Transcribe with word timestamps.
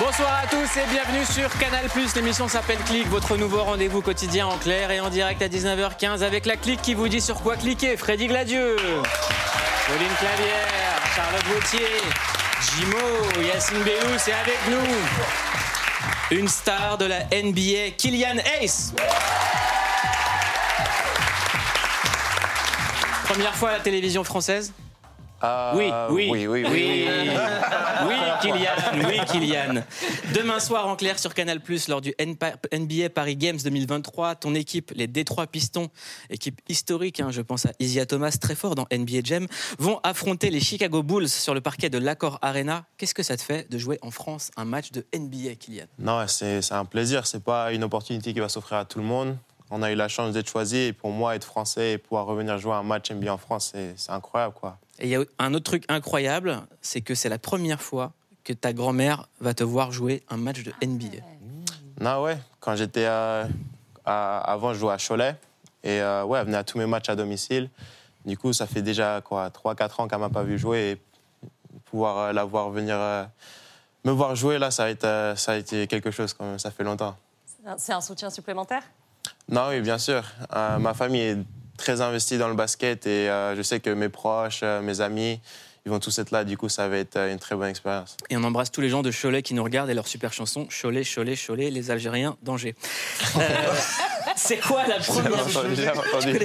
Bonsoir 0.00 0.40
à 0.42 0.46
tous 0.46 0.76
et 0.76 0.86
bienvenue 0.90 1.24
sur 1.24 1.56
Canal+. 1.58 1.86
L'émission 2.16 2.48
s'appelle 2.48 2.78
Click, 2.86 3.06
votre 3.08 3.36
nouveau 3.36 3.62
rendez-vous 3.62 4.02
quotidien 4.02 4.46
en 4.46 4.56
clair 4.56 4.90
et 4.90 5.00
en 5.00 5.10
direct 5.10 5.40
à 5.42 5.48
19h15 5.48 6.22
avec 6.22 6.46
la 6.46 6.56
clique 6.56 6.82
qui 6.82 6.94
vous 6.94 7.08
dit 7.08 7.20
sur 7.20 7.40
quoi 7.42 7.56
cliquer. 7.56 7.96
Freddy 7.96 8.26
Gladieux, 8.26 8.76
Pauline 8.76 10.14
Clavière, 10.18 10.83
Charlotte 11.14 11.44
Gauthier, 11.44 11.86
Jimo, 12.60 13.40
Yacine 13.40 13.82
Bellous 13.84 14.18
et 14.26 14.32
avec 14.32 14.58
nous 14.68 16.36
une 16.36 16.48
star 16.48 16.98
de 16.98 17.04
la 17.04 17.20
NBA, 17.26 17.92
Kylian 17.96 18.38
Ace. 18.60 18.92
Première 23.26 23.54
fois 23.54 23.70
à 23.70 23.72
la 23.74 23.80
télévision 23.80 24.24
française 24.24 24.72
oui, 25.74 25.90
oui, 26.10 26.28
oui, 26.30 26.46
oui, 26.46 26.46
oui, 26.46 26.64
oui, 26.70 27.08
oui. 27.08 27.36
oui, 28.08 28.14
Kylian, 28.40 29.08
oui, 29.08 29.20
Kylian. 29.26 29.84
Demain 30.34 30.60
soir 30.60 30.86
en 30.86 30.96
clair 30.96 31.18
sur 31.18 31.34
Canal+, 31.34 31.60
lors 31.88 32.00
du 32.00 32.14
NBA 32.18 33.10
Paris 33.10 33.36
Games 33.36 33.58
2023, 33.62 34.36
ton 34.36 34.54
équipe, 34.54 34.92
les 34.94 35.06
Détroits 35.06 35.46
Pistons, 35.46 35.88
équipe 36.30 36.60
historique, 36.68 37.20
hein, 37.20 37.30
je 37.30 37.40
pense 37.40 37.66
à 37.66 37.72
Isia 37.78 38.06
Thomas, 38.06 38.36
très 38.40 38.54
fort 38.54 38.74
dans 38.74 38.86
NBA 38.92 39.20
Jam, 39.24 39.46
vont 39.78 40.00
affronter 40.02 40.50
les 40.50 40.60
Chicago 40.60 41.02
Bulls 41.02 41.28
sur 41.28 41.54
le 41.54 41.60
parquet 41.60 41.90
de 41.90 41.98
l'Accor 41.98 42.38
Arena. 42.42 42.84
Qu'est-ce 42.96 43.14
que 43.14 43.22
ça 43.22 43.36
te 43.36 43.42
fait 43.42 43.70
de 43.70 43.78
jouer 43.78 43.98
en 44.02 44.10
France 44.10 44.50
un 44.56 44.64
match 44.64 44.92
de 44.92 45.06
NBA, 45.14 45.54
Kylian? 45.56 45.86
Non, 45.98 46.24
c'est 46.26 46.60
un 46.72 46.84
plaisir. 46.84 47.26
C'est 47.26 47.42
pas 47.42 47.72
une 47.72 47.84
opportunité 47.84 48.32
qui 48.32 48.40
va 48.40 48.48
s'offrir 48.48 48.78
à 48.78 48.84
tout 48.84 48.98
le 48.98 49.04
monde. 49.04 49.36
On 49.70 49.82
a 49.82 49.90
eu 49.90 49.94
la 49.94 50.08
chance 50.08 50.32
d'être 50.32 50.48
choisi 50.48 50.76
et 50.76 50.92
pour 50.92 51.10
moi, 51.10 51.34
être 51.34 51.44
français 51.44 51.92
et 51.92 51.98
pouvoir 51.98 52.26
revenir 52.26 52.58
jouer 52.58 52.74
un 52.74 52.82
match 52.82 53.10
NBA 53.10 53.32
en 53.32 53.38
France, 53.38 53.72
c'est 53.96 54.10
incroyable, 54.10 54.54
quoi. 54.54 54.78
Et 55.00 55.06
il 55.06 55.10
y 55.10 55.16
a 55.16 55.20
un 55.38 55.54
autre 55.54 55.64
truc 55.64 55.84
incroyable, 55.88 56.60
c'est 56.80 57.00
que 57.00 57.14
c'est 57.14 57.28
la 57.28 57.38
première 57.38 57.80
fois 57.82 58.12
que 58.44 58.52
ta 58.52 58.72
grand-mère 58.72 59.28
va 59.40 59.54
te 59.54 59.64
voir 59.64 59.90
jouer 59.90 60.22
un 60.28 60.36
match 60.36 60.62
de 60.62 60.72
NBA. 60.82 61.22
Non, 62.00 62.22
ouais. 62.22 62.38
Quand 62.60 62.76
j'étais 62.76 63.06
euh, 63.06 63.44
à- 64.04 64.38
avant, 64.52 64.74
je 64.74 64.78
jouais 64.80 64.92
à 64.92 64.98
Cholet 64.98 65.36
et 65.82 66.00
euh, 66.00 66.24
ouais, 66.24 66.38
elle 66.38 66.46
venait 66.46 66.56
à 66.58 66.64
tous 66.64 66.78
mes 66.78 66.86
matchs 66.86 67.08
à 67.08 67.16
domicile. 67.16 67.70
Du 68.24 68.36
coup, 68.38 68.52
ça 68.52 68.66
fait 68.66 68.82
déjà 68.82 69.20
quoi, 69.22 69.48
3-4 69.50 70.00
ans 70.02 70.08
qu'elle 70.08 70.18
m'a 70.18 70.30
pas 70.30 70.42
vu 70.42 70.58
jouer 70.58 70.90
et 70.92 71.78
pouvoir 71.86 72.18
euh, 72.18 72.32
la 72.32 72.44
voir 72.44 72.70
venir 72.70 72.96
euh, 72.98 73.24
me 74.04 74.12
voir 74.12 74.36
jouer 74.36 74.58
là, 74.58 74.70
ça 74.70 74.84
a 74.84 74.90
été, 74.90 75.32
ça 75.36 75.52
a 75.52 75.56
été 75.56 75.86
quelque 75.86 76.10
chose 76.10 76.32
quand 76.34 76.44
même. 76.44 76.58
Ça 76.58 76.70
fait 76.70 76.84
longtemps. 76.84 77.16
C'est 77.78 77.92
un 77.92 78.00
soutien 78.02 78.28
supplémentaire? 78.30 78.82
Non, 79.48 79.68
oui, 79.70 79.80
bien 79.80 79.96
sûr. 79.98 80.22
Euh, 80.54 80.78
ma 80.78 80.92
famille 80.92 81.20
est 81.22 81.38
très 81.76 82.00
investie 82.00 82.38
dans 82.38 82.48
le 82.48 82.54
basket 82.54 83.06
et 83.06 83.28
euh, 83.28 83.56
je 83.56 83.62
sais 83.62 83.80
que 83.80 83.90
mes 83.90 84.08
proches, 84.08 84.60
euh, 84.62 84.80
mes 84.80 85.00
amis, 85.00 85.40
ils 85.86 85.90
vont 85.90 85.98
tous 86.00 86.18
être 86.18 86.30
là. 86.30 86.44
Du 86.44 86.56
coup, 86.56 86.68
ça 86.68 86.88
va 86.88 86.96
être 86.96 87.16
euh, 87.16 87.32
une 87.32 87.38
très 87.38 87.54
bonne 87.56 87.68
expérience. 87.68 88.16
Et 88.30 88.36
on 88.36 88.42
embrasse 88.44 88.70
tous 88.70 88.80
les 88.80 88.88
gens 88.88 89.02
de 89.02 89.10
Cholet 89.12 89.42
qui 89.42 89.52
nous 89.54 89.62
regardent 89.64 89.90
et 89.90 89.94
leur 89.94 90.06
super 90.06 90.32
chanson 90.32 90.66
Cholet, 90.80 91.02
Cholet, 91.04 91.34
Cholet, 91.36 91.70
les 91.70 91.90
Algériens, 91.90 92.36
danger. 92.42 92.74
Euh, 93.36 93.74
c'est 94.36 94.56
quoi 94.58 94.84
la 94.86 94.96
première 94.96 95.48
J'ai 95.74 95.86
pas 95.86 96.00
entendu, 96.00 96.38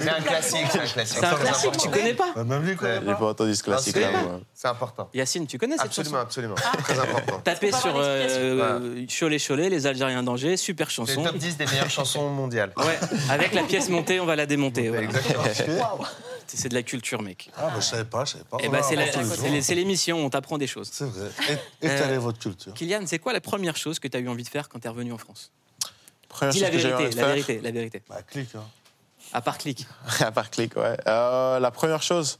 C'est 0.00 0.08
un 0.08 0.20
classique, 0.20 0.66
c'est 0.70 0.78
un 0.80 0.86
classique. 0.86 1.18
C'est 1.20 1.24
un 1.24 1.34
classique, 1.34 1.76
tu 1.78 1.88
connais 1.88 2.14
pas 2.14 2.32
Bah, 2.34 2.44
Même 2.44 2.64
lui, 2.64 2.76
quoi. 2.76 2.94
j'ai 2.94 3.00
pas 3.14 3.26
entendu 3.28 3.54
ce 3.54 3.62
classique-là. 3.62 4.08
C'est 4.52 4.68
important. 4.68 5.08
Yacine, 5.14 5.46
tu 5.46 5.58
connais 5.58 5.76
cette 5.76 5.86
Absolument, 5.86 6.16
chanson 6.16 6.24
absolument. 6.26 6.54
Très 6.54 6.98
important. 6.98 7.40
Tapez 7.44 7.72
sur 7.72 7.94
euh, 7.96 9.04
Cholet, 9.18 9.38
Cholet, 9.38 9.68
les 9.70 9.86
Algériens, 9.86 10.22
danger, 10.22 10.56
super 10.56 10.88
C'est 10.90 10.96
chanson. 10.96 11.22
le 11.24 11.30
top 11.30 11.38
10 11.38 11.56
des 11.56 11.66
meilleures 11.66 11.90
chansons 11.90 12.28
mondiales. 12.30 12.72
Ouais, 12.76 12.98
avec 13.30 13.54
la 13.54 13.62
pièce 13.62 13.88
montée, 13.88 14.20
on 14.20 14.26
va 14.26 14.36
la 14.36 14.46
démonter. 14.46 14.86
Exactement. 14.94 15.98
C'est 16.46 16.68
de 16.68 16.74
la 16.74 16.82
culture, 16.82 17.22
mec. 17.22 17.50
Ah, 17.56 17.68
bah, 17.68 17.72
je 17.76 17.80
savais 17.84 18.04
pas, 18.04 18.24
je 18.24 18.32
savais 18.32 18.44
pas. 18.44 18.58
Bah, 18.58 18.68
va 18.68 18.82
c'est 19.62 19.74
l'émission, 19.74 20.24
on 20.24 20.30
t'apprend 20.30 20.58
des 20.58 20.66
choses. 20.66 20.88
C'est 20.92 21.04
vrai. 21.04 21.30
Et- 21.80 21.86
Étalez 21.86 22.16
Euh, 22.16 22.20
votre 22.20 22.38
culture? 22.38 22.72
Kylian, 22.74 23.02
c'est 23.06 23.18
quoi 23.18 23.32
la 23.32 23.40
première 23.40 23.76
chose 23.76 23.98
que 23.98 24.08
tu 24.08 24.16
as 24.16 24.20
eu 24.20 24.28
envie 24.28 24.42
de 24.44 24.48
faire 24.48 24.68
quand 24.68 24.78
tu 24.78 24.86
es 24.86 24.90
revenu 24.90 25.12
en 25.12 25.18
France? 25.18 25.50
Première 26.28 26.52
Dis 26.52 26.58
chose 26.60 26.68
la 26.68 26.70
que 26.70 26.78
j'ai 26.78 26.88
vérité, 26.88 27.04
envie 27.04 27.14
de 27.14 27.16
la 27.16 27.22
faire, 27.26 27.34
vérité, 27.34 27.60
la 27.60 27.70
vérité. 27.70 28.02
Bah, 28.08 28.22
clique, 28.22 28.54
hein. 28.54 28.64
À 29.32 29.40
part 29.40 29.58
clic. 29.58 29.86
à 30.20 30.30
part 30.32 30.50
clic, 30.50 30.76
ouais. 30.76 30.96
Euh, 31.06 31.58
la 31.58 31.70
première 31.70 32.02
chose, 32.02 32.38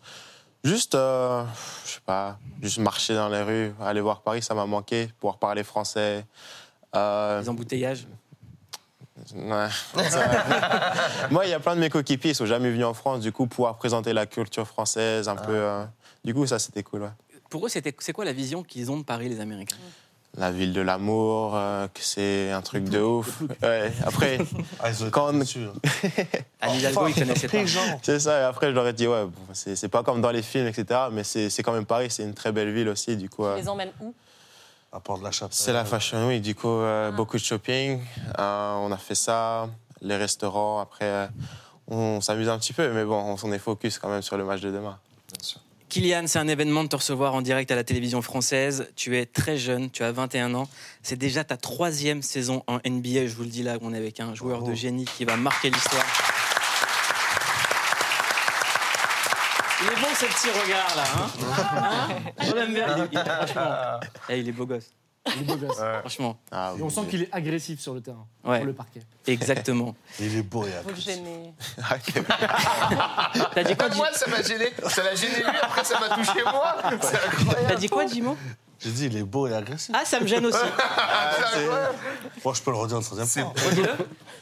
juste, 0.62 0.94
euh, 0.94 1.44
je 1.86 1.90
sais 1.92 2.00
pas, 2.04 2.38
juste 2.62 2.78
marcher 2.78 3.14
dans 3.14 3.28
les 3.28 3.42
rues, 3.42 3.74
aller 3.80 4.00
voir 4.00 4.22
Paris, 4.22 4.42
ça 4.42 4.54
m'a 4.54 4.66
manqué, 4.66 5.08
pouvoir 5.18 5.38
parler 5.38 5.64
français. 5.64 6.24
Euh, 6.94 7.40
Les 7.40 7.48
embouteillages. 7.48 8.06
Ouais. 9.34 9.68
Moi, 11.30 11.46
il 11.46 11.50
y 11.50 11.54
a 11.54 11.60
plein 11.60 11.74
de 11.74 11.80
mes 11.80 11.90
coéquipiers, 11.90 12.30
ils 12.32 12.34
sont 12.34 12.46
jamais 12.46 12.70
venus 12.70 12.84
en 12.86 12.94
France, 12.94 13.20
du 13.20 13.32
coup, 13.32 13.46
pouvoir 13.46 13.76
présenter 13.76 14.12
la 14.12 14.26
culture 14.26 14.66
française 14.66 15.28
un 15.28 15.36
peu. 15.36 15.52
euh, 15.54 15.84
Du 16.24 16.32
coup, 16.34 16.46
ça, 16.46 16.58
c'était 16.58 16.82
cool, 16.82 17.02
ouais. 17.02 17.08
Pour 17.50 17.66
eux, 17.66 17.68
c'était- 17.68 17.94
c'est 17.98 18.12
quoi 18.12 18.24
la 18.24 18.32
vision 18.32 18.62
qu'ils 18.62 18.90
ont 18.90 18.96
de 18.96 19.04
Paris, 19.04 19.28
les 19.28 19.40
Américains? 19.40 19.76
La 20.36 20.50
ville 20.50 20.72
de 20.72 20.80
l'amour, 20.80 21.52
euh, 21.54 21.86
que 21.86 22.00
c'est 22.00 22.50
un 22.50 22.60
truc 22.60 22.84
de 22.88 22.98
ouf. 23.00 23.42
Ouais. 23.62 23.92
Après, 24.04 24.38
Ah, 24.82 24.90
ils 24.90 24.96
ont 25.04 25.06
été 25.06 25.10
Quand- 25.12 25.32
déçus, 25.32 25.60
hein. 25.64 25.92
Anne 26.60 26.74
Hidalgo, 26.74 27.06
ils 27.06 27.14
connaissaient 27.14 27.46
pas. 27.46 27.58
C'est 28.02 28.18
ça. 28.18 28.40
Et 28.40 28.42
après, 28.42 28.66
je 28.70 28.72
leur 28.72 28.86
ai 28.88 28.92
dit, 28.92 29.06
ouais, 29.06 29.26
bon, 29.26 29.32
c'est 29.52 29.88
pas 29.88 30.02
comme 30.02 30.20
dans 30.20 30.32
les 30.32 30.42
films, 30.42 30.66
etc. 30.66 31.02
Mais 31.12 31.22
c'est 31.22 31.50
c'est 31.50 31.62
quand 31.62 31.72
même 31.72 31.86
Paris, 31.86 32.08
c'est 32.10 32.24
une 32.24 32.34
très 32.34 32.50
belle 32.50 32.72
ville 32.72 32.88
aussi, 32.88 33.16
du 33.16 33.28
coup. 33.28 33.44
euh, 33.44 33.54
Tu 33.56 33.62
les 33.62 33.68
emmènes 33.68 33.92
où? 34.00 34.12
À 34.94 35.00
part 35.00 35.18
de 35.18 35.24
la 35.24 35.32
chapelle. 35.32 35.56
C'est 35.56 35.72
la 35.72 35.84
Fashion 35.84 36.28
Week, 36.28 36.40
du 36.40 36.54
coup, 36.54 36.68
euh, 36.68 37.10
beaucoup 37.10 37.36
de 37.36 37.42
shopping. 37.42 38.00
Euh, 38.38 38.74
on 38.74 38.92
a 38.92 38.96
fait 38.96 39.16
ça, 39.16 39.68
les 40.00 40.16
restaurants. 40.16 40.78
Après, 40.78 41.04
euh, 41.04 41.26
on 41.88 42.20
s'amuse 42.20 42.48
un 42.48 42.56
petit 42.60 42.72
peu, 42.72 42.92
mais 42.92 43.04
bon, 43.04 43.16
on 43.16 43.36
s'en 43.36 43.50
est 43.50 43.58
focus 43.58 43.98
quand 43.98 44.08
même 44.08 44.22
sur 44.22 44.36
le 44.36 44.44
match 44.44 44.60
de 44.60 44.70
demain. 44.70 44.96
Kylian, 45.88 46.28
c'est 46.28 46.38
un 46.38 46.46
événement 46.46 46.84
de 46.84 46.88
te 46.88 46.94
recevoir 46.94 47.34
en 47.34 47.42
direct 47.42 47.72
à 47.72 47.74
la 47.74 47.82
télévision 47.82 48.22
française. 48.22 48.88
Tu 48.94 49.18
es 49.18 49.26
très 49.26 49.56
jeune, 49.56 49.90
tu 49.90 50.04
as 50.04 50.12
21 50.12 50.54
ans. 50.54 50.68
C'est 51.02 51.16
déjà 51.16 51.42
ta 51.42 51.56
troisième 51.56 52.22
saison 52.22 52.62
en 52.68 52.78
NBA. 52.86 53.26
Je 53.26 53.34
vous 53.34 53.42
le 53.42 53.48
dis 53.48 53.64
là, 53.64 53.78
on 53.80 53.92
est 53.94 53.98
avec 53.98 54.20
un 54.20 54.32
joueur 54.34 54.62
de 54.62 54.74
génie 54.74 55.06
qui 55.06 55.24
va 55.24 55.36
marquer 55.36 55.70
l'histoire. 55.70 56.04
Il 59.82 59.86
est 59.88 60.00
bon 60.00 60.08
ce 60.14 60.24
petit 60.26 60.50
regard 60.50 60.94
là, 60.96 61.04
hein, 61.16 61.28
Hein 61.82 62.08
On 62.40 62.56
aime 62.56 62.74
bien. 62.74 62.86
Il 62.96 63.02
est- 63.02 63.08
il 63.12 63.18
est- 63.18 63.24
franchement, 63.24 63.70
eh, 64.28 64.38
il 64.38 64.48
est 64.48 64.52
beau 64.52 64.66
gosse. 64.66 64.90
Il 65.36 65.42
est 65.42 65.44
beau 65.44 65.56
gosse. 65.56 65.78
Franchement, 66.00 66.38
Ah, 66.52 66.72
Et 66.78 66.82
on 66.82 66.90
sent 66.90 67.00
qu'il 67.10 67.22
est 67.22 67.28
agressif 67.32 67.80
sur 67.80 67.94
le 67.94 68.00
terrain, 68.02 68.26
Ouais. 68.44 68.58
sur 68.58 68.66
le 68.66 68.74
parquet. 68.74 69.00
exactement. 69.26 69.94
Il 70.20 70.36
est 70.36 70.42
beau, 70.42 70.64
il 70.66 70.70
y 70.70 70.74
a 70.74 70.82
Vous. 70.82 70.92
T'as 73.54 73.62
dit 73.64 73.74
quoi, 73.76 73.88
Moi, 73.96 74.08
ça 74.12 74.26
m'a 74.30 74.42
gêné. 74.42 74.72
Ça 74.88 75.02
l'a 75.02 75.14
gêné 75.14 75.36
lui, 75.36 75.44
après 75.62 75.82
ça 75.84 75.98
m'a 75.98 76.08
touché 76.14 76.42
moi. 76.44 76.76
C'est 77.00 77.16
incroyable. 77.26 77.66
T'as 77.68 77.74
dit 77.76 77.88
quoi, 77.88 78.06
Jimo 78.06 78.36
J'ai 78.80 78.90
dit, 78.90 79.06
il 79.06 79.16
est 79.16 79.22
beau 79.22 79.46
et 79.48 79.54
agressif. 79.54 79.94
Ah, 79.98 80.04
ça 80.04 80.20
me 80.20 80.26
gêne 80.26 80.44
aussi. 80.46 80.58
C'est 80.58 81.58
incroyable. 81.64 81.94
Moi, 82.44 82.54
je 82.54 82.60
peux 82.62 82.70
le 82.70 82.76
redire 82.76 82.98
une 82.98 83.02
troisième 83.04 83.26
fois. 83.26 83.54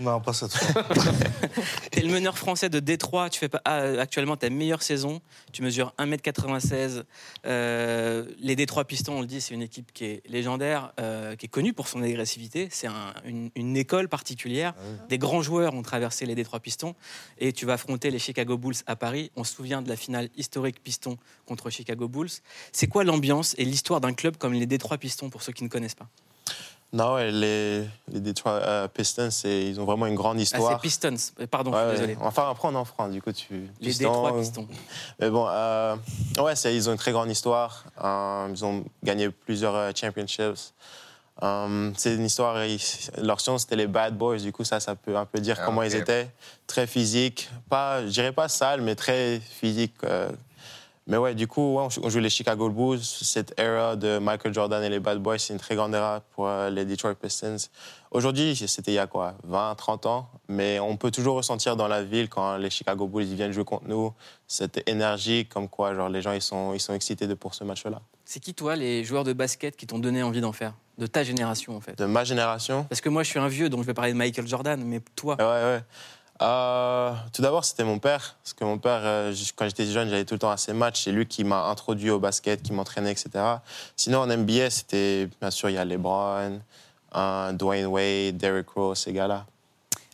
Non, 0.03 0.21
pas 0.21 0.33
cette 0.33 0.53
fois. 0.57 0.83
T'es 1.91 2.01
le 2.03 2.13
meneur 2.13 2.37
français 2.37 2.69
de 2.69 2.81
Détroit. 2.81 3.31
Tu 3.31 3.39
fais 3.39 3.49
pas, 3.49 3.61
ah, 3.65 3.83
actuellement 4.01 4.37
ta 4.37 4.51
meilleure 4.51 4.83
saison. 4.83 5.21
Tu 5.53 5.63
mesures 5.63 5.95
1m96. 5.99 7.05
Euh, 7.47 8.27
les 8.41 8.57
Détroit 8.57 8.85
Pistons, 8.85 9.15
on 9.15 9.21
le 9.21 9.27
dit, 9.27 9.41
c'est 9.41 9.55
une 9.55 9.63
équipe 9.63 9.93
qui 9.93 10.05
est 10.07 10.23
légendaire, 10.29 10.93
euh, 11.01 11.37
qui 11.37 11.47
est 11.47 11.49
connue 11.49 11.73
pour 11.73 11.89
son 11.89 12.03
agressivité. 12.03 12.69
C'est 12.71 12.87
un- 12.89 13.15
une, 13.25 13.51
une 13.55 13.77
école 13.77 14.09
particulière. 14.09 14.75
Des 15.09 15.19
grands 15.19 15.43
joueurs 15.43 15.75
ont 15.75 15.83
traversé 15.83 16.27
les 16.27 16.35
Détroit 16.35 16.61
Pistons. 16.61 16.95
Et 17.39 17.53
tu 17.53 17.67
vas 17.67 17.75
affronter 17.75 18.11
les 18.11 18.19
Chicago 18.19 18.57
Bulls 18.59 18.77
à 18.87 18.97
Paris. 18.97 19.31
On 19.37 19.45
se 19.45 19.55
souvient 19.55 19.83
de 19.83 19.89
la 19.89 19.97
finale 19.97 20.29
historique 20.37 20.83
Pistons 20.83 21.19
contre 21.47 21.71
Chicago 21.71 22.09
Bulls. 22.09 22.31
C'est 22.73 22.87
quoi 22.89 23.05
l'ambiance 23.05 23.55
et 23.59 23.65
l'histoire 23.65 24.01
d'un 24.01 24.13
club 24.15 24.37
comme 24.37 24.53
les 24.55 24.67
Détroit 24.67 24.99
Pistons, 24.99 25.31
pour 25.31 25.43
ceux 25.43 25.53
qui 25.53 25.65
ne 25.65 25.69
connaissent 25.69 25.95
pas? 25.95 26.09
Non, 26.95 27.15
ouais, 27.15 27.31
les, 27.31 27.85
les 28.13 28.21
Detroit 28.21 28.53
euh, 28.53 28.87
Pistons, 28.89 29.31
ils 29.45 29.81
ont 29.81 29.87
vraiment 29.87 30.07
une 30.07 30.15
grande 30.15 30.37
Ah, 30.39 30.43
histoire. 30.43 30.73
c'est 30.73 30.83
Pistons. 30.83 31.17
Euh, 31.41 31.47
Pardon, 31.47 31.73
Ouais, 31.73 31.79
je 31.85 31.89
suis 31.97 32.07
désolé. 32.07 32.19
Enfin, 32.21 32.51
après, 32.51 32.69
on 32.69 32.75
en 32.75 32.85
France, 32.85 33.13
du 33.13 33.23
coup, 33.23 33.33
tu. 33.33 33.71
Les 33.81 33.89
Pistons, 33.89 34.11
Détroit 34.11 34.39
Pistons. 34.39 34.69
Mais 35.19 35.31
bon, 35.31 35.47
euh, 35.49 35.97
ouais, 36.39 36.53
ils 36.53 36.89
ont 36.91 36.93
une 36.93 36.99
très 36.99 37.13
grande 37.13 37.31
histoire. 37.31 37.85
Euh, 38.05 38.49
ils 38.51 38.65
ont 38.65 38.85
gagné 39.03 39.31
plusieurs 39.31 39.75
euh, 39.75 39.91
championships. 39.95 40.75
Euh, 41.43 41.91
c'est 41.97 42.15
une 42.15 42.27
histoire. 42.27 42.63
ils- 42.67 42.79
leur 43.17 43.41
surnom, 43.41 43.57
c'était 43.57 43.77
les 43.77 43.87
Bad 43.87 44.17
Boys. 44.19 44.37
Du 44.41 44.53
coup, 44.53 44.65
ça, 44.65 44.79
ça 44.79 44.95
peut 44.95 45.17
un 45.17 45.25
peu 45.25 45.41
dire 45.41 45.57
Ah, 45.61 45.65
comment 45.65 45.83
ils 45.83 45.95
étaient. 45.95 46.29
Très 46.67 46.87
physiques. 46.87 47.49
Pas, 47.71 48.03
je 48.05 48.11
dirais 48.11 48.33
pas 48.33 48.49
sales, 48.49 48.83
mais 48.83 48.95
très 48.97 49.41
physiques. 49.41 49.95
Mais 51.09 51.17
ouais, 51.17 51.35
du 51.35 51.49
coup, 51.49 51.75
ouais, 51.77 51.89
on 52.03 52.09
joue- 52.09 52.21
les 52.21 52.31
Chicago 52.31 52.69
Bulls. 52.71 53.01
Cette 53.03 53.59
era 53.59 53.97
de 53.97 54.19
Michael 54.19 54.55
Jordan 54.55 54.83
et 54.85 54.89
les 54.89 55.01
Bad 55.01 55.19
Boys, 55.19 55.39
c'est 55.39 55.53
une 55.53 55.59
très 55.59 55.75
grande 55.75 55.95
era 55.95 56.21
pour 56.35 56.47
euh, 56.47 56.71
les 56.71 56.85
Detroit 56.85 57.15
Pistons. 57.17 57.57
Aujourd'hui, 58.13 58.55
c'était 58.55 58.93
il 58.93 58.95
y 58.95 58.99
a 59.01 59.09
quoi 59.09 59.35
20, 59.43 59.75
30 59.75 60.07
ans? 60.07 60.29
Mais 60.49 60.79
on 60.79 60.97
peut 60.97 61.11
toujours 61.11 61.35
ressentir 61.37 61.75
dans 61.77 61.89
la 61.89 62.05
ville, 62.05 62.29
quand 62.29 62.57
les 62.57 62.71
Chicago 62.71 63.09
Bulls 63.09 63.25
ils 63.25 63.35
viennent 63.35 63.51
jouer 63.53 63.65
contre 63.65 63.89
nous, 63.89 64.13
cette 64.47 64.89
énergie, 64.89 65.47
comme 65.47 65.69
quoi 65.69 65.93
genre, 65.95 66.09
les 66.09 66.23
gens 66.23 66.33
ils 66.33 66.43
sont, 66.43 66.73
ils 66.73 66.81
sont 66.81 66.95
excités 66.95 67.27
de, 67.27 67.35
pour 67.35 67.55
ce 67.55 67.65
match-là. 67.65 68.01
C'est 68.25 68.39
qui, 68.39 68.55
toi, 68.55 68.77
les 68.77 69.03
joueurs 69.05 69.25
de 69.25 69.33
basket 69.33 69.77
qui 69.77 69.87
t'ont 69.89 69.99
donné 69.99 70.23
envie 70.23 70.41
d'en 70.41 70.53
faire? 70.53 70.75
De 70.99 71.07
ta 71.09 71.25
génération, 71.25 71.77
en 71.77 71.81
fait? 71.81 71.99
De 71.99 72.05
ma 72.05 72.23
génération, 72.23 72.85
Parce 72.85 73.01
que 73.01 73.09
moi, 73.09 73.25
je 73.25 73.31
suis 73.31 73.39
un 73.41 73.49
vieux, 73.49 73.69
donc 73.69 73.81
je 73.81 73.87
vais 73.87 73.95
parler 73.95 74.13
de 74.13 74.19
Michael 74.19 74.47
Jordan, 74.47 74.81
mais 74.85 75.01
toi? 75.17 75.35
Ouais, 75.39 75.45
ouais. 75.45 75.81
Euh, 76.43 77.13
tout 77.33 77.41
d'abord, 77.43 77.65
c'était 77.65 77.85
mon 77.85 77.99
père. 77.99 78.37
Parce 78.43 78.53
que 78.53 78.65
mon 78.65 78.79
père, 78.79 79.01
euh, 79.05 79.35
quand 79.57 79.67
j'étais 79.67 79.87
jeune, 79.87 80.09
j'allais 80.09 80.25
tout 80.25 80.35
le 80.35 80.41
temps 80.41 80.51
à 80.51 80.57
ses 80.57 80.73
matchs. 80.73 81.05
C'est 81.05 81.13
lui 81.13 81.27
qui 81.27 81.45
m'a 81.45 81.65
introduit 81.67 82.11
au 82.11 82.19
basket, 82.19 82.63
qui 82.63 82.73
m'entraînait, 82.73 83.13
etc. 83.13 83.31
Sinon, 83.97 84.19
en 84.21 84.27
NBA, 84.27 84.71
c'était, 84.71 85.29
bien 85.41 85.51
sûr, 85.51 85.71
il 85.71 85.75
y 85.75 85.79
a 85.79 85.85
LeBron, 85.85 86.61
Dwayne 87.53 87.87
Wade, 87.87 88.37
Derrick 88.37 88.69
Rose, 88.71 88.99
ces 88.99 89.13
gars-là. 89.13 89.47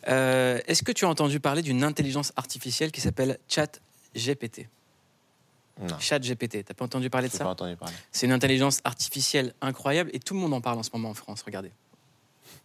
Euh, 0.07 0.59
Est-ce 0.67 0.83
que 0.83 0.91
tu 0.91 1.05
as 1.05 1.09
entendu 1.09 1.39
parler 1.39 1.61
d'une 1.61 1.83
intelligence 1.83 2.31
artificielle 2.35 2.91
qui 2.91 3.01
s'appelle 3.01 3.37
ChatGPT 3.49 4.67
Non, 5.81 5.99
ChatGPT, 5.99 6.63
t'as 6.63 6.73
pas 6.73 6.85
entendu 6.85 7.09
parler 7.09 7.27
de 7.27 7.31
je 7.33 7.35
n'ai 7.35 7.39
ça? 7.39 7.43
pas 7.45 7.51
entendu 7.51 7.75
parler. 7.75 7.95
C'est 8.11 8.25
une 8.25 8.31
intelligence 8.31 8.79
artificielle 8.83 9.53
incroyable 9.61 10.09
et 10.13 10.19
tout 10.19 10.33
le 10.35 10.39
monde 10.39 10.53
en 10.53 10.61
parle 10.61 10.79
en 10.79 10.83
ce 10.83 10.89
moment 10.93 11.09
en 11.09 11.13
France, 11.13 11.41
regardez. 11.45 11.71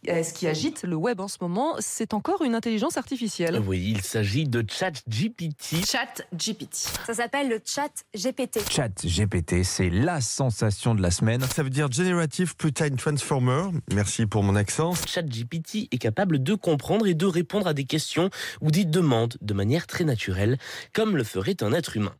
Euh, 0.08 0.22
Ce 0.22 0.32
qui 0.32 0.46
agite 0.46 0.82
le 0.84 0.96
web 0.96 1.20
en 1.20 1.28
ce 1.28 1.38
moment, 1.40 1.74
c'est 1.78 2.14
encore 2.14 2.42
une 2.42 2.54
intelligence 2.54 2.96
artificielle. 2.96 3.60
Oui, 3.66 3.92
il 3.94 4.02
s'agit 4.02 4.44
de 4.44 4.64
ChatGPT. 4.68 5.86
Chat 5.86 6.22
GPT. 6.34 6.74
Ça 7.06 7.14
s'appelle 7.14 7.48
le 7.48 7.60
chat 7.64 8.04
GPT. 8.14 8.60
Chat 8.70 8.90
GPT, 9.04 9.62
c'est 9.62 9.90
la 9.90 10.20
sensation 10.20 10.94
de 10.94 11.02
la 11.02 11.10
semaine. 11.10 11.42
Ça 11.42 11.62
veut 11.62 11.70
dire 11.70 11.90
Generative 11.90 12.56
Pre-Time 12.56 12.96
Transformer. 12.96 13.68
Merci 13.92 14.26
pour 14.26 14.42
mon 14.42 14.56
accent. 14.56 14.94
ChatGPT 15.06 15.88
est 15.90 15.98
capable 15.98 16.42
de 16.42 16.54
comprendre 16.54 17.06
et 17.06 17.14
de 17.14 17.26
répondre 17.26 17.66
à 17.66 17.74
des 17.74 17.84
questions 17.84 18.30
ou 18.60 18.70
des 18.70 18.84
demandes 18.84 19.36
de 19.40 19.54
manière 19.54 19.86
très 19.86 20.04
naturelle, 20.04 20.58
comme 20.92 21.16
le 21.16 21.24
ferait 21.24 21.56
un 21.62 21.72
être 21.72 21.96
humain. 21.96 22.14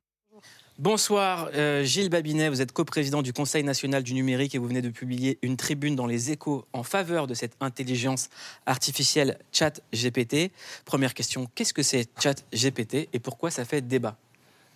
Bonsoir, 0.80 1.50
euh, 1.54 1.84
Gilles 1.84 2.08
Babinet, 2.08 2.48
vous 2.48 2.60
êtes 2.60 2.72
coprésident 2.72 3.22
du 3.22 3.32
Conseil 3.32 3.62
national 3.62 4.02
du 4.02 4.12
numérique 4.12 4.56
et 4.56 4.58
vous 4.58 4.66
venez 4.66 4.82
de 4.82 4.88
publier 4.88 5.38
une 5.42 5.56
tribune 5.56 5.94
dans 5.94 6.08
les 6.08 6.32
échos 6.32 6.66
en 6.72 6.82
faveur 6.82 7.28
de 7.28 7.34
cette 7.34 7.52
intelligence 7.60 8.28
artificielle 8.66 9.38
ChatGPT. 9.52 10.50
Première 10.84 11.14
question, 11.14 11.48
qu'est-ce 11.54 11.72
que 11.72 11.84
c'est 11.84 12.08
ChatGPT 12.20 13.08
et 13.12 13.20
pourquoi 13.20 13.52
ça 13.52 13.64
fait 13.64 13.82
débat? 13.82 14.16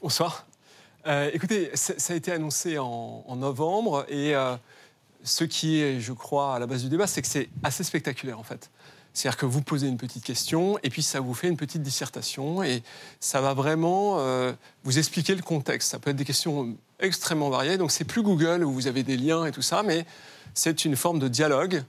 Bonsoir. 0.01 0.47
Euh, 1.09 1.33
écoutez, 1.35 1.73
ça 1.75 2.13
a 2.13 2.17
été 2.17 2.31
annoncé 2.31 2.79
en, 2.79 3.25
en 3.27 3.35
novembre 3.35 4.07
et 4.09 4.37
euh, 4.37 4.55
ce 5.25 5.43
qui 5.43 5.81
est, 5.81 5.99
je 5.99 6.13
crois, 6.13 6.55
à 6.55 6.59
la 6.61 6.69
base 6.69 6.85
du 6.85 6.91
débat, 6.91 7.09
c'est 7.09 7.23
que 7.23 7.29
c'est 7.29 7.49
assez 7.65 7.83
spectaculaire 7.83 8.39
en 8.39 8.45
fait. 8.45 8.71
C'est-à-dire 9.19 9.37
que 9.37 9.47
vous 9.47 9.63
posez 9.63 9.89
une 9.89 9.97
petite 9.97 10.25
question 10.25 10.79
et 10.83 10.91
puis 10.91 11.03
ça 11.03 11.21
vous 11.21 11.35
fait 11.35 11.49
une 11.49 11.57
petite 11.57 11.83
dissertation 11.83 12.63
et 12.63 12.83
ça 13.21 13.41
va 13.41 13.55
vraiment 13.55 14.21
euh, 14.21 14.53
vous 14.85 14.99
expliquer 14.99 15.35
le 15.35 15.43
contexte. 15.43 15.91
Ça 15.91 15.99
peut 15.99 16.11
être 16.11 16.17
des 16.17 16.25
questions 16.25 16.77
extrêmement 17.01 17.51
variées. 17.51 17.79
Donc 17.79 17.91
c'est 17.91 18.05
plus 18.05 18.23
Google 18.23 18.65
où 18.65 18.73
vous 18.73 18.87
avez 18.87 19.03
des 19.03 19.17
liens 19.17 19.45
et 19.45 19.53
tout 19.53 19.63
ça, 19.63 19.83
mais 19.83 20.07
c'est 20.55 20.85
une 20.85 20.97
forme 20.97 21.19
de 21.19 21.29
dialogue 21.29 21.83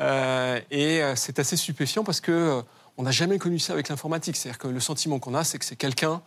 euh, 0.00 0.60
et 0.70 1.02
euh, 1.02 1.16
c'est 1.16 1.38
assez 1.38 1.56
stupéfiant 1.56 2.04
parce 2.04 2.20
que 2.20 2.32
euh, 2.32 2.62
on 2.96 3.02
n'a 3.02 3.10
jamais 3.10 3.38
connu 3.38 3.58
ça 3.58 3.72
avec 3.72 3.88
l'informatique. 3.88 4.36
C'est-à-dire 4.36 4.58
que 4.58 4.68
le 4.68 4.80
sentiment 4.80 5.18
qu'on 5.18 5.34
a, 5.34 5.44
c'est 5.44 5.58
que 5.58 5.64
c'est 5.64 5.76
quelqu'un 5.76 6.22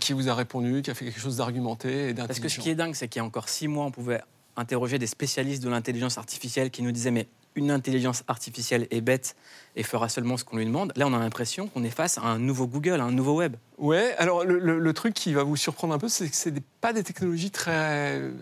qui 0.00 0.12
vous 0.12 0.28
a 0.28 0.34
répondu, 0.34 0.82
qui 0.82 0.90
a 0.90 0.94
fait 0.94 1.06
quelque 1.06 1.20
chose 1.20 1.38
d'argumenté 1.38 2.10
et 2.10 2.14
Parce 2.14 2.28
que 2.28 2.34
ce 2.34 2.40
d'intelligent. 2.40 2.62
qui 2.62 2.68
est 2.68 2.74
dingue, 2.74 2.94
c'est 2.94 3.08
qu'il 3.08 3.20
y 3.20 3.22
a 3.22 3.24
encore 3.24 3.48
six 3.48 3.68
mois, 3.68 3.86
on 3.86 3.90
pouvait 3.90 4.20
interroger 4.54 4.98
des 4.98 5.06
spécialistes 5.06 5.62
de 5.62 5.70
l'intelligence 5.70 6.18
artificielle 6.18 6.70
qui 6.70 6.82
nous 6.82 6.92
disaient 6.92 7.10
mais 7.10 7.26
une 7.54 7.70
intelligence 7.70 8.24
artificielle 8.28 8.86
est 8.90 9.00
bête 9.00 9.36
et 9.76 9.82
fera 9.82 10.08
seulement 10.08 10.36
ce 10.36 10.44
qu'on 10.44 10.56
lui 10.56 10.66
demande. 10.66 10.92
Là, 10.96 11.06
on 11.06 11.14
a 11.14 11.18
l'impression 11.18 11.68
qu'on 11.68 11.84
est 11.84 11.90
face 11.90 12.18
à 12.18 12.22
un 12.22 12.38
nouveau 12.38 12.66
Google, 12.66 13.00
à 13.00 13.04
un 13.04 13.12
nouveau 13.12 13.36
web. 13.36 13.56
Ouais, 13.78 14.14
alors 14.18 14.44
le, 14.44 14.92
truc 14.92 15.14
qui 15.14 15.32
va 15.32 15.42
vous 15.42 15.56
surprendre 15.56 15.94
un 15.94 15.98
peu, 15.98 16.08
c'est 16.08 16.28
que 16.28 16.36
ce 16.36 16.48
n'est 16.48 16.62
pas 16.80 16.92
des 16.92 17.02
technologies 17.02 17.50
très 17.50 18.18
euh, 18.20 18.32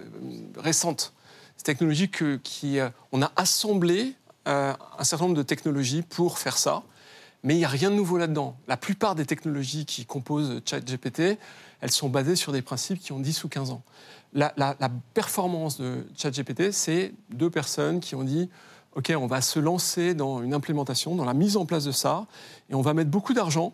récentes. 0.56 1.12
C'est 1.56 1.66
des 1.66 1.72
technologies 1.72 2.10
que, 2.10 2.36
qui. 2.42 2.78
euh, 2.78 2.88
on 3.12 3.22
a 3.22 3.30
assemblé 3.36 4.14
euh, 4.48 4.72
un 4.98 5.04
certain 5.04 5.26
nombre 5.26 5.36
de 5.36 5.42
technologies 5.42 6.02
pour 6.02 6.38
faire 6.38 6.58
ça, 6.58 6.82
mais 7.42 7.54
il 7.54 7.58
n'y 7.58 7.64
a 7.64 7.68
rien 7.68 7.90
de 7.90 7.96
nouveau 7.96 8.18
là-dedans. 8.18 8.56
La 8.68 8.76
plupart 8.76 9.14
des 9.14 9.24
technologies 9.26 9.86
qui 9.86 10.04
composent 10.04 10.60
ChatGPT, 10.64 11.38
elles 11.80 11.90
sont 11.90 12.08
basées 12.08 12.36
sur 12.36 12.52
des 12.52 12.62
principes 12.62 12.98
qui 12.98 13.12
ont 13.12 13.20
10 13.20 13.44
ou 13.44 13.48
15 13.48 13.70
ans. 13.70 13.82
La 14.32 14.52
performance 15.14 15.80
de 15.80 16.06
ChatGPT, 16.16 16.70
c'est 16.70 17.12
deux 17.30 17.50
personnes 17.50 18.00
qui 18.00 18.14
ont 18.14 18.22
dit 18.22 18.48
OK, 18.96 19.12
on 19.16 19.26
va 19.26 19.40
se 19.40 19.58
lancer 19.58 20.14
dans 20.14 20.42
une 20.42 20.52
implémentation, 20.52 21.14
dans 21.14 21.24
la 21.24 21.34
mise 21.34 21.56
en 21.56 21.64
place 21.64 21.84
de 21.84 21.92
ça, 21.92 22.26
et 22.68 22.74
on 22.74 22.82
va 22.82 22.92
mettre 22.94 23.10
beaucoup 23.10 23.34
d'argent 23.34 23.72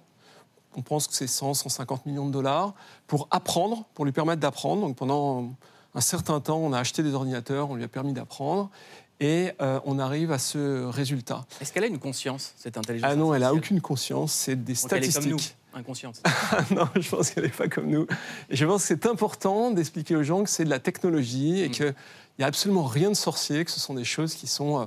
on 0.76 0.82
pense 0.82 1.08
que 1.08 1.14
c'est 1.14 1.26
100, 1.26 1.54
150 1.54 2.06
millions 2.06 2.26
de 2.26 2.32
dollars, 2.32 2.74
pour 3.06 3.28
apprendre, 3.30 3.84
pour 3.94 4.04
lui 4.04 4.12
permettre 4.12 4.40
d'apprendre. 4.40 4.82
Donc 4.82 4.96
pendant 4.96 5.50
un 5.94 6.00
certain 6.00 6.40
temps, 6.40 6.58
on 6.58 6.72
a 6.72 6.78
acheté 6.78 7.02
des 7.02 7.14
ordinateurs, 7.14 7.70
on 7.70 7.74
lui 7.74 7.84
a 7.84 7.88
permis 7.88 8.12
d'apprendre, 8.12 8.70
et 9.18 9.52
euh, 9.62 9.80
on 9.86 9.98
arrive 9.98 10.30
à 10.30 10.38
ce 10.38 10.84
résultat. 10.84 11.46
Est-ce 11.60 11.72
qu'elle 11.72 11.84
a 11.84 11.88
une 11.88 11.98
conscience, 11.98 12.52
cette 12.58 12.76
intelligence 12.76 13.10
Ah 13.10 13.16
non, 13.16 13.32
elle 13.32 13.40
n'a 13.40 13.54
aucune 13.54 13.80
conscience, 13.80 14.32
c'est 14.32 14.62
des 14.62 14.74
Donc 14.74 14.92
elle 14.92 15.04
est 15.04 15.14
comme 15.14 15.24
nous, 15.24 15.38
statistiques. 15.38 15.56
inconscience. 15.72 16.22
non, 16.70 16.86
je 16.94 17.08
pense 17.08 17.30
qu'elle 17.30 17.44
n'est 17.44 17.50
pas 17.50 17.68
comme 17.68 17.88
nous. 17.88 18.06
Et 18.50 18.56
je 18.56 18.66
pense 18.66 18.82
que 18.82 18.88
c'est 18.88 19.06
important 19.06 19.70
d'expliquer 19.70 20.16
aux 20.16 20.22
gens 20.22 20.44
que 20.44 20.50
c'est 20.50 20.64
de 20.66 20.70
la 20.70 20.80
technologie 20.80 21.60
et 21.60 21.70
Mm. 21.70 21.94
Qu'il 22.36 22.42
n'y 22.42 22.44
a 22.44 22.48
absolument 22.48 22.84
rien 22.84 23.08
de 23.08 23.16
sorcier, 23.16 23.64
que 23.64 23.70
ce 23.70 23.80
sont 23.80 23.94
des 23.94 24.04
choses 24.04 24.34
qui 24.34 24.46
sont 24.46 24.82
euh, 24.82 24.84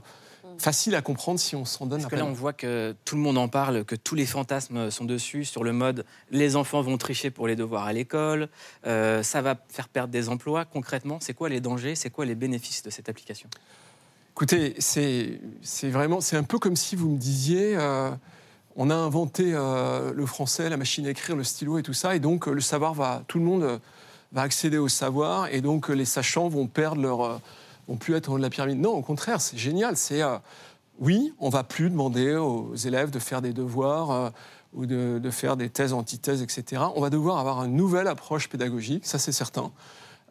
faciles 0.60 0.94
à 0.96 1.01
comprendre 1.01 1.40
si 1.40 1.56
on 1.56 1.66
s'en 1.66 1.86
donne 1.86 2.01
Parce 2.01 2.04
la 2.04 2.10
que 2.10 2.16
là, 2.16 2.22
peine. 2.22 2.31
on 2.31 2.36
voit 2.36 2.54
que 2.54 2.96
tout 3.06 3.16
le 3.16 3.22
monde 3.22 3.38
en 3.38 3.48
parle, 3.48 3.86
que 3.86 3.96
tous 3.96 4.16
les 4.16 4.25
fantasmes 4.25 4.92
sont 4.92 5.06
dessus, 5.06 5.46
sur 5.46 5.63
le 5.63 5.74
mode 5.74 6.06
les 6.30 6.56
enfants 6.56 6.81
vont 6.81 6.98
tricher 6.98 7.31
pour 7.31 7.48
les 7.48 7.56
devoirs 7.56 7.86
à 7.86 7.94
l'école, 7.94 8.50
euh, 8.86 9.24
ça 9.24 9.42
va 9.42 9.56
faire 9.69 9.90
perdre 9.90 10.12
des 10.12 10.30
emplois. 10.30 10.66
Concrètement, 10.66 11.18
c'est 11.22 11.34
quoi 11.34 11.50
les 11.50 11.60
dangers, 11.60 11.96
c'est 11.96 12.10
quoi 12.12 12.25
les 12.25 12.36
bénéfices 12.36 12.84
de 12.84 12.90
cette 12.90 13.10
application? 13.10 13.50
Écoutez, 14.34 14.75
c'est 14.80 15.90
vraiment, 15.90 16.22
c'est 16.22 16.38
un 16.38 16.44
peu 16.44 16.60
comme 16.60 16.75
si 16.78 16.95
vous 16.95 17.10
me 17.10 17.18
disiez, 17.18 17.75
euh, 17.75 18.12
on 18.78 18.90
a 18.90 18.95
inventé 18.95 19.52
euh, 19.54 20.13
le 20.13 20.25
français, 20.25 20.69
la 20.69 20.78
machine 20.78 21.06
à 21.07 21.10
écrire, 21.10 21.36
le 21.36 21.44
stylo 21.44 21.78
et 21.78 21.84
tout 21.84 21.94
ça, 21.94 22.16
et 22.16 22.19
donc 22.19 22.48
le 22.48 22.62
savoir 22.62 22.94
va, 22.94 23.24
tout 23.28 23.38
le 23.38 23.44
monde 23.44 23.63
euh, 23.63 23.78
va 24.31 24.42
accéder 24.44 24.78
au 24.78 24.88
savoir, 24.88 25.48
et 25.54 25.62
donc 25.62 25.90
euh, 25.90 25.94
les 25.94 26.06
sachants 26.06 26.48
vont 26.50 26.68
perdre 26.68 27.02
leur, 27.02 27.22
euh, 27.22 27.38
vont 27.88 27.98
plus 27.98 28.16
être 28.16 28.30
en 28.30 28.34
haut 28.34 28.38
de 28.38 28.44
la 28.44 28.50
pyramide. 28.50 28.80
Non, 28.80 28.92
au 28.92 29.02
contraire, 29.02 29.42
c'est 29.42 29.58
génial. 29.58 29.98
C'est 29.98 30.22
euh, 30.22 30.38
oui, 31.00 31.34
on 31.40 31.50
va 31.50 31.64
plus 31.64 31.90
demander 31.90 32.36
aux 32.36 32.76
élèves 32.76 33.10
de 33.12 33.20
faire 33.20 33.42
des 33.42 33.54
devoirs. 33.54 34.12
euh, 34.12 34.30
ou 34.72 34.86
de, 34.86 35.18
de 35.18 35.31
faire 35.31 35.58
des 35.58 35.68
thèses, 35.68 35.94
antithèses, 35.94 36.44
etc. 36.44 36.84
On 36.96 37.02
va 37.02 37.10
devoir 37.10 37.40
avoir 37.40 37.64
une 37.66 37.76
nouvelle 37.76 38.06
approche 38.08 38.48
pédagogique, 38.50 39.04
ça 39.08 39.18
c'est 39.18 39.31
certain, 39.31 39.72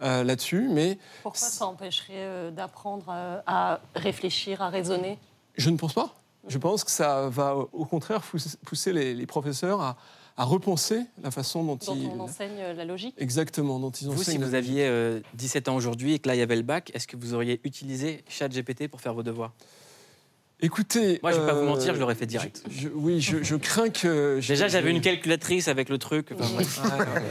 euh, 0.01 0.23
là-dessus. 0.23 0.69
Mais 0.71 0.97
Pourquoi 1.25 1.41
ça 1.41 1.67
empêcherait 1.67 2.53
d'apprendre 2.53 3.07
à 3.49 3.81
réfléchir, 3.97 4.63
à 4.63 4.69
raisonner? 4.69 5.19
Je 5.57 5.71
ne 5.71 5.77
pense 5.77 5.93
pas. 5.93 6.15
Je 6.47 6.57
pense 6.57 6.85
que 6.85 6.93
ça 6.93 7.29
va 7.29 7.57
au 7.57 7.85
contraire 7.85 8.21
pousser- 8.23 8.57
pousser 8.65 8.93
les, 8.93 9.13
les 9.13 9.27
professeurs 9.27 9.81
à, 9.81 9.97
à 10.39 10.45
repenser 10.45 11.01
la 11.23 11.31
façon 11.31 11.65
dont, 11.65 11.75
dont 11.77 11.95
ils... 11.97 12.07
on 12.07 12.21
enseigne 12.21 12.53
euh, 12.61 12.73
la 12.73 12.85
logique 12.85 13.15
Exactement, 13.19 13.79
dont 13.81 13.91
ils 13.91 14.09
Vous, 14.09 14.23
si 14.23 14.39
vous 14.39 14.55
aviez 14.55 14.87
euh, 14.87 15.21
17 15.35 15.69
ans 15.69 15.77
aujourd'hui 15.77 16.15
et 16.15 16.19
que 16.21 16.29
là, 16.29 16.35
il 16.37 16.39
y 16.39 16.43
avait 16.43 16.57
le 16.57 16.63
bac, 16.63 16.91
est-ce 16.95 17.07
que 17.09 17.17
vous 17.17 17.35
auriez 17.35 17.61
utilisé 17.65 18.23
ChatGPT 18.29 18.89
pour 18.89 19.01
faire 19.01 19.13
vos 19.15 19.23
devoirs? 19.25 19.53
Écoutez... 20.61 21.19
Moi, 21.23 21.33
je 21.33 21.41
vais 21.41 21.47
pas 21.47 21.55
vous 21.55 21.61
euh, 21.61 21.67
mentir, 21.67 21.95
je 21.95 22.01
l'aurais 22.01 22.15
fait 22.15 22.27
direct. 22.27 22.63
je- 22.71 22.83
je- 22.83 22.89
oui, 22.89 23.21
je, 23.21 23.43
je 23.43 23.57
crains 23.57 23.91
que... 23.91 24.41
Déjà, 24.49 24.69
j'avais 24.69 24.91
une 24.91 25.01
calculatrice 25.01 25.69
avec 25.69 25.89
le 25.89 25.99
truc. 25.99 26.31
Enfin, 26.33 26.49
bref. 26.55 26.81
Ouais, 26.85 26.91
ouais. 26.91 27.23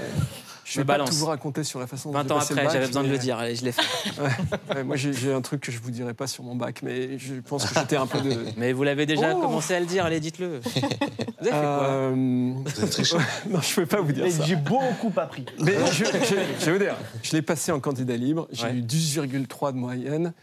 Je 0.69 0.73
Je 0.73 0.79
vais 0.81 0.85
pas 0.85 0.93
balance. 0.95 1.11
tout 1.11 1.15
vous 1.15 1.27
raconter 1.27 1.63
sur 1.63 1.79
la 1.79 1.87
façon 1.87 2.09
dont 2.11 2.17
20 2.17 2.23
j'ai 2.27 2.33
ans 2.33 2.37
après, 2.39 2.69
j'avais 2.73 2.87
besoin 2.87 3.03
de 3.03 3.07
le 3.07 3.13
mais- 3.13 3.19
dire. 3.19 3.37
Allez, 3.37 3.55
je 3.55 3.63
l'ai 3.63 3.71
fait. 3.71 3.81
Ouais, 4.75 4.83
moi, 4.83 4.97
j'ai 4.97 5.31
un 5.31 5.39
truc 5.41 5.61
que 5.61 5.71
je 5.71 5.79
vous 5.79 5.91
dirai 5.91 6.13
pas 6.13 6.27
sur 6.27 6.43
mon 6.43 6.55
bac, 6.57 6.81
mais 6.83 7.17
je 7.17 7.35
pense 7.35 7.63
que 7.65 7.79
j'étais 7.79 7.95
un 7.95 8.05
peu 8.05 8.19
de... 8.19 8.35
Mais 8.57 8.73
vous 8.73 8.83
l'avez 8.83 9.05
déjà 9.05 9.33
Oh 9.33 9.39
commencé 9.39 9.73
à 9.75 9.79
le 9.79 9.85
dire, 9.85 10.03
allez, 10.03 10.19
dites-le. 10.19 10.59
Vous 11.39 11.47
avez 11.47 11.51
fait 11.51 11.51
quoi 11.51 11.87
Euh, 11.87 12.15
Non, 12.15 13.61
je 13.61 13.75
peux 13.75 13.85
pas 13.85 14.01
vous 14.01 14.11
dire 14.11 14.29
ça. 14.29 14.43
J'ai 14.43 14.57
beaucoup 14.57 15.13
appris. 15.15 15.45
Mais 15.59 15.73
je, 15.93 16.03
je- 16.03 16.35
je 16.59 16.65
vais 16.65 16.71
vous 16.73 16.83
dire, 16.83 16.95
je 17.23 17.31
l'ai 17.31 17.41
passé 17.41 17.71
en 17.71 17.79
candidat 17.79 18.17
libre, 18.17 18.47
j'ai 18.51 18.65
Ouais. 18.65 18.73
eu 18.75 18.81
10,3 18.81 19.71
de 19.71 19.77
moyenne. 19.77 20.33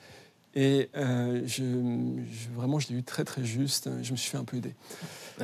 Et 0.57 0.88
euh, 0.97 1.43
je, 1.47 1.64
je- 1.64 2.57
vraiment, 2.57 2.78
je 2.78 2.88
l'ai 2.88 2.95
eu 2.95 3.02
très 3.02 3.25
très 3.25 3.45
juste. 3.45 3.90
Je 4.02 4.12
me 4.12 4.16
suis 4.16 4.31
fait 4.31 4.38
un 4.38 4.45
peu 4.45 4.57
aider. 4.57 4.73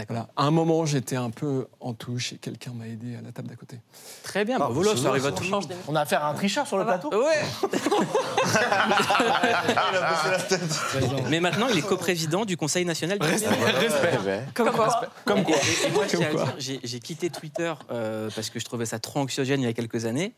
Voilà. 0.09 0.28
À 0.37 0.44
un 0.44 0.50
moment, 0.50 0.87
j'étais 0.87 1.16
un 1.16 1.30
peu 1.30 1.66
en 1.80 1.94
touche 1.94 2.32
et 2.32 2.37
quelqu'un 2.37 2.73
m'a 2.73 2.87
aidé 2.87 3.16
à 3.16 3.23
la 3.23 3.32
table 3.32 3.49
d'à 3.49 3.56
côté. 3.56 3.78
Très 4.23 4.44
bien, 4.44 4.59
Ah, 4.61 4.68
c'est 4.85 4.97
ça 4.99 5.09
arrive 5.09 5.26
à 5.26 5.30
On 5.30 5.32
tout 5.32 5.44
le 5.44 5.50
monde. 5.50 5.73
On 5.88 5.97
a 5.97 6.00
affaire 6.02 6.25
à 6.25 6.28
un 6.30 6.35
tricheur 6.35 6.66
sur 6.66 6.78
le 6.78 6.85
plateau 6.85 7.11
Ouais 7.12 7.42
Il 8.61 9.97
a 9.97 10.11
baissé 10.11 10.30
la 10.30 10.38
tête. 10.38 10.80
Mais 11.30 11.40
maintenant, 11.40 11.66
il 11.68 11.78
est 11.78 11.87
coprésident 11.87 12.44
du 12.44 12.56
Conseil 12.56 12.85
national 12.85 13.18
du. 13.18 13.26
Ouais, 13.26 13.37
ouais. 14.26 14.44
Comme 14.54 14.70
quoi 14.70 15.00
Comme 15.25 15.44
quoi. 15.44 15.56
Et, 15.56 15.87
et 15.87 15.90
moi, 15.90 16.04
je 16.11 16.16
Comme 16.16 16.26
quoi. 16.35 16.54
j'ai 16.59 17.00
quitté 17.00 17.30
Twitter 17.30 17.73
euh, 17.90 18.30
parce 18.35 18.50
que 18.50 18.59
je 18.61 18.64
trouvais 18.64 18.87
ça 18.87 18.99
trop 18.99 19.20
anxiogène 19.20 19.61
il 19.61 19.64
y 19.64 19.68
a 19.68 19.73
quelques 19.73 20.04
années. 20.06 20.32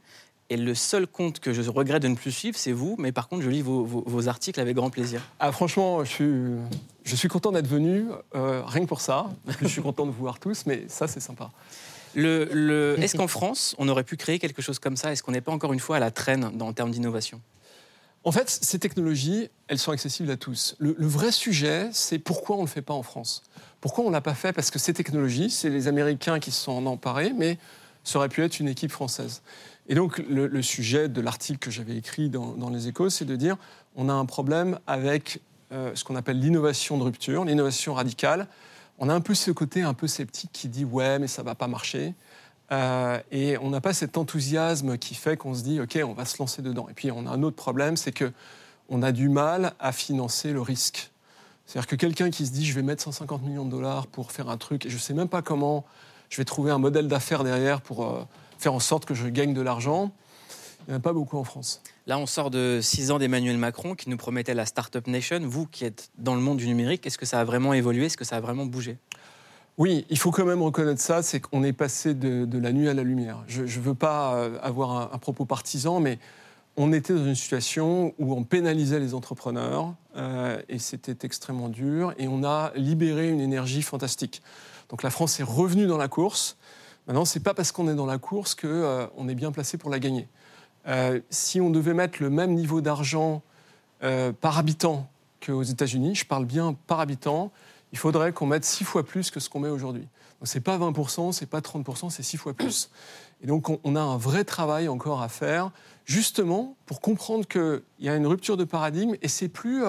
Et 0.51 0.57
le 0.57 0.75
seul 0.75 1.07
compte 1.07 1.41
que 1.41 1.53
je 1.53 1.63
regrette 1.71 2.03
de 2.03 2.09
ne 2.09 2.15
plus 2.15 2.33
suivre, 2.33 2.59
c'est 2.59 2.73
vous. 2.73 2.97
Mais 2.99 3.11
par 3.13 3.29
contre, 3.29 3.43
je 3.43 3.49
lis 3.49 3.63
vos, 3.63 3.85
vos- 3.85 4.05
vos 4.07 4.29
articles 4.29 4.61
avec 4.61 4.77
grand 4.77 4.91
plaisir. 4.91 5.23
Ah, 5.41 5.51
franchement, 5.53 6.05
je 6.05 6.11
suis, 6.11 6.33
je 7.05 7.17
suis 7.17 7.29
content 7.29 7.53
d'être 7.53 7.67
venu, 7.69 8.07
euh, 8.35 8.63
rien 8.67 8.83
que 8.83 8.89
pour 8.89 9.01
ça. 9.01 9.27
Je 9.61 9.67
suis 9.67 9.81
content 9.83 10.05
de 10.05 10.11
vous 10.11 10.19
voir 10.21 10.39
tous, 10.39 10.65
mais 10.67 10.85
ça, 10.89 11.07
c'est 11.09 11.21
sympa. 11.21 11.51
Le, 12.15 12.45
le- 12.53 12.97
Est-ce 13.01 13.17
qu'en 13.17 13.29
France, 13.29 13.75
on 13.79 13.89
aurait 13.89 14.05
pu 14.05 14.19
créer 14.19 14.39
quelque 14.39 14.61
chose 14.61 14.79
comme 14.79 14.97
ça? 14.99 15.11
Est-ce 15.13 15.23
qu'on 15.23 15.33
n'est 15.33 15.41
pas 15.41 15.53
encore 15.53 15.73
une 15.73 15.81
fois 15.81 15.97
à 15.97 16.01
la 16.01 16.11
traîne 16.11 16.51
dans, 16.55 16.67
en 16.69 16.73
termes 16.75 16.91
d'innovation? 16.91 17.41
En 18.25 18.31
fait, 18.31 18.51
ces 18.51 18.79
technologies, 18.79 19.49
elles 19.69 19.79
sont 19.79 19.91
accessibles 19.91 20.31
à 20.31 20.37
tous. 20.37 20.77
Le, 20.79 20.95
le 20.99 21.07
vrai 21.07 21.33
sujet, 21.33 21.89
c'est 21.93 22.19
pourquoi 22.19 22.57
on 22.57 22.61
ne 22.61 22.67
le 22.67 22.71
fait 22.71 22.83
pas 22.83 22.95
en 22.95 23.03
France? 23.03 23.43
Pourquoi 23.81 24.05
on 24.05 24.09
ne 24.09 24.13
l'a 24.13 24.21
pas 24.21 24.35
fait? 24.35 24.53
Parce 24.53 24.71
que 24.71 24.79
ces 24.79 24.93
technologies, 24.93 25.51
c'est 25.51 25.71
les 25.71 25.89
Américains 25.89 26.39
qui 26.39 26.51
se 26.51 26.61
sont 26.61 26.73
en 26.73 26.87
emparés, 26.87 27.33
mais 27.37 27.59
ça 28.05 28.19
aurait 28.19 28.29
pu 28.29 28.43
être 28.45 28.61
une 28.61 28.69
équipe 28.69 28.93
française. 28.93 29.43
Et 29.93 29.95
donc, 29.95 30.25
le, 30.27 30.63
sujet 30.63 31.11
de 31.11 31.21
l'article 31.21 31.59
que 31.59 31.71
j'avais 31.71 31.95
écrit 31.95 32.31
dans, 32.31 32.71
Les 32.71 32.89
Échos, 32.89 33.11
c'est 33.11 33.27
de 33.27 33.37
dire 33.37 33.59
on 33.95 34.09
a 34.09 34.15
un 34.15 34.25
problème 34.25 34.79
avec 34.87 35.43
euh, 35.71 35.91
ce 35.95 36.03
qu'on 36.03 36.17
appelle 36.17 36.41
l'innovation 36.41 36.97
de 36.97 37.03
rupture, 37.03 37.45
l'innovation 37.45 37.93
radicale. 37.93 38.49
On 38.99 39.11
a 39.11 39.15
un 39.15 39.21
peu 39.21 39.35
ce 39.35 39.51
côté 39.51 39.83
un 39.83 39.93
peu 39.93 40.07
sceptique 40.07 40.49
qui 40.51 40.69
dit 40.69 40.87
ouais, 40.87 41.19
mais 41.19 41.27
ça 41.27 41.43
va 41.43 41.55
pas 41.55 41.67
marcher. 41.67 42.15
Euh, 42.71 43.21
et 43.33 43.59
on 43.59 43.69
n'a 43.69 43.83
pas 43.83 43.93
cet 43.93 44.17
enthousiasme 44.17 44.97
qui 44.97 45.15
fait 45.15 45.37
qu'on 45.37 45.53
se 45.53 45.63
dit 45.63 45.79
ok, 45.79 45.99
on 46.07 46.15
va 46.15 46.25
se 46.25 46.39
lancer 46.39 46.63
dedans. 46.63 46.89
Et 46.89 46.95
puis 46.95 47.11
on 47.11 47.27
a 47.27 47.31
un 47.31 47.43
autre 47.43 47.57
problème, 47.57 47.99
c'est 47.99 48.13
que 48.13 48.33
on 48.89 49.03
a 49.03 49.13
du 49.13 49.29
mal 49.29 49.75
à 49.79 49.93
financer 49.93 50.55
le 50.55 50.63
risque. 50.63 51.11
C'est-à-dire 51.67 51.87
que 51.87 51.97
quelqu'un 51.97 52.31
qui 52.31 52.47
se 52.47 52.53
dit 52.53 52.65
je 52.65 52.73
vais 52.73 52.83
mettre 52.83 53.03
150 53.03 53.43
millions 53.43 53.67
de 53.67 53.71
dollars 53.71 54.07
pour 54.07 54.33
faire 54.33 54.49
un 54.49 54.57
truc 54.57 54.87
et 54.87 54.89
je 54.89 54.95
ne 54.95 55.01
sais 55.01 55.13
même 55.13 55.29
pas 55.29 55.43
comment 55.43 55.85
je 56.31 56.39
vais 56.39 56.47
trouver 56.47 56.71
un 56.71 56.79
modèle 56.79 57.09
d'affaires 57.09 57.45
derrière 57.45 57.83
pour 57.83 58.07
euh, 58.07 58.25
faire 58.63 58.75
en 58.75 58.81
sorte 58.81 59.05
que 59.05 59.15
je 59.15 59.29
gagne 59.29 59.55
de 59.55 59.61
l'argent, 59.61 60.13
il 60.87 60.91
n'y 60.91 60.95
en 60.95 60.99
a 60.99 61.01
pas 61.01 61.13
beaucoup 61.13 61.37
en 61.37 61.45
France. 61.45 61.83
Là, 62.07 62.19
on 62.19 62.27
sort 62.27 62.51
de 62.51 62.81
six 62.81 63.11
ans 63.11 63.19
d'Emmanuel 63.19 63.57
Macron 63.59 63.95
qui 63.95 64.09
nous 64.09 64.17
promettait 64.17 64.55
la 64.55 64.67
Startup 64.67 65.07
Nation. 65.07 65.41
Vous 65.43 65.67
qui 65.67 65.85
êtes 65.85 66.11
dans 66.19 66.35
le 66.35 66.41
monde 66.41 66.59
du 66.59 66.69
numérique, 66.69 67.07
est-ce 67.07 67.19
que 67.19 67.27
ça 67.27 67.41
a 67.41 67.45
vraiment 67.45 67.73
évolué? 67.73 68.07
Est-ce 68.07 68.17
que 68.17 68.25
ça 68.25 68.37
a 68.37 68.41
vraiment 68.41 68.65
bougé? 68.65 68.99
Oui, 69.79 70.07
il 70.11 70.19
faut 70.19 70.31
quand 70.31 70.45
même 70.45 70.63
reconnaître 70.63 71.01
ça, 71.01 71.23
c'est 71.23 71.41
qu'on 71.41 71.65
est 71.65 71.73
passé 71.73 72.15
de, 72.15 72.45
de 72.45 72.59
la 72.59 72.73
nuit 72.73 72.89
à 72.89 72.95
la 72.95 73.03
lumière. 73.03 73.43
Je 73.49 73.63
ne 73.63 73.67
veux 73.67 73.95
pas 73.95 74.35
euh, 74.35 74.59
avoir 74.63 74.91
un, 74.93 75.11
un 75.13 75.19
propos 75.19 75.45
partisan, 75.45 75.99
mais 75.99 76.19
on 76.77 76.93
était 76.93 77.15
dans 77.15 77.25
une 77.25 77.35
situation 77.35 78.15
où 78.19 78.35
on 78.35 78.45
pénalisait 78.45 79.01
les 79.01 79.15
entrepreneurs 79.15 79.95
euh, 80.17 80.61
et 80.69 80.79
c'était 80.79 81.27
extrêmement 81.27 81.69
dur 81.69 82.15
et 82.19 82.29
on 82.29 82.45
a 82.45 82.73
libéré 82.77 83.29
une 83.29 83.41
énergie 83.41 83.83
fantastique. 83.83 84.43
Donc 84.89 85.03
la 85.03 85.11
France 85.11 85.41
est 85.41 85.45
revenue 85.45 85.87
dans 85.87 85.99
la 85.99 86.09
course. 86.09 86.57
Maintenant, 87.07 87.25
c'est 87.25 87.41
pas 87.41 87.55
parce 87.55 87.73
qu'on 87.73 87.89
est 87.89 87.95
dans 87.95 88.07
la 88.07 88.19
course 88.19 88.55
qu'on 88.55 88.69
euh, 88.69 89.07
on 89.17 89.29
est 89.29 89.35
bien 89.35 89.53
placé 89.53 89.77
pour 89.77 89.91
la 89.91 89.99
gagner. 89.99 90.29
Euh, 90.87 91.21
si 91.31 91.61
on 91.61 91.71
devait 91.71 91.95
mettre 91.95 92.23
le 92.23 92.31
même 92.31 92.55
niveau 92.55 92.81
d'argent 92.81 93.43
euh, 94.03 94.33
par 94.33 94.59
habitant 94.59 95.11
qu'aux 95.45 95.63
États-Unis, 95.63 96.15
je 96.15 96.27
parle 96.27 96.45
bien 96.45 96.77
par 96.87 97.01
habitant, 97.01 97.51
il 97.93 97.99
faudrait 97.99 98.33
qu'on 98.33 98.47
mette 98.47 98.65
six 98.65 98.85
fois 98.85 99.05
plus 99.05 99.31
que 99.31 99.41
ce 99.41 99.49
qu'on 99.49 99.61
met 99.61 99.69
aujourd'hui. 99.69 100.03
Donc 100.41 100.49
c'est 100.49 100.61
pas 100.61 100.79
20%, 100.79 101.33
c'est 101.33 101.47
pas 101.47 101.61
30%, 101.61 102.11
c'est 102.11 102.23
six 102.23 102.37
fois 102.37 102.55
plus. 102.55 102.91
Et 103.43 103.47
donc 103.47 103.69
on, 103.69 103.97
a 103.97 104.01
un 104.01 104.17
vrai 104.17 104.45
travail 104.45 104.89
encore 104.89 105.23
à 105.23 105.29
faire, 105.29 105.73
justement 106.05 106.77
pour 106.87 107.01
comprendre 107.01 107.47
qu'il 107.47 107.83
y 108.01 108.09
a 108.09 108.15
une 108.15 108.27
rupture 108.27 108.57
de 108.57 108.65
paradigme 108.65 109.15
et 109.21 109.29
c'est 109.29 109.49
plus 109.49 109.83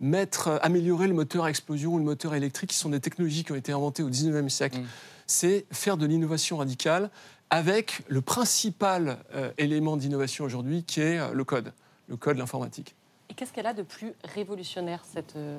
mettre, 0.00 0.58
améliorer 0.62 1.08
le 1.08 1.14
moteur 1.14 1.44
à 1.44 1.50
explosion 1.50 1.94
ou 1.94 1.98
le 1.98 2.04
moteur 2.04 2.34
électrique, 2.34 2.70
qui 2.70 2.76
sont 2.76 2.90
des 2.90 3.00
technologies 3.00 3.44
qui 3.44 3.52
ont 3.52 3.56
été 3.56 3.72
inventées 3.72 4.02
au 4.02 4.10
19e 4.10 4.48
siècle. 4.48 4.78
C'est 5.26 5.66
faire 5.72 5.96
de 5.96 6.06
l'innovation 6.06 6.58
radicale 6.58 7.10
avec 7.50 8.02
le 8.08 8.20
principal 8.20 9.18
euh, 9.34 9.50
élément 9.58 9.96
d'innovation 9.96 10.44
aujourd'hui 10.44 10.84
qui 10.84 11.00
est 11.00 11.18
euh, 11.18 11.32
le 11.32 11.44
code, 11.44 11.72
le 12.08 12.16
code, 12.16 12.36
l'informatique. 12.38 12.94
Et 13.30 13.34
qu'est-ce 13.34 13.52
qu'elle 13.52 13.66
a 13.66 13.74
de 13.74 13.82
plus 13.82 14.12
révolutionnaire, 14.24 15.02
cette, 15.12 15.36
euh, 15.36 15.58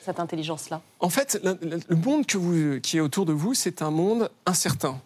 cette 0.00 0.20
intelligence-là? 0.20 0.80
En 1.00 1.08
fait, 1.10 1.38
la- 1.42 1.56
la- 1.62 1.76
le 1.86 1.96
monde 1.96 2.26
que 2.26 2.38
vous- 2.38 2.80
qui 2.80 2.96
est 2.96 3.00
autour 3.00 3.26
de 3.26 3.32
vous, 3.32 3.54
c'est 3.54 3.82
un 3.82 3.90
monde 3.90 4.30
incertain. 4.46 5.00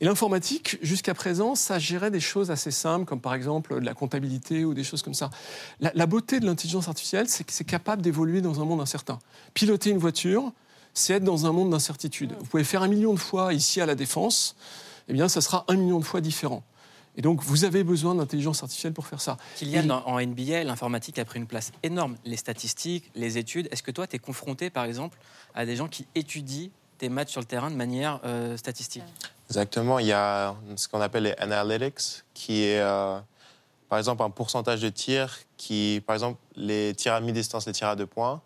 Et 0.00 0.04
l'informatique, 0.04 0.78
jusqu'à 0.80 1.12
présent, 1.12 1.54
ça 1.56 1.78
gérait 1.78 2.10
des 2.12 2.20
choses 2.20 2.50
assez 2.52 2.70
simples, 2.70 3.04
comme 3.04 3.20
par 3.20 3.34
exemple 3.34 3.80
de 3.80 3.84
la 3.84 3.94
comptabilité 3.94 4.64
ou 4.64 4.72
des 4.72 4.84
choses 4.84 5.02
comme 5.02 5.14
ça. 5.14 5.28
La, 5.80 5.90
la 5.94 6.06
beauté 6.06 6.38
de 6.38 6.46
l'intelligence 6.46 6.86
artificielle, 6.86 7.28
c'est 7.28 7.42
que 7.44 7.52
c'est 7.52 7.64
capable 7.64 8.00
d'évoluer 8.00 8.40
dans 8.40 8.60
un 8.60 8.64
monde 8.64 8.80
incertain. 8.80 9.18
Piloter 9.54 9.90
une 9.90 9.98
voiture, 9.98 10.52
c'est 10.98 11.14
être 11.14 11.24
dans 11.24 11.46
un 11.46 11.52
monde 11.52 11.70
d'incertitude. 11.70 12.34
Vous 12.38 12.46
pouvez 12.46 12.64
faire 12.64 12.82
un 12.82 12.88
million 12.88 13.14
de 13.14 13.18
fois 13.18 13.54
ici 13.54 13.80
à 13.80 13.86
la 13.86 13.94
Défense, 13.94 14.56
eh 15.08 15.12
bien, 15.12 15.28
ça 15.28 15.40
sera 15.40 15.64
un 15.68 15.76
million 15.76 15.98
de 15.98 16.04
fois 16.04 16.20
différent. 16.20 16.62
Et 17.16 17.22
donc, 17.22 17.42
vous 17.42 17.64
avez 17.64 17.82
besoin 17.82 18.14
d'intelligence 18.14 18.62
artificielle 18.62 18.92
pour 18.92 19.06
faire 19.06 19.20
ça. 19.20 19.38
Kylian, 19.56 19.90
en, 19.90 20.06
en 20.06 20.20
NBA, 20.20 20.64
l'informatique 20.64 21.18
a 21.18 21.24
pris 21.24 21.38
une 21.38 21.46
place 21.46 21.72
énorme. 21.82 22.16
Les 22.24 22.36
statistiques, 22.36 23.10
les 23.14 23.38
études. 23.38 23.68
Est-ce 23.72 23.82
que 23.82 23.90
toi, 23.90 24.06
tu 24.06 24.16
es 24.16 24.18
confronté, 24.18 24.70
par 24.70 24.84
exemple, 24.84 25.18
à 25.54 25.66
des 25.66 25.74
gens 25.74 25.88
qui 25.88 26.06
étudient 26.14 26.68
tes 26.98 27.08
maths 27.08 27.28
sur 27.28 27.40
le 27.40 27.46
terrain 27.46 27.70
de 27.70 27.76
manière 27.76 28.20
euh, 28.24 28.56
statistique? 28.56 29.02
Exactement, 29.48 29.98
il 29.98 30.06
y 30.06 30.12
a 30.12 30.54
ce 30.76 30.88
qu'on 30.88 31.00
appelle 31.00 31.22
les 31.24 31.32
analytics, 31.38 32.22
qui 32.34 32.64
est 32.64 32.80
euh, 32.80 33.18
par 33.88 33.98
exemple 33.98 34.22
un 34.22 34.30
pourcentage 34.30 34.82
de 34.82 34.90
tirs 34.90 35.38
qui, 35.56 36.02
par 36.06 36.14
exemple, 36.14 36.38
les 36.54 36.94
tirs 36.94 37.14
à 37.14 37.20
mi-distance, 37.20 37.66
les 37.66 37.72
tirs 37.72 37.88
à 37.88 37.96
deux 37.96 38.06
points, 38.06 38.42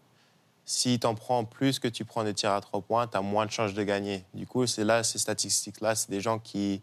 si 0.72 0.98
tu 0.98 1.06
en 1.06 1.14
prends 1.14 1.44
plus 1.44 1.78
que 1.78 1.86
tu 1.86 2.06
prends 2.06 2.24
des 2.24 2.32
tirs 2.32 2.52
à 2.52 2.60
trois 2.62 2.80
points, 2.80 3.06
tu 3.06 3.18
as 3.18 3.20
moins 3.20 3.44
de 3.44 3.50
chances 3.50 3.74
de 3.74 3.82
gagner. 3.82 4.24
Du 4.32 4.46
coup, 4.46 4.66
c'est 4.66 4.84
là, 4.84 5.04
ces 5.04 5.18
statistiques-là, 5.18 5.94
c'est 5.94 6.10
des 6.10 6.22
gens 6.22 6.38
qui, 6.38 6.80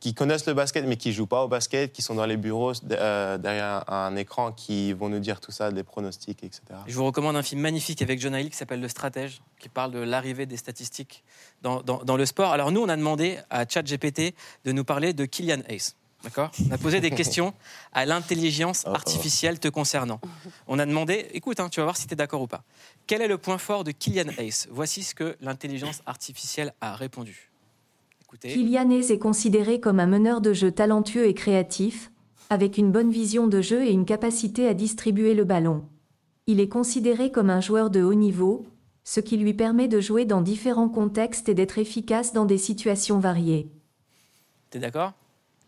qui 0.00 0.14
connaissent 0.14 0.46
le 0.46 0.54
basket 0.54 0.84
mais 0.84 0.96
qui 0.96 1.12
jouent 1.12 1.28
pas 1.28 1.44
au 1.44 1.48
basket, 1.48 1.92
qui 1.92 2.02
sont 2.02 2.16
dans 2.16 2.26
les 2.26 2.36
bureaux 2.36 2.72
euh, 2.90 3.38
derrière 3.38 3.88
un 3.88 4.16
écran, 4.16 4.50
qui 4.50 4.92
vont 4.92 5.08
nous 5.08 5.20
dire 5.20 5.38
tout 5.38 5.52
ça, 5.52 5.70
des 5.70 5.84
pronostics, 5.84 6.42
etc. 6.42 6.62
Je 6.88 6.94
vous 6.96 7.04
recommande 7.04 7.36
un 7.36 7.44
film 7.44 7.60
magnifique 7.60 8.02
avec 8.02 8.20
John 8.20 8.34
Hill 8.34 8.50
qui 8.50 8.56
s'appelle 8.56 8.80
Le 8.80 8.88
Stratège, 8.88 9.42
qui 9.60 9.68
parle 9.68 9.92
de 9.92 10.00
l'arrivée 10.00 10.46
des 10.46 10.56
statistiques 10.56 11.22
dans 11.62 12.16
le 12.16 12.26
sport. 12.26 12.50
Alors 12.50 12.72
nous, 12.72 12.80
on 12.80 12.88
a 12.88 12.96
demandé 12.96 13.38
à 13.48 13.64
ChatGPT 13.64 14.34
de 14.64 14.72
nous 14.72 14.84
parler 14.84 15.12
de 15.12 15.24
Kylian 15.24 15.62
Hayes. 15.68 15.94
D'accord 16.22 16.50
On 16.68 16.72
a 16.72 16.78
posé 16.78 17.00
des 17.00 17.10
questions 17.10 17.52
à 17.92 18.06
l'intelligence 18.06 18.86
artificielle 18.86 19.58
te 19.58 19.68
concernant. 19.68 20.20
On 20.68 20.78
a 20.78 20.86
demandé, 20.86 21.26
écoute, 21.32 21.58
hein, 21.58 21.68
tu 21.68 21.80
vas 21.80 21.84
voir 21.84 21.96
si 21.96 22.06
tu 22.06 22.12
es 22.12 22.16
d'accord 22.16 22.42
ou 22.42 22.46
pas. 22.46 22.62
Quel 23.06 23.22
est 23.22 23.28
le 23.28 23.38
point 23.38 23.58
fort 23.58 23.84
de 23.84 23.90
Kylian 23.90 24.30
Hayes? 24.38 24.66
Voici 24.70 25.02
ce 25.02 25.14
que 25.14 25.36
l'intelligence 25.40 26.00
artificielle 26.06 26.74
a 26.80 26.94
répondu. 26.94 27.50
Écoutez. 28.22 28.52
Kylian 28.52 28.90
Hayes 28.90 29.10
est 29.10 29.18
considéré 29.18 29.80
comme 29.80 29.98
un 29.98 30.06
meneur 30.06 30.40
de 30.40 30.52
jeu 30.52 30.70
talentueux 30.70 31.26
et 31.26 31.34
créatif, 31.34 32.10
avec 32.50 32.78
une 32.78 32.92
bonne 32.92 33.10
vision 33.10 33.48
de 33.48 33.60
jeu 33.60 33.82
et 33.84 33.90
une 33.90 34.04
capacité 34.04 34.68
à 34.68 34.74
distribuer 34.74 35.34
le 35.34 35.44
ballon. 35.44 35.84
Il 36.46 36.60
est 36.60 36.68
considéré 36.68 37.30
comme 37.30 37.50
un 37.50 37.60
joueur 37.60 37.90
de 37.90 38.02
haut 38.02 38.14
niveau, 38.14 38.66
ce 39.04 39.20
qui 39.20 39.36
lui 39.36 39.54
permet 39.54 39.88
de 39.88 40.00
jouer 40.00 40.24
dans 40.24 40.40
différents 40.40 40.88
contextes 40.88 41.48
et 41.48 41.54
d'être 41.54 41.78
efficace 41.78 42.32
dans 42.32 42.44
des 42.44 42.58
situations 42.58 43.18
variées. 43.18 43.68
T'es 44.70 44.78
d'accord? 44.78 45.12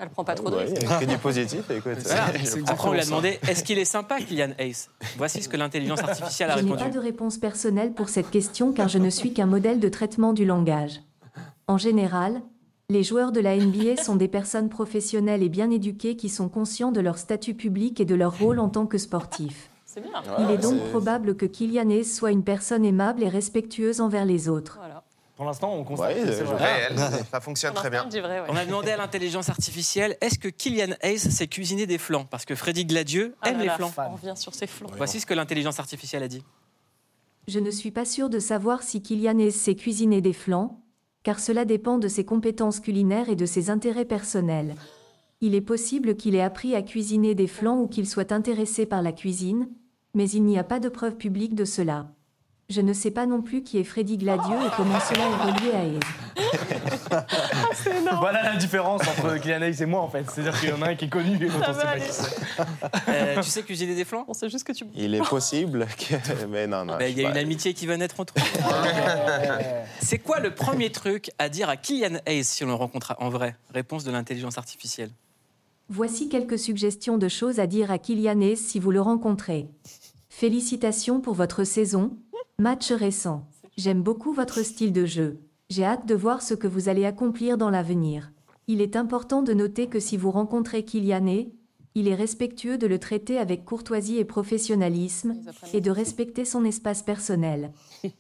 Elle 0.05 0.11
prend 0.11 0.25
pas 0.25 0.35
trop 0.35 0.51
de 0.51 0.57
risques. 0.57 0.77
que 1.01 1.05
du 1.07 1.17
positif, 1.19 1.61
écoute. 1.71 1.93
Voilà. 2.05 2.27
Après, 2.67 2.89
on 2.89 2.93
lui 2.93 3.01
a 3.01 3.05
demandé 3.05 3.39
est-ce 3.49 3.65
qu'il 3.65 3.79
est 3.79 3.85
sympa, 3.87 4.21
Kylian 4.21 4.51
Hayes? 4.59 4.89
Voici 5.17 5.43
ce 5.43 5.49
que 5.49 5.57
l'intelligence 5.57 6.01
artificielle 6.01 6.51
a 6.51 6.57
Je 6.59 6.63
n'ai 6.63 6.71
répondu. 6.71 6.85
pas 6.91 6.91
de 6.91 6.99
réponse 7.03 7.39
personnelle 7.39 7.93
pour 7.95 8.09
cette 8.11 8.31
question 8.31 8.73
car 8.73 8.89
je 8.89 8.99
ne 8.99 9.09
suis 9.11 9.33
qu'un 9.33 9.47
modèle 9.47 9.81
de 9.81 9.89
traitement 9.89 10.33
du 10.35 10.45
langage. 10.45 11.01
En 11.69 11.79
général, 11.79 12.43
les 12.91 13.03
joueurs 13.03 13.33
de 13.33 13.41
la 13.41 13.57
NBA 13.57 13.97
sont 14.03 14.17
des 14.17 14.29
personnes 14.29 14.69
professionnelles 14.69 15.43
et 15.43 15.49
bien 15.49 15.71
éduquées 15.71 16.17
qui 16.17 16.29
sont 16.29 16.51
conscients 16.51 16.93
de 16.93 17.01
leur 17.01 17.17
statut 17.17 17.55
public 17.55 17.99
et 18.01 18.05
de 18.05 18.15
leur 18.15 18.39
rôle 18.39 18.59
en 18.59 18.69
tant 18.69 18.85
que 18.85 18.99
sportifs. 18.99 19.71
C'est 19.87 20.03
bien. 20.03 20.11
Il 20.41 20.51
est 20.51 20.59
donc 20.59 20.79
probable 20.91 21.37
que 21.37 21.47
Kylian 21.47 21.89
Hayes 21.89 22.05
soit 22.05 22.33
une 22.33 22.43
personne 22.45 22.85
aimable 22.85 23.23
et 23.23 23.29
respectueuse 23.29 24.01
envers 24.03 24.25
les 24.27 24.49
autres. 24.51 24.77
Voilà. 24.81 24.94
Pour 25.37 25.47
l'instant, 25.47 25.75
on 25.75 25.83
constate 25.83 26.15
Ouais, 26.15 26.23
que 26.23 26.33
c'est 26.33 26.39
je- 26.39 26.45
vrai. 26.45 26.87
Réel, 26.89 26.97
ça 27.31 27.41
fonctionne 27.41 27.75
très 27.75 27.91
bien. 27.91 28.05
vrai, 28.09 28.41
ouais. 28.41 28.47
On 28.49 28.55
a 28.57 28.65
demandé 28.65 28.91
à 28.93 28.97
l'intelligence 28.97 29.49
artificielle 29.49 30.17
est-ce 30.21 30.39
que 30.39 30.47
Kylian 30.49 30.95
Hayes 31.03 31.19
sait 31.19 31.49
cuisiner 31.49 31.87
des 31.87 31.99
flancs? 31.99 32.25
Parce 32.31 32.45
que 32.45 32.55
Freddy 32.55 32.85
Gladieux 32.85 33.35
Ah 33.43 33.49
aime 33.51 33.55
là 33.57 33.61
les 33.63 33.67
là, 33.67 33.77
flancs. 33.77 33.93
On 33.99 34.13
revient 34.15 34.35
sur 34.37 34.55
ses 34.55 34.69
flancs. 34.69 34.91
Voici 34.97 35.19
ce 35.21 35.27
que 35.27 35.35
l'intelligence 35.35 35.81
artificielle 35.81 36.23
a 36.23 36.29
dit. 36.29 36.45
Je 37.49 37.59
ne 37.59 37.71
suis 37.71 37.91
pas 37.91 38.05
sûre 38.05 38.31
de 38.31 38.39
savoir 38.39 38.83
si 38.85 39.03
Kylian 39.03 39.39
Hayes 39.41 39.51
sait 39.53 39.75
cuisiner 39.75 40.21
des 40.21 40.33
flancs, 40.33 40.81
car 41.25 41.41
cela 41.41 41.65
dépend 41.65 41.99
de 41.99 42.07
ses 42.09 42.25
compétences 42.25 42.79
culinaires 42.81 43.29
et 43.29 43.37
de 43.37 43.45
ses 43.47 43.71
intérêts 43.71 44.05
personnels. 44.05 44.77
Il 45.41 45.55
est 45.57 45.61
possible 45.61 46.17
qu'il 46.17 46.37
ait 46.37 46.41
appris 46.43 46.75
à 46.77 46.83
cuisiner 46.83 47.35
des 47.35 47.49
flancs 47.49 47.81
ou 47.81 47.89
qu'il 47.89 48.07
soit 48.09 48.31
intéressé 48.33 48.87
par 48.87 49.03
la 49.03 49.13
cuisine, 49.13 49.69
mais 50.15 50.31
il 50.31 50.45
n'y 50.45 50.59
a 50.59 50.65
pas 50.65 50.79
de 50.81 50.89
preuve 50.89 51.17
publique 51.17 51.55
de 51.57 51.65
cela. 51.65 52.07
Je 52.71 52.81
ne 52.81 52.95
sais 52.95 53.11
pas 53.11 53.27
non 53.27 53.43
plus 53.43 53.63
qui 53.63 53.79
est 53.79 53.85
Freddy 53.85 54.17
Gladieux 54.17 54.57
et 54.57 54.71
comment 54.77 54.99
cela 55.01 55.25
est 55.25 55.53
relié 55.53 55.73
à 55.75 55.85
Hayes. 55.85 56.01
Voilà 58.19 58.43
la 58.43 58.57
différence 58.57 59.03
entre 59.03 59.37
Kylian 59.39 59.63
Hayes 59.63 59.83
et 59.83 59.87
moi 59.87 60.01
en 60.01 60.09
fait. 60.09 60.25
C'est-à-dire 60.31 60.59
qu'il 60.59 60.71
y 60.71 60.73
en 60.73 60.81
a 60.81 60.89
un 60.89 60.95
qui 60.95 61.05
est 61.05 61.09
connu 61.09 61.37
et 61.37 61.49
l'autre 61.49 61.67
on 61.69 61.75
sait 61.75 61.83
pas 61.83 61.99
qui 61.99 62.11
c'est. 62.11 62.37
Euh, 63.09 63.43
tu 63.43 63.51
sais 63.51 63.63
cuisiner 63.63 63.95
des 63.95 64.05
flancs? 64.05 64.25
On 64.29 64.35
sait 64.35 64.49
juste 64.49 64.67
que 64.67 64.73
tu. 64.73 64.87
Il 64.95 65.15
est 65.15 65.29
possible 65.29 65.87
que. 65.99 66.47
Mais 66.47 66.67
non, 66.67 66.87
non. 66.87 66.97
Je 67.01 67.07
Il 67.07 67.21
y 67.21 67.27
a 67.27 67.31
une 67.31 67.37
amitié 67.37 67.75
qui 67.75 67.87
va 67.87 67.97
naître 67.99 68.19
entre 68.19 68.35
nous. 68.37 68.45
C'est 70.01 70.19
quoi 70.19 70.41
le 70.41 70.55
premier 70.55 70.91
truc 70.91 71.31
à 71.39 71.49
dire 71.51 71.69
à 71.69 71.77
Kylian 71.77 72.19
Hayes 72.27 72.45
si 72.45 72.65
on 72.65 72.69
le 72.69 72.75
rencontre 72.75 73.15
en 73.19 73.29
vrai? 73.29 73.57
Réponse 73.75 74.05
de 74.05 74.11
l'intelligence 74.11 74.57
artificielle. 74.57 75.11
Voici 75.91 76.31
quelques 76.31 76.59
suggestions 76.59 77.19
de 77.19 77.29
choses 77.29 77.61
à 77.61 77.67
dire 77.67 77.91
à 77.91 77.99
Kylian 77.99 78.41
Hayes 78.41 78.57
si 78.57 78.81
vous 78.81 78.91
le 78.91 79.03
rencontrez. 79.03 79.69
Félicitations 80.31 81.21
pour 81.21 81.35
votre 81.35 81.65
saison. 81.65 82.17
Match 82.61 82.93
récent. 82.93 83.49
J'aime 83.77 84.03
beaucoup 84.03 84.33
votre 84.33 84.63
style 84.63 84.93
de 84.93 85.07
jeu. 85.07 85.41
J'ai 85.71 85.85
hâte 85.85 86.07
de 86.07 86.15
voir 86.15 86.41
ce 86.41 86.55
que 86.55 86.69
vous 86.69 86.89
allez 86.89 87.05
accomplir 87.05 87.59
dans 87.59 87.69
l'avenir. 87.71 88.31
Il 88.69 88.81
est 88.81 88.95
important 88.95 89.43
de 89.43 89.53
noter 89.53 89.89
que 89.89 89.99
si 89.99 90.17
vous 90.17 90.31
rencontrez 90.31 90.85
Kylian 90.85 91.47
il 91.97 92.09
est 92.09 92.15
respectueux 92.15 92.77
de 92.79 92.87
le 92.87 92.99
traiter 92.99 93.39
avec 93.39 93.65
courtoisie 93.65 94.19
et 94.19 94.25
professionnalisme 94.25 95.37
et 95.73 95.81
de 95.81 95.91
respecter 95.91 96.45
son 96.45 96.65
espace 96.65 97.03
personnel. 97.03 97.73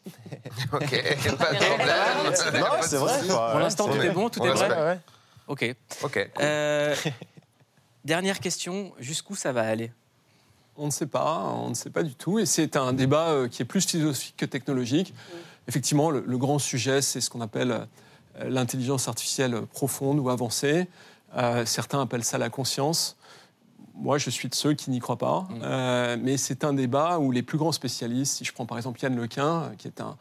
Ok, 0.73 0.91
pas 1.38 1.53
de 1.53 1.59
problème. 1.59 2.61
Non, 2.61 2.67
c'est 2.83 2.97
vrai. 2.97 3.21
quoi. 3.26 3.50
Pour 3.50 3.61
l'instant, 3.61 3.88
tout 3.88 4.00
est 4.00 4.11
bon, 4.11 4.29
tout 4.31 4.45
est 4.45 4.50
vrai. 4.50 5.00
Ok. 5.47 5.76
Euh, 6.41 6.95
dernière 8.05 8.41
question, 8.41 8.93
jusqu'où 8.99 9.37
ça 9.37 9.53
va 9.53 9.62
aller? 9.62 9.93
On 10.76 10.87
ne 10.87 10.90
sait 10.90 11.07
pas, 11.07 11.54
on 11.57 11.71
ne 11.71 11.75
sait 11.75 11.90
pas 11.90 12.02
du 12.02 12.14
tout. 12.14 12.38
Et 12.38 12.47
c'est 12.47 12.76
un 12.76 12.93
débat 12.93 13.28
euh, 13.28 13.49
qui 13.49 13.62
est 13.62 13.64
plus 13.64 13.87
philosophique 13.87 14.35
que 14.37 14.47
technologique. 14.47 15.14
Effectivement, 15.69 16.11
le, 16.11 16.25
le 16.26 16.38
grand 16.38 16.59
sujet, 16.59 17.00
c'est 17.00 17.21
ce 17.21 17.31
qu'on 17.31 17.40
appelle 17.40 17.71
euh, 17.71 18.49
l'intelligence 18.49 19.07
artificielle 19.09 19.62
profonde 19.73 20.19
ou 20.19 20.31
avancée. 20.31 20.88
Euh, 21.37 21.64
certains 21.64 22.00
appellent 22.00 22.25
ça 22.25 22.38
la 22.38 22.50
conscience. 22.50 23.16
Moi, 23.95 24.19
je 24.19 24.31
suis 24.31 24.49
de 24.49 24.54
ceux 24.54 24.75
qui 24.75 24.90
n'y 24.90 24.99
croient 24.99 25.19
pas. 25.19 25.47
Euh, 25.62 26.16
mais 26.21 26.37
c'est 26.37 26.64
un 26.64 26.73
débat 26.73 27.19
où 27.21 27.31
les 27.31 27.43
plus 27.43 27.59
grands 27.59 27.73
spécialistes, 27.73 28.38
si 28.38 28.45
je 28.45 28.52
prends 28.52 28.66
par 28.66 28.76
exemple 28.76 29.00
Yann 29.00 29.14
Lequin, 29.14 29.71
qui 29.78 29.87
est 29.87 30.00
un, 30.00 30.16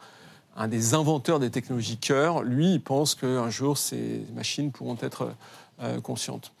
un 0.56 0.68
des 0.68 0.94
inventeurs 0.94 1.40
des 1.40 1.50
technologies 1.50 1.96
cœur, 1.96 2.44
lui, 2.44 2.74
il 2.74 2.80
pense 2.80 3.16
qu'un 3.16 3.50
jour, 3.50 3.76
ces 3.76 4.24
machines 4.34 4.70
pourront 4.70 4.96
être 5.00 5.34
euh, 5.82 6.00
conscientes. 6.00 6.52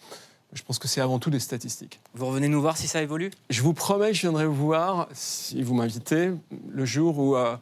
Je 0.54 0.62
pense 0.62 0.78
que 0.78 0.86
c'est 0.88 1.00
avant 1.00 1.18
tout 1.18 1.30
des 1.30 1.40
statistiques. 1.40 2.00
Vous 2.14 2.26
revenez 2.26 2.46
nous 2.48 2.60
voir 2.60 2.76
si 2.76 2.86
ça 2.86 3.02
évolue? 3.02 3.30
Je 3.50 3.60
vous 3.60 3.74
promets 3.74 4.08
que 4.08 4.14
je 4.14 4.20
viendrai 4.22 4.46
vous 4.46 4.54
voir, 4.54 5.08
si 5.12 5.60
vous 5.62 5.74
m'invitez, 5.74 6.30
le 6.70 6.84
jour 6.84 7.18
où, 7.18 7.36
euh, 7.36 7.56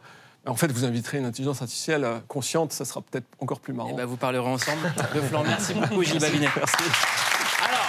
en 0.46 0.54
fait, 0.56 0.70
vous 0.70 0.84
inviterez 0.84 1.16
une 1.18 1.24
intelligence 1.24 1.62
artificielle 1.62 2.04
euh, 2.04 2.18
consciente, 2.28 2.72
ça 2.74 2.84
sera 2.84 3.00
peut-être 3.00 3.26
encore 3.40 3.60
plus 3.60 3.72
marrant. 3.72 3.90
Eh 3.92 3.96
ben, 3.96 4.04
vous 4.04 4.18
parlerez 4.18 4.46
ensemble. 4.46 4.92
Le 5.14 5.22
flanc, 5.22 5.42
merci 5.42 5.72
beaucoup, 5.74 6.02
Gilles 6.02 6.18
Babinet. 6.20 6.48
Alors, 6.48 7.86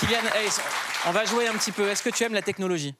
Kylian 0.00 0.18
Hayes, 0.36 0.60
on 1.06 1.12
va 1.12 1.24
jouer 1.24 1.48
un 1.48 1.54
petit 1.54 1.72
peu. 1.72 1.88
Est-ce 1.88 2.02
que 2.02 2.10
tu 2.10 2.24
aimes 2.24 2.34
la 2.34 2.42
technologie? 2.42 2.94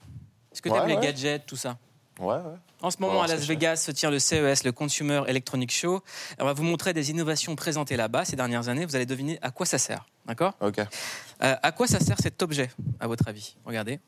Est-ce 0.52 0.62
que 0.62 0.68
tu 0.70 0.74
Ouais, 0.74 0.80
aimes 0.80 0.88
les 0.88 0.94
ouais. 0.96 1.02
gadgets, 1.02 1.44
tout 1.46 1.56
ça? 1.56 1.76
Ouais, 2.20 2.26
ouais. 2.36 2.40
En 2.80 2.90
ce 2.90 2.98
moment, 3.00 3.22
à 3.22 3.26
Las. 3.26 3.40
Vegas 3.46 3.76
se 3.76 3.90
tient 3.90 4.10
le 4.10 4.18
CES, 4.18 4.64
le 4.64 4.70
Consumer 4.72 5.22
Electronic 5.26 5.72
Show. 5.72 6.02
On 6.38 6.44
va 6.44 6.52
vous 6.52 6.62
montrer 6.62 6.92
des 6.92 7.10
innovations 7.10 7.56
présentées 7.56 7.96
là-bas 7.96 8.24
ces 8.24 8.36
dernières 8.36 8.68
années. 8.68 8.84
Vous 8.86 8.94
allez 8.94 9.06
deviner 9.06 9.38
à 9.42 9.50
quoi 9.50 9.66
ça 9.66 9.78
sert. 9.78 10.04
D'accord? 10.26 10.52
Ok. 10.60 10.78
Euh, 10.78 11.56
À 11.62 11.72
quoi 11.72 11.86
ça 11.86 11.98
sert 12.00 12.16
cet 12.20 12.40
objet, 12.42 12.70
à 13.00 13.06
votre 13.08 13.26
avis? 13.28 13.56
Regardez. 13.64 13.98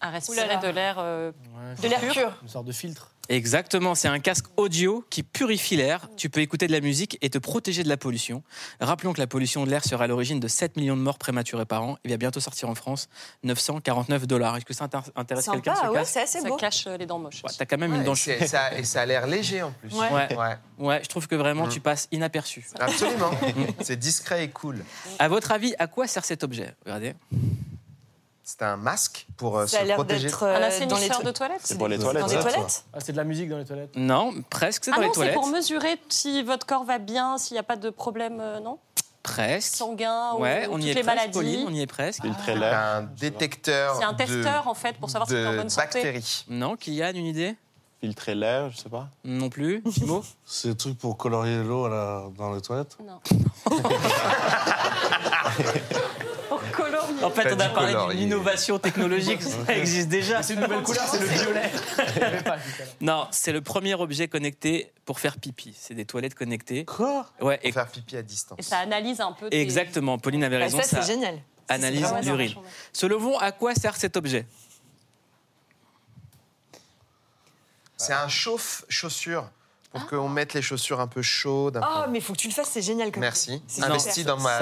À 0.00 0.10
respirer 0.10 0.56
de 0.62 0.68
l'air. 0.68 0.96
euh, 0.98 1.32
De 1.82 1.88
l'air 1.88 2.00
pur. 2.00 2.38
Une 2.42 2.48
sorte 2.48 2.64
de 2.66 2.72
filtre. 2.72 3.10
Exactement, 3.30 3.94
c'est 3.94 4.08
un 4.08 4.18
casque 4.18 4.46
audio 4.56 5.04
qui 5.08 5.22
purifie 5.22 5.76
l'air. 5.76 6.08
Tu 6.16 6.28
peux 6.28 6.40
écouter 6.40 6.66
de 6.66 6.72
la 6.72 6.80
musique 6.80 7.16
et 7.22 7.30
te 7.30 7.38
protéger 7.38 7.84
de 7.84 7.88
la 7.88 7.96
pollution. 7.96 8.42
Rappelons 8.80 9.12
que 9.12 9.20
la 9.20 9.28
pollution 9.28 9.64
de 9.64 9.70
l'air 9.70 9.84
sera 9.84 10.04
à 10.04 10.06
l'origine 10.08 10.40
de 10.40 10.48
7 10.48 10.76
millions 10.76 10.96
de 10.96 11.00
morts 11.02 11.16
prématurées 11.16 11.64
par 11.64 11.82
an. 11.84 11.96
Il 12.04 12.10
va 12.10 12.16
bientôt 12.16 12.40
sortir 12.40 12.68
en 12.68 12.74
France 12.74 13.08
949 13.44 14.26
dollars. 14.26 14.56
Est-ce 14.56 14.64
que 14.64 14.74
ça 14.74 14.88
intéresse 15.14 15.46
quelqu'un 15.48 15.76
ce 15.76 15.86
ouais, 15.86 15.94
casque 15.94 16.12
c'est 16.12 16.22
assez 16.22 16.42
beau. 16.42 16.54
Ça 16.58 16.60
cache 16.60 16.86
euh, 16.88 16.96
les 16.96 17.06
dents 17.06 17.20
moches. 17.20 17.44
Ouais, 17.44 17.52
T'as 17.56 17.66
quand 17.66 17.78
même 17.78 17.94
une 17.94 18.02
dent 18.02 18.14
et 18.14 18.46
ça, 18.48 18.76
et 18.76 18.82
ça 18.82 19.02
a 19.02 19.06
l'air 19.06 19.28
léger 19.28 19.62
en 19.62 19.70
plus. 19.70 19.94
Ouais. 19.94 20.36
Ouais. 20.36 20.56
Ouais, 20.78 21.00
je 21.04 21.08
trouve 21.08 21.28
que 21.28 21.36
vraiment 21.36 21.66
Mm. 21.66 21.70
tu 21.70 21.80
passes 21.80 22.08
inaperçu. 22.10 22.66
Absolument. 22.80 23.30
c'est 23.80 23.96
discret 23.96 24.44
et 24.44 24.48
cool. 24.48 24.84
À 25.20 25.28
votre 25.28 25.52
avis, 25.52 25.72
à 25.78 25.86
quoi 25.86 26.08
sert 26.08 26.24
cet 26.24 26.42
objet? 26.42 26.74
Regardez. 26.84 27.14
C'est 28.58 28.62
un 28.62 28.76
masque 28.76 29.28
pour 29.36 29.58
euh, 29.58 29.66
Ça 29.68 29.78
a 29.78 29.82
se 29.82 29.86
l'air 29.86 29.94
protéger. 29.94 30.24
d'être, 30.26 30.42
euh, 30.42 30.56
Un 30.56 30.62
assainisseur 30.62 31.22
de 31.22 31.30
toilettes 31.30 31.60
C'est 31.62 31.78
pour 31.78 31.86
les 31.86 32.00
toilettes. 32.00 32.22
Dans 32.22 32.26
les 32.28 32.34
ça. 32.34 32.40
toilettes? 32.42 32.84
Ah, 32.92 32.98
c'est 32.98 33.12
de 33.12 33.16
la 33.16 33.22
musique 33.22 33.48
dans 33.48 33.58
les 33.58 33.64
toilettes 33.64 33.92
Non, 33.94 34.32
presque, 34.50 34.86
c'est 34.86 34.90
Ah 34.92 34.96
dans 34.96 35.02
non, 35.02 35.06
les 35.06 35.12
c'est 35.12 35.20
toilettes. 35.20 35.34
pour 35.34 35.46
mesurer 35.46 36.00
si 36.08 36.42
votre 36.42 36.66
corps 36.66 36.82
va 36.84 36.98
bien, 36.98 37.38
s'il 37.38 37.54
n'y 37.54 37.60
a 37.60 37.62
pas 37.62 37.76
de 37.76 37.90
problème, 37.90 38.38
euh, 38.40 38.58
non? 38.58 38.78
Presque. 39.22 39.76
Sanguin 39.76 40.32
Ouais, 40.34 40.66
ou 40.66 40.72
on 40.72 40.74
toutes 40.76 40.84
y 40.84 40.90
est 40.90 40.94
les 40.94 41.02
presque, 41.02 41.16
maladies. 41.16 41.32
Pauline, 41.32 41.64
on 41.68 41.72
y 41.72 41.80
est 41.80 41.86
presque. 41.86 42.22
C'est 42.44 42.56
l'air. 42.56 42.76
un 42.76 43.02
détecteur. 43.02 43.94
C'est 43.96 44.04
un 44.04 44.12
de- 44.14 44.18
testeur, 44.18 44.66
en 44.66 44.74
fait, 44.74 44.96
pour 44.96 45.10
savoir 45.10 45.28
si 45.28 45.36
es 45.36 45.46
en 45.46 45.54
bonne 45.54 45.70
santé. 45.70 45.86
bactéries. 46.02 46.44
Non, 46.48 46.74
Kylian, 46.76 47.12
une 47.14 47.26
idée? 47.26 47.54
Filtrer 48.00 48.34
l'air, 48.34 48.70
je 48.70 48.78
sais 48.78 48.88
pas. 48.88 49.06
Non 49.24 49.48
plus. 49.48 49.80
Thibaut? 49.84 50.24
C'est 50.44 50.68
le 50.68 50.74
truc 50.74 50.98
pour 50.98 51.16
colorier 51.16 51.62
l'eau 51.62 51.88
dans 52.36 52.52
les 52.52 52.60
toilettes? 52.62 52.96
Non. 53.06 53.20
En 57.22 57.30
fait, 57.30 57.52
on 57.52 57.60
a 57.60 57.68
parlé 57.68 57.94
d'une 58.14 58.22
innovation 58.26 58.78
technologique, 58.78 59.42
ça 59.42 59.74
existe 59.76 60.08
déjà. 60.08 60.42
C'est 60.42 60.54
une 60.54 60.60
nouvelle 60.60 60.82
couleur, 60.82 61.04
c'est 61.06 61.18
le 61.20 61.26
violet. 61.26 61.70
Non, 63.00 63.26
c'est 63.30 63.52
le 63.52 63.60
premier 63.60 63.94
objet 63.94 64.28
connecté 64.28 64.92
pour 65.04 65.20
faire 65.20 65.38
pipi. 65.38 65.74
C'est 65.78 65.94
des 65.94 66.04
toilettes 66.04 66.34
connectées. 66.34 66.84
Quoi? 66.84 67.26
Ouais, 67.40 67.56
Pour 67.58 67.68
et- 67.68 67.72
faire 67.72 67.88
pipi 67.88 68.16
à 68.16 68.22
distance. 68.22 68.58
Et 68.58 68.62
ça 68.62 68.78
analyse 68.78 69.20
un 69.20 69.32
peu. 69.32 69.48
tes- 69.50 69.60
exactement. 69.60 70.18
Pauline 70.18 70.44
avait 70.44 70.58
Bah, 70.58 70.64
raison. 70.64 70.78
ça, 70.82 71.02
c'est 71.02 71.12
génial. 71.12 71.38
Analyse 71.68 72.06
l'urine. 72.24 72.54
Selon 72.92 73.18
vous, 73.18 73.36
à 73.40 73.52
quoi 73.52 73.74
sert 73.74 73.96
cet 73.96 74.16
objet? 74.16 74.46
C'est 77.96 78.12
un 78.14 78.28
chauffe-chaussure 78.28 79.50
Ah. 79.92 79.98
pour 79.98 80.08
qu'on 80.08 80.28
mette 80.28 80.54
les 80.54 80.62
chaussures 80.62 81.00
un 81.00 81.08
peu 81.08 81.20
chaudes. 81.22 81.78
un 81.78 81.80
Oh, 81.82 82.02
peu- 82.04 82.10
mais 82.12 82.18
il 82.18 82.24
faut 82.24 82.32
que 82.32 82.38
tu 82.38 82.46
le 82.48 82.54
fasses, 82.54 82.70
c'est 82.70 82.82
génial. 82.82 83.10
Comme 83.10 83.22
Merci. 83.22 83.60
C'est 83.66 83.82
Investi 83.82 84.20
super. 84.20 84.36
dans 84.36 84.42
ma 84.42 84.56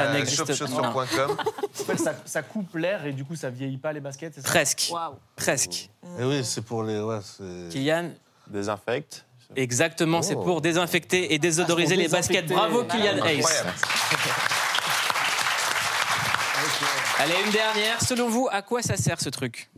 fait, 1.75 1.97
ça, 1.99 2.15
ça 2.25 2.43
coupe 2.43 2.75
l'air 2.77 3.05
et 3.05 3.13
du 3.13 3.25
coup, 3.25 3.37
ça 3.37 3.51
vieillit 3.51 3.77
pas 3.79 3.93
les 3.93 4.01
baskets, 4.01 4.35
c'est 4.35 4.41
ça? 4.41 4.49
Presque. 4.49 4.89
Waouh. 4.91 5.17
Presque. 5.37 5.91
Eh 6.19 6.25
oui, 6.25 6.43
c'est 6.45 6.63
pour 6.63 6.83
les. 6.83 6.99
Ouais. 7.01 7.19
Kylian? 7.71 8.11
Désinfecte. 8.47 9.27
Exactement, 9.57 10.23
c'est 10.23 10.35
Oh. 10.35 10.43
pour 10.43 10.61
désinfecter 10.63 11.33
et 11.35 11.39
désodoriser 11.39 11.95
Ah, 11.99 12.03
les 12.03 12.09
baskets. 12.09 12.47
Bravo 12.47 12.85
Kylian 12.85 13.25
Hayes. 13.25 13.39
Incroyable. 13.39 13.73
Allez, 17.19 17.35
une 17.45 17.51
dernière. 17.53 18.01
Selon 18.03 18.29
vous, 18.29 18.49
à 18.51 18.63
quoi 18.63 18.81
ça 18.83 18.97
sert 18.97 19.21
ce 19.21 19.29
truc? 19.29 19.69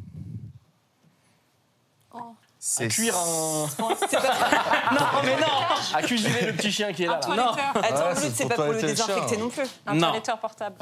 C'est 2.62 2.84
À 2.84 2.88
cuire 2.88 3.16
un. 3.16 3.66
non, 3.80 5.06
mais 5.24 5.36
non 5.40 5.46
À 5.94 6.02
cuisiner 6.02 6.42
le 6.42 6.52
petit 6.52 6.70
chien 6.70 6.92
qui 6.92 7.04
est 7.04 7.06
là. 7.06 7.18
là. 7.26 7.34
Non. 7.34 7.52
Attends, 7.52 7.80
Ouais, 7.80 7.90
l'autre, 8.14 8.20
c'est 8.34 8.46
pas 8.48 8.54
pour 8.54 8.64
le 8.66 8.82
désinfecter 8.82 9.36
non 9.38 9.48
plus. 9.48 9.62
Un 9.86 9.94
Non. 9.94 10.08
toiletteur 10.08 10.38
portable. 10.38 10.76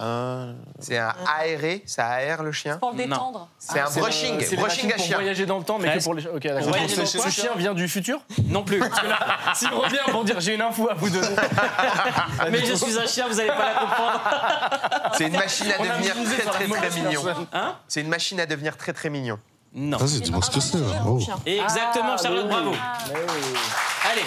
C'est 0.80 0.98
un 0.98 1.14
aéré, 1.38 1.84
ça 1.86 2.08
aère 2.08 2.42
le 2.42 2.50
chien. 2.50 2.78
Pour 2.78 2.90
le 2.90 2.96
Non. 2.96 3.04
détendre. 3.04 3.48
C'est 3.60 3.78
un 3.78 3.84
le- 3.94 4.00
brushing, 4.00 4.40
c'est 4.40 4.56
brushing 4.56 4.88
machines 4.88 4.90
à 4.90 4.94
pour 4.96 5.04
chien. 5.04 5.16
voyager 5.18 5.46
dans 5.46 5.58
le 5.58 5.64
temps, 5.64 5.78
mais 5.78 5.90
Presque. 5.90 5.98
que 6.00 6.04
pour 6.04 6.14
les. 6.14 6.26
Ok, 6.26 6.42
d'accord. 6.42 6.68
Voyager 6.68 7.06
Ce- 7.06 7.30
chien 7.30 7.50
vient 7.56 7.74
du 7.74 7.86
futur 7.88 8.18
Non 8.46 8.64
plus. 8.64 8.82
Si 9.54 9.66
on 9.72 9.78
revient 9.78 9.98
pour 10.10 10.24
dire 10.24 10.40
j'ai 10.40 10.54
une 10.56 10.62
info 10.62 10.88
à 10.90 10.94
vous 10.94 11.08
donner. 11.10 11.28
Mais 12.50 12.64
je 12.66 12.74
suis 12.74 12.98
un 12.98 13.06
chien, 13.06 13.28
vous 13.28 13.36
n'allez 13.36 13.48
pas 13.50 13.72
la 13.72 13.80
comprendre. 13.80 14.20
C'est 15.16 15.26
une 15.28 15.36
machine 15.36 15.70
à 15.70 15.74
On 15.78 15.84
a 15.84 15.88
devenir 15.94 16.16
misé 16.16 16.34
très 16.34 16.42
sur 16.42 16.50
la 16.50 16.56
très 16.58 16.64
très 16.66 16.74
mauvaise 16.74 16.96
mignon. 16.96 17.22
personne. 17.22 17.46
Hein 17.52 17.76
C'est 17.86 18.00
une 18.00 18.08
machine 18.08 18.40
à 18.40 18.46
devenir 18.46 18.76
très 18.76 18.92
très 18.92 19.10
mignon. 19.10 19.38
Non. 19.78 19.96
Vas-y, 19.98 20.20
dis-moi 20.20 20.42
ce 20.42 20.50
que 20.50 20.60
c'est 20.60 20.78
là. 20.78 21.02
Oh. 21.06 21.18
Exactement, 21.46 22.14
Ah, 22.14 22.22
Charlotte, 22.22 22.48
bravo. 22.48 22.70
Oui. 22.70 22.76
Allez, 24.10 24.22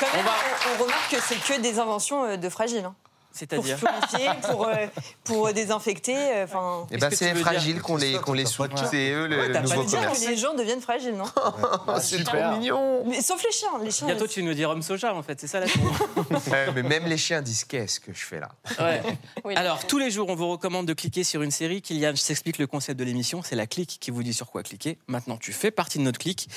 Quand 0.00 0.06
même, 0.16 0.20
On 0.20 0.22
va- 0.24 0.34
on, 0.34 0.80
on 0.80 0.82
remarque 0.84 1.10
que 1.10 1.20
c'est 1.20 1.36
que 1.36 1.60
des 1.60 1.78
inventions 1.78 2.24
euh, 2.24 2.36
de 2.36 2.48
fragiles. 2.48 2.84
hein. 2.84 2.94
Pour 3.32 3.38
c'est-à-dire 3.38 3.76
purifier, 3.78 4.28
pour, 4.50 4.66
euh, 4.66 4.86
pour 5.24 5.52
désinfecter. 5.52 6.14
euh, 6.16 6.44
Enfin. 6.44 6.86
Et 6.90 6.98
ben 6.98 7.08
que 7.08 7.16
c'est 7.16 7.28
tu 7.30 7.34
veux 7.36 7.40
fragile 7.40 7.74
dire 7.74 7.82
qu'on 7.82 7.96
les, 7.96 8.12
qu'on 8.18 8.32
les 8.34 8.44
T'as 8.44 8.68
pas 8.68 8.84
C'est 8.90 9.10
eux 9.12 9.26
le, 9.26 9.36
Ouais, 9.38 9.46
le 9.48 9.52
t'as 9.54 9.62
pas 9.62 9.68
nouveau 9.68 9.82
de 9.84 9.88
dire 9.88 9.98
commerce. 10.00 10.20
que 10.24 10.28
les 10.30 10.36
gens 10.36 10.54
deviennent 10.54 10.80
fragiles, 10.80 11.14
non 11.16 11.24
Oh, 11.36 11.92
c'est 12.00 12.18
super. 12.18 12.50
trop 12.50 12.58
mignon. 12.58 13.04
Mais 13.06 13.20
sauf 13.22 13.42
les 13.44 13.52
chiens. 13.52 13.70
Les 13.82 13.90
chiens 13.90 14.06
Bientôt, 14.06 14.26
tu 14.26 14.42
nous 14.42 14.54
dis 14.54 14.64
Rome 14.64 14.82
Soja, 14.82 15.14
en 15.14 15.22
fait, 15.22 15.40
c'est 15.40 15.46
ça 15.46 15.60
la 15.60 15.66
Ouais, 16.50 16.72
mais 16.74 16.82
même 16.82 17.06
les 17.06 17.16
chiens 17.16 17.40
disent 17.42 17.64
qu'est-ce 17.64 18.00
que 18.00 18.12
je 18.12 18.24
fais 18.24 18.40
là? 18.40 18.48
Ouais. 18.78 19.02
Oui. 19.44 19.54
Alors, 19.56 19.86
tous 19.86 19.98
les 19.98 20.10
jours, 20.10 20.28
on 20.28 20.34
vous 20.36 20.48
recommande 20.50 20.86
de 20.86 20.92
cliquer 20.92 21.24
sur 21.24 21.42
une 21.42 21.50
série. 21.50 21.82
Kylian 21.82 22.14
s'explique 22.16 22.58
le 22.58 22.66
concept 22.66 22.98
de 22.98 23.04
l'émission. 23.04 23.42
C'est 23.42 23.56
la 23.56 23.66
clique 23.66 23.98
qui 24.00 24.10
vous 24.10 24.22
dit 24.22 24.34
sur 24.34 24.50
quoi 24.50 24.62
cliquer. 24.62 24.98
Maintenant, 25.08 25.36
tu 25.36 25.52
fais 25.52 25.70
partie 25.72 25.98
de 25.98 26.04
notre 26.04 26.18
clique. 26.18 26.48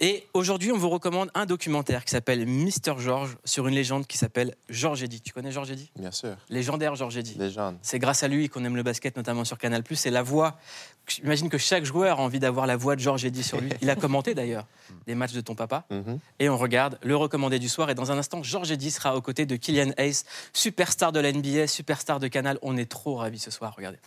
Et 0.00 0.26
aujourd'hui, 0.32 0.72
on 0.72 0.78
vous 0.78 0.88
recommande 0.88 1.30
un 1.34 1.44
documentaire 1.44 2.04
qui 2.04 2.12
s'appelle 2.12 2.46
Mister 2.46 2.94
George 2.98 3.36
sur 3.44 3.66
une 3.68 3.74
légende 3.74 4.06
qui 4.06 4.16
s'appelle 4.16 4.54
Georges 4.70 5.02
Eddy. 5.02 5.20
Tu 5.20 5.32
connais 5.32 5.50
Georges 5.52 5.70
Eddy? 5.72 5.90
Bien 5.98 6.12
sûr. 6.20 6.36
Légendaire 6.48 6.94
Georges 6.94 7.16
Eddy. 7.16 7.36
Légende. 7.38 7.76
C'est 7.82 7.98
grâce 7.98 8.22
à 8.22 8.28
lui 8.28 8.48
qu'on 8.48 8.64
aime 8.64 8.76
le 8.76 8.82
basket, 8.82 9.16
notamment 9.16 9.44
sur 9.44 9.58
Canal+. 9.58 9.82
C'est 9.94 10.10
la 10.10 10.22
voix. 10.22 10.58
J'imagine 11.08 11.48
que 11.48 11.58
chaque 11.58 11.84
joueur 11.84 12.20
a 12.20 12.22
envie 12.22 12.38
d'avoir 12.38 12.66
la 12.66 12.76
voix 12.76 12.94
de 12.96 13.00
Georges 13.00 13.24
Eddy 13.24 13.42
sur 13.42 13.60
lui. 13.60 13.70
Il 13.82 13.90
a 13.90 13.96
commenté 13.96 14.34
d'ailleurs 14.34 14.66
des 15.06 15.14
matchs 15.14 15.32
de 15.32 15.40
ton 15.40 15.54
papa. 15.54 15.84
Mhm. 15.90 16.18
Et 16.38 16.48
on 16.48 16.56
regarde 16.56 16.98
le 17.02 17.16
recommandé 17.16 17.58
du 17.58 17.68
soir. 17.68 17.90
Et 17.90 17.94
dans 17.94 18.12
un 18.12 18.18
instant, 18.18 18.42
Georges 18.42 18.70
Eddy 18.70 18.90
sera 18.90 19.16
aux 19.16 19.22
côtés 19.22 19.46
de 19.46 19.56
Kylian 19.56 19.92
Hayes, 19.96 20.22
superstar 20.52 21.12
de 21.12 21.20
la 21.20 21.32
NBA, 21.32 21.66
superstar 21.66 22.20
de 22.20 22.28
Canal. 22.28 22.58
On 22.62 22.76
est 22.76 22.90
trop 22.90 23.16
ravis 23.16 23.38
ce 23.38 23.50
soir. 23.50 23.74
Regardez. 23.76 23.98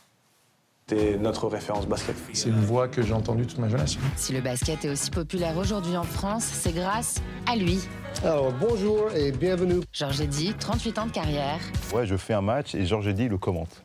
T'es 0.86 1.18
notre 1.18 1.48
référence 1.48 1.88
basket. 1.88 2.16
C'est 2.34 2.50
une 2.50 2.60
voix 2.60 2.90
que 2.90 3.02
j'ai 3.02 3.14
entendue 3.14 3.48
toute 3.48 3.60
ma 3.60 3.70
jeunesse. 3.70 3.98
Si 4.18 4.34
le 4.34 4.42
basket 4.42 4.84
est 4.84 4.90
aussi 4.90 5.12
populaire 5.12 5.58
aujourd'hui 5.58 5.96
en 5.96 6.04
France, 6.04 6.44
c'est 6.44 6.74
grâce 6.74 7.22
à 7.48 7.56
lui. 7.56 7.80
Alors 8.22 8.52
bonjour 8.52 9.10
et 9.16 9.32
bienvenue. 9.32 9.82
Georges 9.94 10.20
Eddy, 10.20 10.54
38 10.54 11.00
ans 11.00 11.06
de 11.06 11.12
carrière. 11.12 11.60
Ouais, 11.94 12.06
je 12.06 12.18
fais 12.18 12.34
un 12.34 12.42
match 12.42 12.76
et 12.76 12.86
Georges 12.86 13.08
Eddy 13.08 13.30
le 13.30 13.38
commente. 13.38 13.84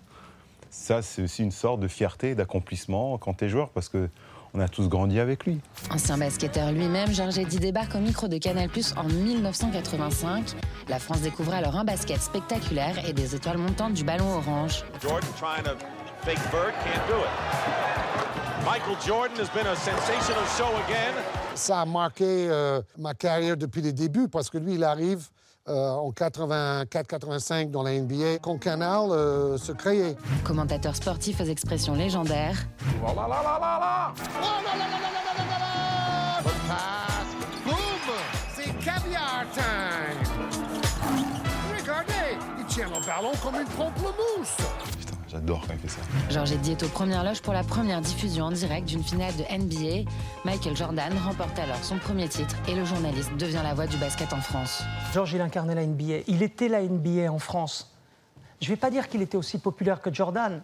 Ça, 0.70 1.00
c'est 1.00 1.22
aussi 1.22 1.44
une 1.44 1.52
sorte 1.52 1.78
de 1.80 1.88
fierté, 1.88 2.34
d'accomplissement 2.34 3.16
quand 3.16 3.34
t'es 3.34 3.48
joueur, 3.48 3.70
parce 3.70 3.88
que 3.88 4.08
on 4.54 4.60
a 4.60 4.68
tous 4.68 4.88
grandi 4.88 5.20
avec 5.20 5.44
lui. 5.44 5.60
Ancien 5.90 6.18
basketteur 6.18 6.72
lui-même, 6.72 7.12
Georges 7.12 7.38
Eddy 7.38 7.58
débarque 7.58 7.94
au 7.94 8.00
micro 8.00 8.28
de 8.28 8.38
Canal+ 8.38 8.70
en 8.96 9.04
1985. 9.04 10.54
La 10.88 10.98
France 10.98 11.20
découvre 11.20 11.52
alors 11.52 11.76
un 11.76 11.84
basket 11.84 12.20
spectaculaire 12.20 13.06
et 13.06 13.12
des 13.12 13.34
étoiles 13.34 13.58
montantes 13.58 13.92
du 13.92 14.04
ballon 14.04 14.28
orange. 14.36 14.84
Jordan 15.00 15.28
trying 15.38 15.64
to 15.64 15.76
Fake 16.28 16.50
bird, 16.52 16.74
can't 16.84 17.08
do 17.08 17.16
it. 17.16 17.30
Michael 18.62 18.96
Jordan 18.96 19.38
has 19.38 19.48
been 19.48 19.66
a 19.66 19.74
sensational 19.74 20.44
show 20.58 20.68
again. 20.84 21.14
Ça 21.54 21.80
a 21.80 21.86
marqué 21.86 22.48
euh, 22.50 22.82
ma 22.98 23.14
carrière 23.14 23.56
depuis 23.56 23.80
les 23.80 23.94
débuts 23.94 24.28
parce 24.28 24.50
que 24.50 24.58
lui, 24.58 24.74
il 24.74 24.84
arrive 24.84 25.26
euh, 25.70 25.88
en 25.88 26.10
84-85 26.10 27.70
dans 27.70 27.82
la 27.82 27.98
NBA 27.98 28.40
quand 28.42 28.58
Canal 28.58 29.10
euh, 29.10 29.56
se 29.56 29.72
créait. 29.72 30.16
Commentateur 30.44 30.94
sportif 30.94 31.40
aux 31.40 31.44
expressions 31.44 31.94
légendaires. 31.94 32.58
Oh 33.02 33.06
là 33.16 33.26
là 33.26 33.42
là 33.42 33.58
là 33.58 33.78
là 33.80 34.12
Oh 34.18 34.44
là 34.66 34.76
là 34.76 34.84
là 34.84 34.98
là 35.00 35.22
là 35.24 35.44
là 35.48 35.58
là 35.58 36.42
Bonne 36.44 36.52
passe 36.68 37.64
Boum 37.64 38.14
C'est 38.54 38.84
caviar 38.84 39.46
time 39.54 40.44
Regardez, 41.74 42.36
il 42.58 42.66
tient 42.66 42.88
le 42.88 43.06
ballon 43.06 43.32
comme 43.42 43.54
une 43.54 43.68
pamplemousse 43.68 44.58
J'adore 45.30 45.60
quand 45.66 45.74
il 45.74 45.78
fait 45.78 45.88
ça. 45.88 46.00
Georges 46.30 46.52
Eddy 46.52 46.72
est 46.72 46.82
aux 46.82 46.88
premières 46.88 47.22
loges 47.22 47.42
pour 47.42 47.52
la 47.52 47.62
première 47.62 48.00
diffusion 48.00 48.46
en 48.46 48.50
direct 48.50 48.88
d'une 48.88 49.02
finale 49.02 49.32
de 49.36 49.42
NBA. 49.42 50.10
Michael 50.44 50.76
Jordan 50.76 51.12
remporte 51.24 51.58
alors 51.58 51.82
son 51.82 51.98
premier 51.98 52.28
titre 52.28 52.56
et 52.66 52.74
le 52.74 52.84
journaliste 52.84 53.30
devient 53.38 53.60
la 53.62 53.74
voix 53.74 53.86
du 53.86 53.96
basket 53.98 54.32
en 54.32 54.40
France. 54.40 54.82
Georges, 55.12 55.34
il 55.34 55.40
incarnait 55.40 55.74
la 55.74 55.84
NBA. 55.84 56.24
Il 56.28 56.42
était 56.42 56.68
la 56.68 56.82
NBA 56.82 57.30
en 57.30 57.38
France. 57.38 57.92
Je 58.60 58.66
ne 58.66 58.70
vais 58.70 58.76
pas 58.76 58.90
dire 58.90 59.08
qu'il 59.08 59.22
était 59.22 59.36
aussi 59.36 59.58
populaire 59.58 60.00
que 60.00 60.12
Jordan. 60.12 60.62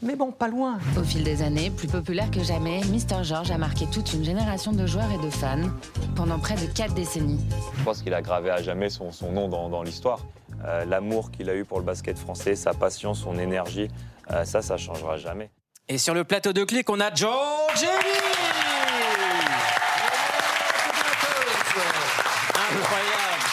Mais 0.00 0.14
bon, 0.14 0.30
pas 0.30 0.46
loin. 0.48 0.78
Au 0.96 1.02
fil 1.02 1.24
des 1.24 1.42
années, 1.42 1.70
plus 1.70 1.88
populaire 1.88 2.30
que 2.30 2.42
jamais, 2.42 2.80
Mister 2.84 3.16
George 3.24 3.50
a 3.50 3.58
marqué 3.58 3.84
toute 3.86 4.12
une 4.12 4.24
génération 4.24 4.72
de 4.72 4.86
joueurs 4.86 5.10
et 5.10 5.24
de 5.24 5.28
fans 5.30 5.68
pendant 6.14 6.38
près 6.38 6.54
de 6.54 6.66
quatre 6.72 6.94
décennies. 6.94 7.40
Je 7.76 7.82
pense 7.84 8.02
qu'il 8.02 8.14
a 8.14 8.22
gravé 8.22 8.50
à 8.50 8.62
jamais 8.62 8.90
son, 8.90 9.10
son 9.10 9.32
nom 9.32 9.48
dans, 9.48 9.68
dans 9.68 9.82
l'histoire. 9.82 10.20
Euh, 10.64 10.84
L'amour 10.84 11.30
qu'il 11.30 11.48
a 11.50 11.54
eu 11.54 11.64
pour 11.64 11.78
le 11.78 11.84
basket 11.84 12.18
français, 12.18 12.56
sa 12.56 12.74
passion, 12.74 13.14
son 13.14 13.38
énergie, 13.38 13.88
euh, 14.30 14.44
ça, 14.44 14.62
ça 14.62 14.76
changera 14.76 15.16
jamais. 15.16 15.50
Et 15.88 15.98
sur 15.98 16.14
le 16.14 16.24
plateau 16.24 16.52
de 16.52 16.64
clic, 16.64 16.88
on 16.90 17.00
a 17.00 17.14
George 17.14 17.84
Incroyable. 22.70 23.44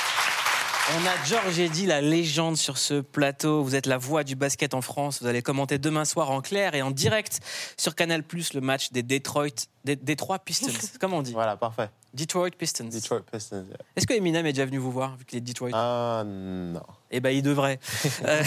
On 0.94 0.94
a 1.07 1.25
Georges 1.25 1.59
Eddy, 1.59 1.85
la 1.85 2.01
légende 2.01 2.57
sur 2.57 2.77
ce 2.77 3.01
plateau. 3.01 3.63
Vous 3.63 3.75
êtes 3.75 3.85
la 3.85 3.97
voix 3.97 4.23
du 4.23 4.35
basket 4.35 4.73
en 4.73 4.81
France. 4.81 5.21
Vous 5.21 5.27
allez 5.27 5.43
commenter 5.43 5.77
demain 5.77 6.03
soir 6.03 6.31
en 6.31 6.41
clair 6.41 6.73
et 6.73 6.81
en 6.81 6.89
direct 6.89 7.41
sur 7.77 7.93
Canal 7.93 8.23
le 8.53 8.61
match 8.61 8.91
des 8.91 9.03
Detroit, 9.03 9.67
des 9.83 9.95
Detroit 9.95 10.39
Pistons. 10.39 10.71
Comment 10.99 11.17
on 11.17 11.21
dit? 11.21 11.33
Voilà, 11.33 11.57
parfait. 11.57 11.89
Detroit 12.13 12.51
Pistons. 12.57 12.85
Detroit 12.85 13.21
Pistons. 13.31 13.65
yeah. 13.67 13.77
Est-ce 13.95 14.07
que 14.07 14.13
Eminem 14.13 14.45
est 14.47 14.53
déjà 14.53 14.65
venu 14.65 14.77
vous 14.77 14.91
voir 14.91 15.15
vu 15.17 15.25
qu'il 15.25 15.37
est 15.37 15.41
de 15.41 15.45
Detroit? 15.45 15.69
Ah 15.73 16.23
non. 16.25 16.81
Eh 17.11 17.19
ben, 17.19 17.29
il 17.29 17.43
devrait. 17.43 17.79
Euh, 18.25 18.43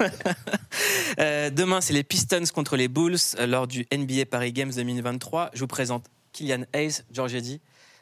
euh, 1.18 1.50
demain, 1.50 1.80
c'est 1.80 1.92
les 1.92 2.04
Pistons 2.04 2.44
contre 2.54 2.76
les 2.76 2.88
Bulls 2.88 3.16
euh, 3.38 3.46
lors 3.46 3.66
du 3.66 3.86
NBA 3.92 4.26
Paris 4.30 4.52
Games 4.52 4.72
2023. 4.72 5.50
Je 5.52 5.60
vous 5.60 5.66
présente 5.66 6.06
Kylian 6.32 6.64
Hayes, 6.72 7.02
George 7.10 7.34
Eddy. 7.34 7.60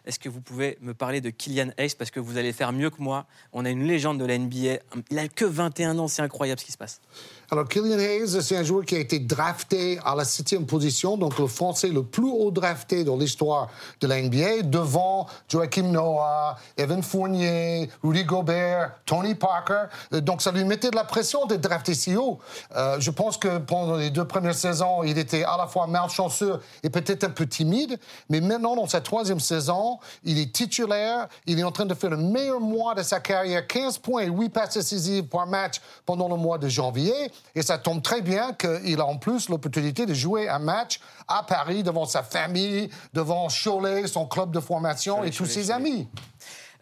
Est-ce 0.09 0.19
que 0.19 0.31
vous 0.31 0.41
pouvez 0.41 0.79
me 0.81 0.95
parler 0.95 1.21
de 1.21 1.29
Kylian 1.29 1.69
Hayes? 1.77 1.95
Parce 1.95 2.11
que 2.11 2.19
vous 2.19 2.39
allez 2.39 2.55
faire 2.55 2.73
mieux 2.73 2.89
que 2.89 3.03
moi 3.03 3.27
On 3.53 3.67
a 3.67 3.71
une 3.71 3.87
légende 3.87 4.19
de 4.19 4.25
la 4.25 4.39
NBA. 4.39 4.81
Il 5.11 5.19
a 5.19 5.29
que 5.29 5.45
21 5.45 5.99
ans, 5.99 6.09
c'est 6.09 6.23
incroyable 6.23 6.59
ce 6.59 6.65
qui 6.65 6.73
se 6.73 6.79
passe. 6.79 7.03
Alors, 7.51 7.69
Killian 7.69 7.99
Hayes, 7.99 8.43
c'est 8.43 8.57
un 8.57 8.63
joueur 8.63 8.87
qui 8.87 8.95
a 8.95 8.99
été 8.99 9.19
drafté 9.19 9.99
à 10.05 10.15
la 10.15 10.25
septième 10.25 10.67
position, 10.67 11.17
donc 11.19 11.39
le 11.39 11.47
Français 11.47 11.89
le 11.89 12.03
plus 12.03 12.31
haut 12.31 12.51
drafté 12.51 13.05
dans 13.05 13.17
l'histoire 13.17 13.69
de 14.01 14.07
la 14.07 14.21
NBA, 14.23 14.63
devant 14.63 15.27
Joachim 15.47 15.91
Noah, 15.91 16.59
Evan 16.79 17.03
Fournier, 17.03 17.91
Rudy 18.03 18.25
Gobert, 18.25 18.93
Tony 19.05 19.35
Parker. 19.35 19.85
Euh, 20.15 20.21
Donc, 20.23 20.41
ça 20.41 20.53
lui 20.53 20.65
mettait 20.65 20.91
de 20.91 20.97
la 20.97 21.05
pression 21.05 21.45
d'être 21.45 21.61
drafté 21.61 21.93
si 21.93 22.17
haut. 22.17 22.39
Euh, 22.77 22.97
je 22.99 23.11
pense 23.11 23.37
que 23.37 23.59
pendant 23.59 23.97
les 23.97 24.11
deux 24.11 24.27
premières 24.27 24.55
saisons, 24.55 25.03
il 25.03 25.19
était 25.19 25.45
à 25.45 25.59
la 25.59 25.67
fois 25.67 25.87
malchanceux 25.87 26.61
et 26.83 26.89
peut-être 26.89 27.25
un 27.25 27.31
peu 27.31 27.47
timide, 27.47 27.99
mais 28.31 28.41
maintenant, 28.41 28.75
dans 28.75 28.89
sa 28.89 29.03
troisième 29.03 29.41
saison, 29.41 29.98
il 30.25 30.39
est 30.39 30.53
titulaire, 30.53 31.29
il 31.47 31.59
est 31.59 31.63
en 31.63 31.73
train 31.73 31.87
de 31.87 31.95
faire 31.95 32.11
le 32.11 32.17
meilleur 32.17 32.61
mois 32.61 32.95
de 32.95 33.03
sa 33.03 33.21
carrière, 33.21 33.67
15 33.67 33.99
points 33.99 34.23
et 34.23 34.29
8 34.29 34.49
passes 34.51 34.75
décisives 34.75 35.25
par 35.25 35.47
match 35.47 35.81
pendant 36.07 36.29
le 36.29 36.37
mois 36.37 36.59
de 36.59 36.69
janvier. 36.69 37.31
Et 37.55 37.63
ça 37.63 37.79
tombe 37.79 38.03
très 38.03 38.23
bien 38.23 38.53
qu'il 38.55 39.01
a 39.01 39.07
en 39.07 39.17
plus 39.17 39.49
l'opportunité 39.49 40.07
de 40.07 40.15
jouer 40.15 40.49
un 40.49 40.59
match 40.59 41.01
à 41.27 41.43
Paris 41.43 41.83
devant 41.83 42.05
sa 42.05 42.23
famille, 42.23 42.91
devant 43.13 43.49
Cholet, 43.49 44.07
son 44.07 44.27
club 44.27 44.51
de 44.51 44.61
formation 44.61 45.23
et 45.25 45.31
tous 45.31 45.45
Cholet, 45.45 45.53
ses 45.53 45.61
Cholet. 45.61 45.73
amis. 45.73 46.09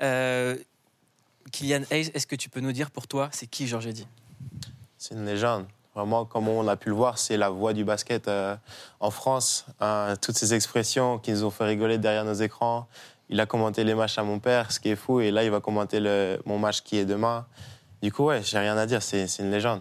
Euh, 0.02 0.56
Kylian 1.52 1.82
Hayes, 1.90 2.10
est-ce 2.14 2.26
que 2.26 2.36
tu 2.36 2.48
peux 2.48 2.60
nous 2.60 2.72
dire 2.72 2.90
pour 2.90 3.06
toi, 3.06 3.28
c'est 3.32 3.46
qui 3.46 3.66
George 3.66 3.86
Eddy? 3.86 4.06
C'est 4.98 5.14
une 5.14 5.24
légende. 5.24 5.66
Vraiment, 5.96 6.26
comme 6.26 6.46
on 6.48 6.68
a 6.68 6.76
pu 6.76 6.90
le 6.90 6.94
voir, 6.94 7.16
c'est 7.16 7.38
la 7.38 7.48
voix 7.48 7.72
du 7.72 7.82
basket 7.82 8.28
euh, 8.28 8.54
en 9.00 9.10
France. 9.10 9.64
Euh, 9.80 10.14
toutes 10.20 10.36
ces 10.36 10.52
expressions 10.52 11.18
qui 11.18 11.30
nous 11.32 11.42
ont 11.42 11.50
fait 11.50 11.64
rigoler 11.64 11.96
derrière 11.96 12.26
nos 12.26 12.34
écrans. 12.34 12.86
Il 13.30 13.40
a 13.40 13.46
commenté 13.46 13.82
les 13.82 13.94
matchs 13.94 14.18
à 14.18 14.22
mon 14.22 14.38
père, 14.38 14.70
ce 14.72 14.78
qui 14.78 14.90
est 14.90 14.96
fou. 14.96 15.20
Et 15.20 15.30
là, 15.30 15.42
il 15.42 15.50
va 15.50 15.60
commenter 15.60 15.98
le- 15.98 16.38
mon 16.44 16.58
match 16.58 16.82
qui 16.82 16.98
est 16.98 17.06
demain. 17.06 17.46
Du 18.02 18.12
coup, 18.12 18.24
ouais, 18.26 18.42
j'ai 18.42 18.58
rien 18.58 18.76
à 18.76 18.84
dire. 18.84 19.02
C'est 19.02 19.26
une 19.38 19.50
légende. 19.50 19.80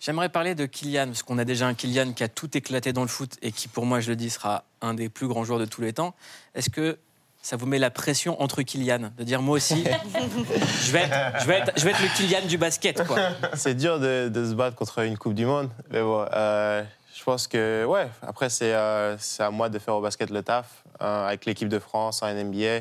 J'aimerais 0.00 0.28
parler 0.28 0.54
de 0.54 0.66
Kylian, 0.66 1.06
parce 1.06 1.22
qu'on 1.22 1.38
a 1.38 1.46
déjà 1.46 1.66
un 1.66 1.72
Kylian 1.72 2.12
qui 2.12 2.22
a 2.24 2.28
tout 2.28 2.54
éclaté 2.54 2.92
dans 2.92 3.00
le 3.00 3.08
foot 3.08 3.38
et 3.40 3.50
qui, 3.50 3.68
pour 3.68 3.86
moi, 3.86 4.00
je 4.00 4.10
le 4.10 4.16
dis, 4.16 4.28
sera 4.28 4.64
un 4.82 4.92
des 4.92 5.08
plus 5.08 5.28
grands 5.28 5.44
joueurs 5.44 5.58
de 5.60 5.64
tous 5.64 5.80
les 5.80 5.94
temps. 5.94 6.14
Est-ce 6.54 6.68
que 6.68 6.98
ça 7.44 7.56
vous 7.56 7.66
met 7.66 7.78
la 7.78 7.90
pression 7.90 8.40
entre 8.40 8.62
Kylian 8.62 9.10
de 9.18 9.22
dire 9.22 9.42
moi 9.42 9.56
aussi, 9.56 9.84
je 10.82 10.90
vais 10.92 11.00
être, 11.00 11.42
je 11.42 11.46
vais 11.46 11.58
être, 11.58 11.72
je 11.76 11.84
vais 11.84 11.90
être 11.90 12.00
le 12.00 12.16
Kylian 12.16 12.46
du 12.48 12.56
basket, 12.56 13.06
quoi. 13.06 13.18
C'est 13.52 13.74
dur 13.74 14.00
de, 14.00 14.30
de 14.30 14.48
se 14.48 14.54
battre 14.54 14.74
contre 14.74 15.00
une 15.00 15.18
Coupe 15.18 15.34
du 15.34 15.44
Monde. 15.44 15.68
Mais 15.90 16.00
bon, 16.00 16.24
euh, 16.32 16.82
je 17.14 17.22
pense 17.22 17.46
que, 17.46 17.84
ouais, 17.84 18.08
après, 18.22 18.48
c'est 18.48 18.72
euh, 18.72 19.18
c'est 19.18 19.42
à 19.42 19.50
moi 19.50 19.68
de 19.68 19.78
faire 19.78 19.94
au 19.94 20.00
basket 20.00 20.30
le 20.30 20.42
taf, 20.42 20.84
euh, 21.02 21.26
avec 21.26 21.44
l'équipe 21.44 21.68
de 21.68 21.78
France 21.78 22.22
en 22.22 22.32
NBA, 22.32 22.80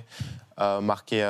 marquer, 0.80 1.26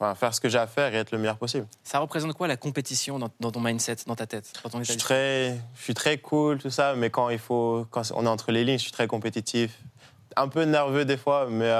enfin, 0.00 0.16
faire 0.16 0.34
ce 0.34 0.40
que 0.40 0.48
j'ai 0.48 0.58
à 0.58 0.66
faire 0.66 0.92
et 0.92 0.96
être 0.98 1.12
le 1.12 1.18
meilleur 1.18 1.36
possible. 1.36 1.68
Ça 1.84 2.00
représente 2.00 2.32
quoi 2.32 2.48
la 2.48 2.56
compétition 2.56 3.20
dans, 3.20 3.30
dans 3.38 3.52
ton 3.52 3.60
mindset, 3.60 3.98
dans 4.08 4.16
ta 4.16 4.26
tête 4.26 4.52
dans 4.64 4.70
ton 4.70 4.78
Je 4.80 4.90
suis 4.90 4.96
très, 4.96 5.56
je 5.76 5.82
suis 5.84 5.94
très 5.94 6.18
cool, 6.18 6.58
tout 6.58 6.70
ça, 6.70 6.94
mais 6.96 7.10
quand 7.10 7.28
il 7.30 7.38
faut, 7.38 7.86
quand 7.92 8.02
on 8.12 8.26
est 8.26 8.28
entre 8.28 8.50
les 8.50 8.64
lignes, 8.64 8.78
je 8.78 8.82
suis 8.82 8.92
très 8.92 9.06
compétitif. 9.06 9.78
Un 10.34 10.48
peu 10.48 10.64
nerveux 10.64 11.04
des 11.04 11.16
fois, 11.16 11.46
mais 11.48 11.70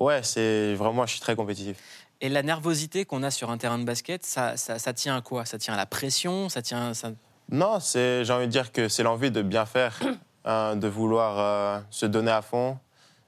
ouais, 0.00 0.22
c'est 0.22 0.74
vraiment, 0.74 1.06
je 1.06 1.12
suis 1.12 1.20
très 1.20 1.36
compétitif. 1.36 1.76
Et 2.20 2.28
la 2.28 2.42
nervosité 2.42 3.04
qu'on 3.04 3.22
a 3.22 3.30
sur 3.30 3.50
un 3.50 3.58
terrain 3.58 3.78
de 3.78 3.84
basket, 3.84 4.24
ça, 4.26 4.56
ça, 4.56 4.78
ça 4.78 4.92
tient 4.92 5.16
à 5.16 5.20
quoi? 5.20 5.44
Ça 5.44 5.58
tient 5.58 5.74
à 5.74 5.76
la 5.76 5.86
pression? 5.86 6.48
Ça 6.48 6.62
tient. 6.62 6.94
Ça... 6.94 7.12
Non, 7.50 7.78
c'est, 7.80 8.24
j'ai 8.24 8.32
envie 8.32 8.46
de 8.46 8.52
dire 8.52 8.72
que 8.72 8.88
c'est 8.88 9.02
l'envie 9.02 9.30
de 9.30 9.42
bien 9.42 9.66
faire, 9.66 9.98
hein, 10.44 10.76
de 10.76 10.88
vouloir 10.88 11.38
euh, 11.38 11.80
se 11.90 12.06
donner 12.06 12.32
à 12.32 12.42
fond 12.42 12.78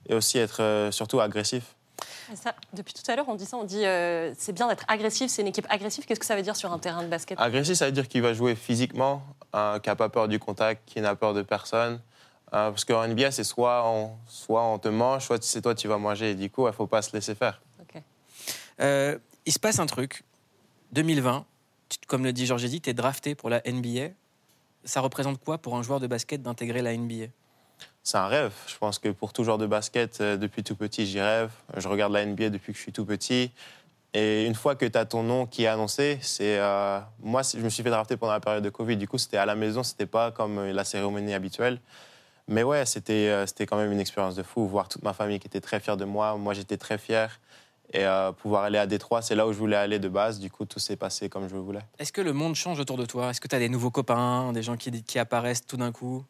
et 0.09 0.15
aussi 0.15 0.39
être 0.39 0.63
euh, 0.63 0.91
surtout 0.91 1.21
agressif. 1.21 1.77
Ça, 2.35 2.55
depuis 2.73 2.95
tout 2.95 3.09
à 3.11 3.17
l'heure, 3.17 3.29
on 3.29 3.35
dit 3.35 3.45
ça, 3.45 3.57
on 3.57 3.65
dit 3.65 3.85
euh, 3.85 4.33
c'est 4.39 4.53
bien 4.53 4.69
d'être 4.69 4.85
agressif, 4.89 5.31
c'est 5.31 5.43
une 5.43 5.49
équipe 5.49 5.67
agressive. 5.69 6.05
Qu'est-ce 6.07 6.21
que 6.21 6.27
ça 6.27 6.37
veut 6.37 6.43
dire 6.43 6.57
sur 6.57 6.73
un 6.73 6.79
terrain 6.79 7.03
de 7.03 7.09
basket? 7.09 7.39
Agressif, 7.41 7.75
ça 7.75 7.87
veut 7.87 7.93
dire 7.93 8.09
qu'il 8.09 8.23
va 8.23 8.33
jouer 8.33 8.55
physiquement, 8.55 9.23
euh, 9.55 9.79
qui 9.79 9.89
n'a 9.89 9.97
pas 9.97 10.09
peur 10.09 10.29
du 10.29 10.39
contact, 10.39 10.83
qui 10.87 11.01
n'a 11.01 11.15
peur 11.17 11.35
de 11.35 11.43
personne. 11.43 12.01
Euh, 12.53 12.71
parce 12.71 12.85
qu'en 12.85 13.07
NBA, 13.07 13.31
c'est 13.31 13.45
soit 13.45 13.89
on, 13.89 14.11
soit 14.27 14.65
on 14.65 14.79
te 14.79 14.89
mange, 14.89 15.25
soit 15.25 15.43
c'est 15.43 15.63
toi 15.63 15.75
qui 15.75 15.87
vas 15.87 15.99
manger. 15.99 16.31
Et 16.31 16.35
du 16.35 16.51
coup, 16.51 16.63
il 16.65 16.71
ne 16.71 16.73
faut 16.73 16.87
pas 16.87 17.03
se 17.03 17.13
laisser 17.13 17.35
faire. 17.35 17.61
Euh, 18.81 19.19
il 19.47 19.53
se 19.53 19.59
passe 19.59 19.79
un 19.79 19.87
truc. 19.87 20.25
2020, 20.93 21.45
tu- 21.89 21.99
comme 22.09 22.25
le 22.25 22.33
dit 22.33 22.47
Georges 22.47 22.65
Eddy, 22.65 22.81
tu 22.81 22.91
es 22.91 22.95
drafté 22.95 23.35
pour 23.35 23.51
la 23.51 23.61
NBA. 23.67 24.09
Ça 24.85 25.01
représente 25.03 25.39
quoi 25.45 25.59
pour 25.59 25.77
un 25.77 25.83
joueur 25.83 26.01
de 26.01 26.07
basket 26.07 26.43
d'intégrer 26.43 26.81
la 26.81 26.95
NBA 26.97 27.27
C'est 28.03 28.17
un 28.17 28.27
rêve. 28.27 28.53
Je 28.67 28.77
pense 28.79 28.99
que 28.99 29.11
pour 29.11 29.33
tout 29.35 29.45
joueur 29.45 29.59
de 29.59 29.67
basket, 29.67 30.21
euh, 30.23 30.37
depuis 30.39 30.63
tout 30.63 30.77
petit, 30.77 31.05
j'y 31.07 31.21
rêve. 31.21 31.51
Je 31.77 31.87
regarde 31.89 32.13
la 32.15 32.25
NBA 32.25 32.49
depuis 32.49 32.73
que 32.73 32.79
je 32.79 32.83
suis 32.83 32.93
tout 32.93 33.05
petit. 33.05 33.53
Et 34.15 34.47
une 34.47 34.55
fois 34.55 34.75
que 34.75 34.87
tu 34.87 34.97
as 34.99 35.05
ton 35.05 35.23
nom 35.23 35.47
qui 35.47 35.65
est 35.65 35.69
annoncé, 35.69 36.19
c'est 36.23 36.59
euh, 36.59 36.99
moi, 37.23 37.43
je 37.43 37.59
me 37.59 37.69
suis 37.69 37.83
fait 37.83 37.91
drafter 37.91 38.17
pendant 38.17 38.33
la 38.33 38.41
période 38.41 38.65
de 38.65 38.71
Covid. 38.71 38.97
Du 38.97 39.07
coup, 39.07 39.19
c'était 39.19 39.37
à 39.37 39.45
la 39.47 39.55
maison, 39.55 39.83
c'était 39.83 40.07
pas 40.07 40.31
comme 40.33 40.65
la 40.71 40.85
cérémonie 40.85 41.35
habituelle. 41.35 41.81
Mais 42.51 42.65
ouais, 42.65 42.85
c'était 42.85 43.29
euh, 43.29 43.47
c'était 43.47 43.65
quand 43.65 43.77
même 43.77 43.93
une 43.93 44.01
expérience 44.01 44.35
de 44.35 44.43
fou. 44.43 44.67
Voir 44.67 44.89
toute 44.89 45.03
ma 45.03 45.13
famille 45.13 45.39
qui 45.39 45.47
était 45.47 45.61
très 45.61 45.79
fière 45.79 45.97
de 45.97 46.05
moi. 46.05 46.37
Moi, 46.37 46.53
j'étais 46.53 46.77
très 46.77 46.99
fier. 46.99 47.41
Et 47.93 48.05
euh, 48.05 48.33
pouvoir 48.33 48.65
aller 48.65 48.79
à 48.79 48.87
Détroit, 48.87 49.23
c'est 49.23 49.35
là 49.35 49.47
où 49.47 49.53
je 49.53 49.59
voulais 49.59 49.77
aller 49.77 49.99
de 49.99 50.09
base. 50.09 50.39
Du 50.39 50.51
coup, 50.51 50.65
tout 50.65 50.79
s'est 50.79 50.97
passé 50.97 51.29
comme 51.29 51.49
je 51.49 51.55
le 51.55 51.61
voulais. 51.61 51.81
Est-ce 51.99 52.13
que 52.13 52.21
le 52.21 52.33
monde 52.33 52.55
change 52.55 52.79
autour 52.79 52.97
de 52.97 53.07
toi? 53.07 53.31
Est-ce 53.31 53.41
que 53.41 53.49
tu 53.49 53.57
as 53.57 53.59
des 53.59 53.69
nouveaux 53.69 53.91
copains, 53.91 54.53
des 54.53 54.63
gens 54.63 54.77
qui, 54.77 55.03
qui 55.03 55.19
apparaissent 55.19 55.65
tout 55.67 55.77
d'un 55.77 55.91
coup? 55.91 56.25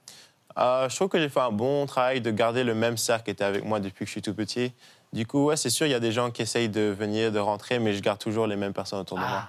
Euh, 0.58 0.88
je 0.88 0.96
trouve 0.96 1.08
que 1.08 1.18
j'ai 1.18 1.28
fait 1.28 1.40
un 1.40 1.52
bon 1.52 1.86
travail 1.86 2.20
de 2.20 2.30
garder 2.30 2.64
le 2.64 2.74
même 2.74 2.96
cercle 2.96 3.24
qui 3.24 3.30
était 3.30 3.44
avec 3.44 3.64
moi 3.64 3.80
depuis 3.80 4.04
que 4.04 4.06
je 4.06 4.12
suis 4.12 4.22
tout 4.22 4.34
petit. 4.34 4.72
Du 5.12 5.26
coup, 5.26 5.46
ouais, 5.46 5.56
c'est 5.56 5.70
sûr, 5.70 5.86
il 5.86 5.90
y 5.90 5.94
a 5.94 6.00
des 6.00 6.12
gens 6.12 6.30
qui 6.30 6.42
essayent 6.42 6.68
de 6.68 6.94
venir, 6.98 7.32
de 7.32 7.38
rentrer, 7.38 7.78
mais 7.78 7.94
je 7.94 8.00
garde 8.02 8.18
toujours 8.18 8.46
les 8.46 8.56
mêmes 8.56 8.72
personnes 8.72 9.00
autour 9.00 9.18
de 9.18 9.22
moi. 9.22 9.44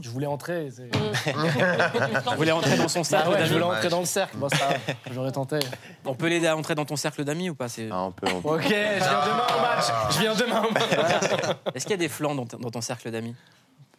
Je 0.00 0.10
voulais 0.10 0.26
entrer. 0.26 0.68
c'est- 0.70 0.90
Vous 2.30 2.36
voulez 2.36 2.52
entrer 2.52 2.76
dans 2.76 2.88
son 2.88 3.02
cercle 3.04 3.28
Ah 3.28 3.32
ouais, 3.40 3.46
je 3.46 3.52
voulais 3.52 3.64
entrer 3.64 3.88
dans 3.88 4.00
le 4.00 4.06
cercle. 4.06 4.36
Bon, 4.36 4.48
ça, 4.48 4.56
va, 4.68 4.74
j'aurais 5.12 5.32
tenté. 5.32 5.58
On 6.04 6.14
peut 6.14 6.28
l'aider 6.28 6.46
à 6.46 6.56
entrer 6.56 6.74
dans 6.74 6.84
ton 6.84 6.96
cercle 6.96 7.24
d'amis 7.24 7.50
ou 7.50 7.54
pas 7.54 7.68
c'est- 7.68 7.90
on 7.92 8.12
peut, 8.12 8.26
Ok, 8.44 8.62
je 8.62 8.68
viens 8.68 9.24
demain 9.24 9.46
au 9.56 9.60
match. 9.60 9.84
Je 10.10 10.18
viens 10.20 10.34
demain 10.34 10.62
au 10.68 10.72
match. 10.72 11.54
Est-ce 11.74 11.84
qu'il 11.84 11.92
y 11.92 11.94
a 11.94 11.98
des 11.98 12.08
flancs 12.08 12.34
dans, 12.34 12.46
ton- 12.46 12.58
dans 12.58 12.70
ton 12.70 12.80
cercle 12.80 13.10
d'amis 13.10 13.34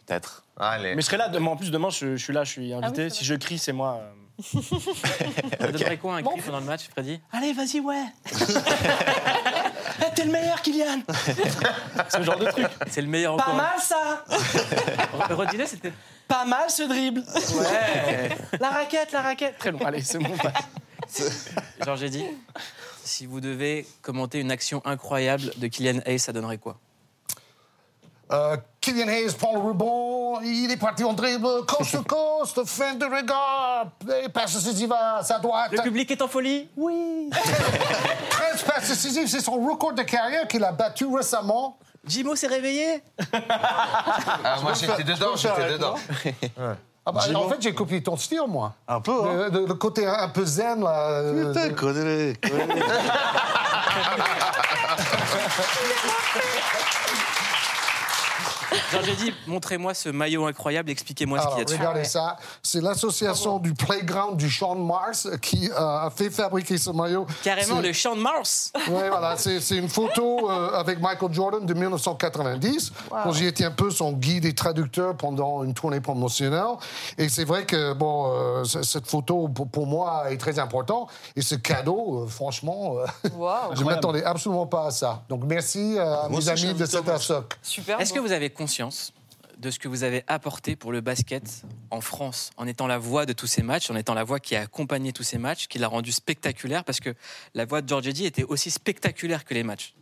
Peut-être. 0.05 0.43
Allez. 0.59 0.95
Mais 0.95 1.01
je 1.01 1.05
serai 1.07 1.17
là 1.17 1.29
demain. 1.29 1.51
En 1.51 1.55
plus, 1.57 1.69
demain, 1.71 1.89
je, 1.89 2.15
je 2.15 2.23
suis 2.23 2.33
là, 2.33 2.43
je 2.43 2.51
suis 2.51 2.73
invité. 2.73 3.09
si 3.09 3.23
je 3.25 3.35
crie, 3.35 3.57
c'est 3.59 3.73
moi. 3.73 3.99
euh. 4.01 4.13
Ça 5.59 5.67
donnerait 5.69 5.97
quoi 5.97 6.15
un 6.15 6.23
cri 6.23 6.39
pendant 6.41 6.59
le 6.61 6.65
match, 6.65 6.87
Freddy? 6.89 7.19
Allez, 7.33 7.51
vas-y, 7.53 7.81
ouais. 7.81 8.05
Eh, 10.01 10.13
T'es 10.15 10.25
le 10.25 10.31
meilleur, 10.31 10.61
Kylian. 10.61 11.01
Ce 12.09 12.21
genre 12.23 12.37
de 12.37 12.45
truc. 12.45 12.67
C'est 12.89 13.01
le 13.01 13.07
meilleur 13.07 13.35
Pas 13.37 13.43
encore. 13.43 13.55
mal 13.55 13.79
ça. 13.79 14.25
Redis-le, 15.35 15.65
c'était. 15.65 15.93
Pas 16.27 16.45
mal 16.45 16.69
ce 16.69 16.83
dribble. 16.83 17.21
Ouais. 17.55 18.37
La 18.59 18.69
raquette, 18.69 19.11
la 19.11 19.21
raquette. 19.21 19.57
Très 19.57 19.71
long. 19.71 19.79
Allez, 19.83 20.01
c'est 20.03 20.19
bon. 20.19 20.31
Georges 21.85 22.03
dit, 22.05 22.25
si 23.03 23.25
vous 23.25 23.41
devez 23.41 23.87
commenter 24.03 24.39
une 24.39 24.51
action 24.51 24.81
incroyable 24.85 25.51
de 25.57 25.67
Kylian 25.67 26.01
Hayes, 26.05 26.19
ça 26.19 26.31
donnerait 26.31 26.59
quoi? 26.59 26.77
Euh, 28.31 28.57
Kylian 28.89 29.07
Hayes 29.07 29.33
prend 29.37 29.53
le 29.53 29.59
rebond, 29.59 30.39
il 30.41 30.71
est 30.71 30.77
parti 30.77 31.03
en 31.03 31.13
dribble, 31.13 31.65
coast 31.67 31.91
to 31.91 32.01
coast, 32.03 32.63
fin 32.65 32.95
de 32.95 33.05
regard, 33.05 33.87
et 34.23 34.29
passe 34.29 34.55
décisive 34.55 34.91
à 34.93 35.21
sa 35.23 35.37
droite. 35.37 35.71
Le 35.71 35.81
public 35.83 36.09
est 36.09 36.21
en 36.21 36.27
folie? 36.27 36.67
Oui 36.75 37.29
13 38.29 38.63
passes 38.63 38.89
décisives, 38.89 39.27
c'est 39.27 39.41
son 39.41 39.53
record 39.53 39.93
de 39.93 40.01
carrière 40.01 40.47
qu'il 40.47 40.63
a 40.63 40.71
battu 40.71 41.05
récemment. 41.05 41.77
Jimo 42.05 42.35
s'est 42.35 42.47
réveillé? 42.47 43.03
Ah, 44.41 44.57
moi 44.63 44.73
j'étais 44.73 45.03
dedans, 45.03 45.35
j'étais 45.35 45.73
dedans. 45.73 45.95
Ah 47.05 47.11
bah, 47.11 47.21
en 47.35 47.49
fait, 47.49 47.57
j'ai 47.61 47.73
copié 47.73 48.01
ton 48.03 48.15
style, 48.17 48.41
moi. 48.47 48.73
Un 48.87 49.01
peu, 49.01 49.11
hein. 49.23 49.49
Le, 49.51 49.59
le- 49.59 49.65
le 49.67 49.73
côté 49.75 50.05
un, 50.07 50.29
peu 50.29 50.45
zen, 50.45 50.81
là. 50.83 51.09
euh, 51.09 51.47
Putain, 51.53 51.67
de- 51.69 51.73
connais-les. 51.73 52.33
Georges 58.91 59.15
dit, 59.17 59.33
montrez-moi 59.47 59.93
ce 59.93 60.09
maillot 60.09 60.45
incroyable, 60.45 60.89
expliquez-moi 60.89 61.39
ce 61.41 61.47
qu'il 61.47 61.57
y 61.57 61.61
a 61.61 61.65
dessus. 61.65 61.77
regardez 61.77 62.03
ça. 62.03 62.37
C'est 62.63 62.81
l'association 62.81 63.59
du 63.59 63.73
Playground 63.73 64.37
du 64.37 64.49
Champ 64.49 64.75
de 64.75 64.81
Mars 64.81 65.27
qui 65.41 65.69
euh, 65.71 65.75
a 65.77 66.11
fait 66.15 66.29
fabriquer 66.29 66.77
ce 66.77 66.89
maillot. 66.91 67.25
Carrément 67.43 67.79
le 67.79 67.93
champ 67.93 68.15
de 68.15 68.21
Mars 68.21 68.71
Oui, 68.87 69.03
voilà, 69.09 69.35
c'est 69.37 69.59
c'est 69.59 69.77
une 69.77 69.89
photo 69.89 70.49
euh, 70.49 70.71
avec 70.73 70.99
Michael 71.01 71.33
Jordan 71.33 71.65
de 71.65 71.73
1990. 71.73 72.91
Bon, 73.09 73.31
J'y 73.31 73.45
étais 73.45 73.65
un 73.65 73.71
peu 73.71 73.89
son 73.89 74.13
guide 74.13 74.45
et 74.45 74.53
traducteur 74.53 75.15
pendant 75.15 75.63
une 75.63 75.73
tournée 75.73 75.99
promotionnelle. 76.01 76.63
Et 77.17 77.29
c'est 77.29 77.45
vrai 77.45 77.65
que 77.65 77.93
bon, 77.93 78.31
euh, 78.33 78.63
cette 78.63 79.07
photo, 79.07 79.47
pour, 79.47 79.67
pour 79.67 79.85
moi, 79.87 80.31
est 80.31 80.37
très 80.37 80.59
importante. 80.59 81.09
Et 81.35 81.41
ce 81.41 81.55
cadeau, 81.55 82.23
euh, 82.23 82.27
franchement, 82.27 82.95
euh, 82.97 83.05
je 83.73 83.81
ne 83.81 83.85
m'attendais 83.85 84.23
absolument 84.23 84.67
pas 84.67 84.87
à 84.87 84.91
ça. 84.91 85.21
Donc 85.29 85.43
merci 85.45 85.97
à 85.99 86.27
Moi 86.29 86.39
mes 86.39 86.49
amis 86.49 86.61
de 86.61 86.67
j'invite 86.67 86.81
au 86.81 86.85
cet 86.85 87.05
match. 87.05 87.15
ASOC. 87.31 87.53
Super. 87.61 87.99
Est-ce 88.01 88.13
que 88.13 88.19
vous 88.19 88.31
avez 88.31 88.49
conscience 88.59 89.13
de 89.57 89.71
ce 89.71 89.79
que 89.79 89.87
vous 89.87 90.03
avez 90.03 90.25
apporté 90.27 90.75
pour 90.75 90.91
le 90.91 90.99
basket 90.99 91.63
en 91.91 92.01
France, 92.01 92.51
en 92.57 92.67
étant 92.67 92.87
la 92.87 92.97
voix 92.97 93.25
de 93.25 93.31
tous 93.31 93.47
ces 93.47 93.63
matchs, 93.63 93.89
en 93.89 93.95
étant 93.95 94.13
la 94.13 94.25
voix 94.25 94.41
qui 94.41 94.53
a 94.57 94.61
accompagné 94.63 95.13
tous 95.13 95.23
ces 95.23 95.37
matchs, 95.37 95.67
qui 95.67 95.79
l'a 95.79 95.87
rendu 95.87 96.11
spectaculaire, 96.11 96.83
parce 96.83 96.99
que 96.99 97.15
la 97.53 97.63
voix 97.63 97.81
de 97.81 97.87
George 97.87 98.09
Eddy 98.09 98.25
était 98.25 98.43
aussi 98.43 98.69
spectaculaire 98.69 99.45
que 99.45 99.53
les 99.53 99.63
matchs. 99.63 99.93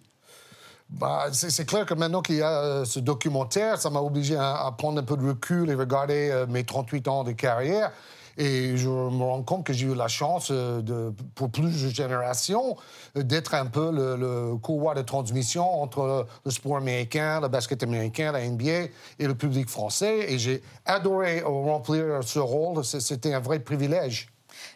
Bah, 0.90 1.28
c'est 1.32 1.68
clair 1.68 1.86
que 1.86 1.94
maintenant 1.94 2.24
qu'il 2.24 2.38
y 2.38 2.42
a 2.42 2.62
euh, 2.62 2.86
ce 2.86 3.00
documentaire, 3.00 3.80
ça 3.80 3.92
m'a 3.92 4.00
obligé 4.00 4.36
à, 4.36 4.66
à 4.66 4.72
prendre 4.72 5.00
un 5.00 5.04
peu 5.04 5.18
de 5.18 5.28
recul 5.28 5.70
et 5.70 5.76
regarder 5.76 6.32
euh, 6.32 6.48
mes 6.48 6.64
38 6.64 7.08
ans 7.08 7.24
de 7.24 7.34
carrière. 7.34 7.92
Et 8.38 8.78
je 8.78 8.88
me 8.88 9.24
rends 9.24 9.42
compte 9.42 9.66
que 9.66 9.74
j'ai 9.74 9.88
eu 9.88 9.96
la 9.96 10.08
chance, 10.08 10.50
euh, 10.52 10.82
de, 10.82 11.12
pour 11.34 11.50
plusieurs 11.50 11.92
générations, 11.92 12.78
euh, 13.18 13.24
d'être 13.24 13.56
un 13.56 13.66
peu 13.66 13.92
le, 13.92 14.16
le 14.16 14.58
couloir 14.58 14.94
de 14.94 15.02
transmission 15.02 15.82
entre 15.82 16.28
le 16.46 16.52
sport 16.52 16.78
américain, 16.78 17.42
le 17.42 17.48
basket 17.48 17.82
américain, 17.82 18.32
la 18.32 18.48
NBA 18.48 18.90
et 19.20 19.28
le 19.28 19.34
public 19.34 19.68
français. 19.70 20.32
Et 20.32 20.38
j'ai 20.38 20.62
adoré 20.86 21.40
euh, 21.40 21.48
remplir 21.48 22.24
ce 22.24 22.40
rôle. 22.40 22.86
C'était 22.86 23.34
un 23.34 23.40
vrai 23.40 23.60
privilège. 23.60 24.30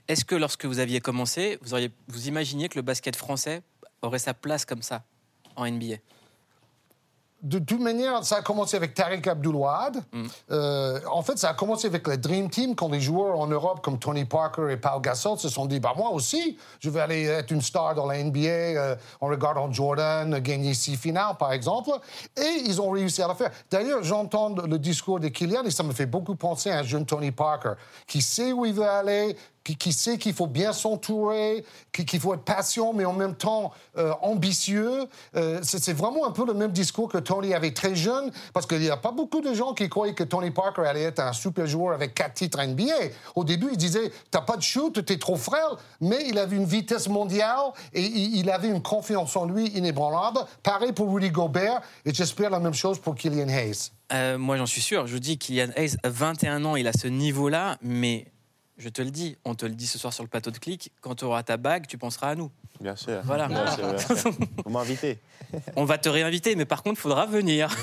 Est-ce 0.08 0.26
que 0.26 0.36
lorsque 0.36 0.66
vous 0.66 0.80
aviez 0.80 1.00
commencé, 1.00 1.60
vous, 1.62 1.74
auriez, 1.74 1.92
vous 2.08 2.28
imaginiez 2.28 2.68
que 2.68 2.78
le 2.78 2.84
basket 2.84 3.16
français 3.16 3.62
aurait 4.02 4.20
sa 4.20 4.34
place 4.34 4.66
comme 4.66 4.82
ça 4.82 5.04
en 5.56 5.70
NBA 5.70 5.98
De 7.44 7.58
toute 7.58 7.80
manière, 7.80 8.24
ça 8.24 8.38
a 8.38 8.42
commencé 8.42 8.78
avec 8.78 8.94
Tariq 8.94 9.28
Abdul-Wahad. 9.28 10.04
Euh, 10.52 11.00
en 11.12 11.24
fait, 11.24 11.38
ça 11.40 11.50
a 11.50 11.54
commencé 11.54 11.88
avec 11.88 12.08
la 12.08 12.18
Dream 12.18 12.50
Team, 12.50 12.76
quand 12.76 12.90
les 12.90 13.02
joueurs 13.02 13.40
en 13.40 13.48
Europe 13.48 13.82
comme 13.82 13.98
Tony 13.98 14.26
Parker 14.26 14.72
et 14.72 14.78
Paul 14.78 15.02
Gasol 15.02 15.40
se 15.40 15.50
sont 15.50 15.66
dit 15.66 15.80
bah, 15.80 15.94
Moi 15.98 16.10
aussi, 16.12 16.58
je 16.80 16.90
vais 16.90 17.00
aller 17.00 17.26
être 17.26 17.52
une 17.52 17.62
star 17.62 17.96
dans 17.96 18.06
la 18.06 18.24
NBA 18.24 18.40
euh, 18.40 18.96
en 19.20 19.28
regardant 19.28 19.72
Jordan 19.72 20.40
gagner 20.40 20.76
six 20.76 20.98
finales, 20.98 21.36
par 21.40 21.52
exemple. 21.52 21.90
Et 22.38 22.64
ils 22.66 22.80
ont 22.80 22.92
réussi 22.92 23.24
à 23.24 23.28
le 23.28 23.34
faire. 23.34 23.52
D'ailleurs, 23.72 24.04
j'entends 24.04 24.50
le 24.50 24.78
discours 24.78 25.20
de 25.20 25.30
Kylian 25.30 25.64
et 25.64 25.72
ça 25.72 25.84
me 25.84 25.94
fait 25.94 26.06
beaucoup 26.06 26.36
penser 26.36 26.70
à 26.70 26.80
un 26.80 26.84
jeune 26.84 27.06
Tony 27.06 27.32
Parker 27.32 27.74
qui 28.06 28.22
sait 28.22 28.52
où 28.52 28.66
il 28.66 28.74
veut 28.74 28.88
aller, 28.88 29.36
qui, 29.64 29.76
qui 29.76 29.94
sait 29.94 30.18
qu'il 30.18 30.34
faut 30.34 30.48
bien 30.48 30.74
s'entourer, 30.74 31.64
qui- 31.92 32.06
qu'il 32.06 32.20
faut 32.20 32.34
être 32.34 32.44
patient, 32.44 32.94
mais 32.94 33.06
en 33.06 33.14
même 33.14 33.36
temps 33.36 33.72
euh, 33.98 34.14
ambitieux. 34.22 35.06
Euh, 35.36 35.60
c'est 35.64 35.94
vraiment 35.94 36.26
un 36.26 36.32
peu 36.32 36.46
le 36.46 36.54
même 36.54 36.72
discours 36.72 37.10
que 37.10 37.18
Tony 37.18 37.54
avait 37.54 37.74
très 37.74 37.96
jeune, 37.96 38.32
parce 38.54 38.66
qu'il 38.66 38.80
n'y 38.80 38.90
a 38.90 38.98
pas 38.98 39.12
beaucoup 39.12 39.42
de 39.42 39.54
gens 39.54 39.74
qui 39.74 39.88
croyaient 39.90 40.14
que 40.14 40.24
Tony 40.24 40.52
Parker 40.52 40.84
allait 40.86 41.04
être 41.04 41.20
un 41.20 41.34
super 41.34 41.68
joueur 41.68 41.94
avec 41.94 42.14
quatre 42.16 42.34
titres 42.36 42.62
NBA. 42.62 42.94
Au 43.36 43.44
début, 43.44 43.68
il 43.72 43.78
disait 43.78 44.12
T'as 44.32 44.42
pas 44.42 44.58
de 44.58 44.62
shoot, 44.62 45.04
t'es 45.06 45.18
trop 45.18 45.36
frêle, 45.36 45.62
mais 46.00 46.26
il 46.28 46.38
avait 46.38 46.56
une 46.56 46.66
vitesse 46.66 47.08
mondiale 47.08 47.72
et 47.94 48.02
il, 48.04 48.50
avait 48.50 48.70
une 48.70 48.82
confiance 48.82 49.36
en 49.36 49.46
lui 49.46 49.68
inébranlable. 49.68 50.40
Pareil 50.64 50.92
pour 50.94 51.12
Rudy 51.14 51.30
Gobert, 51.32 51.82
et 52.06 52.14
j'espère 52.14 52.50
la 52.50 52.60
même 52.60 52.74
chose 52.74 53.00
pour 53.00 53.16
Kylian 53.16 53.48
Hayes. 53.50 53.92
Euh, 54.14 54.38
Moi, 54.38 54.58
j'en 54.58 54.66
suis 54.66 54.82
sûr. 54.82 55.08
Je 55.08 55.14
vous 55.14 55.20
dis, 55.20 55.38
Kylian 55.38 55.70
Hayes, 55.76 55.96
à 56.04 56.10
21 56.10 56.66
ans, 56.66 56.76
il 56.76 56.88
a 56.88 56.92
ce 56.94 57.08
niveau-là, 57.08 57.78
mais 57.82 58.26
je 58.82 58.90
te 58.90 59.02
le 59.02 59.12
dis, 59.12 59.38
on 59.46 59.54
te 59.56 59.66
le 59.66 59.74
dit 59.74 59.88
ce 59.88 59.98
soir 60.00 60.12
sur 60.14 60.24
le 60.24 60.30
plateau 60.30 60.52
de 60.52 60.58
clic, 60.58 60.92
quand 61.02 61.16
tu 61.16 61.24
auras 61.26 61.44
ta 61.44 61.58
bague, 61.58 61.86
tu 61.88 61.98
penseras 61.98 62.30
à 62.30 62.36
nous. 62.36 62.50
Bien 62.80 62.96
sûr. 62.96 63.22
Voilà. 63.26 63.48
Bien 63.48 63.68
sûr, 63.76 63.88
bien 63.94 64.16
sûr. 64.16 64.34
Faut 64.64 64.70
m'inviter. 64.70 65.20
On 65.76 65.86
va 65.86 65.98
te 66.00 66.10
réinviter, 66.10 66.56
mais 66.56 66.66
par 66.66 66.82
contre, 66.82 67.00
il 67.00 67.02
faudra 67.02 67.26
venir. 67.28 67.70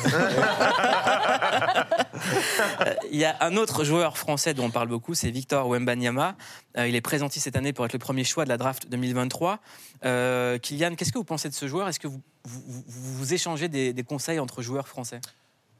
Il 3.10 3.16
y 3.18 3.24
a 3.24 3.36
un 3.40 3.56
autre 3.56 3.84
joueur 3.84 4.18
français 4.18 4.54
dont 4.54 4.64
on 4.64 4.70
parle 4.70 4.88
beaucoup, 4.88 5.14
c'est 5.14 5.30
Victor 5.30 5.68
Wembanyama. 5.68 6.36
Euh, 6.76 6.88
il 6.88 6.94
est 6.94 7.00
présenté 7.00 7.40
cette 7.40 7.56
année 7.56 7.72
pour 7.72 7.84
être 7.84 7.92
le 7.92 7.98
premier 7.98 8.24
choix 8.24 8.44
de 8.44 8.48
la 8.48 8.56
draft 8.56 8.88
2023. 8.88 9.58
Euh, 10.04 10.58
Kylian, 10.58 10.94
qu'est-ce 10.94 11.12
que 11.12 11.18
vous 11.18 11.24
pensez 11.24 11.48
de 11.48 11.54
ce 11.54 11.68
joueur? 11.68 11.88
Est-ce 11.88 12.00
que 12.00 12.08
vous, 12.08 12.20
vous, 12.44 12.62
vous- 12.66 12.84
vous 12.86 13.34
échangez 13.34 13.68
des, 13.68 13.92
des 13.92 14.02
conseils 14.02 14.38
entre 14.40 14.62
joueurs 14.62 14.88
français? 14.88 15.20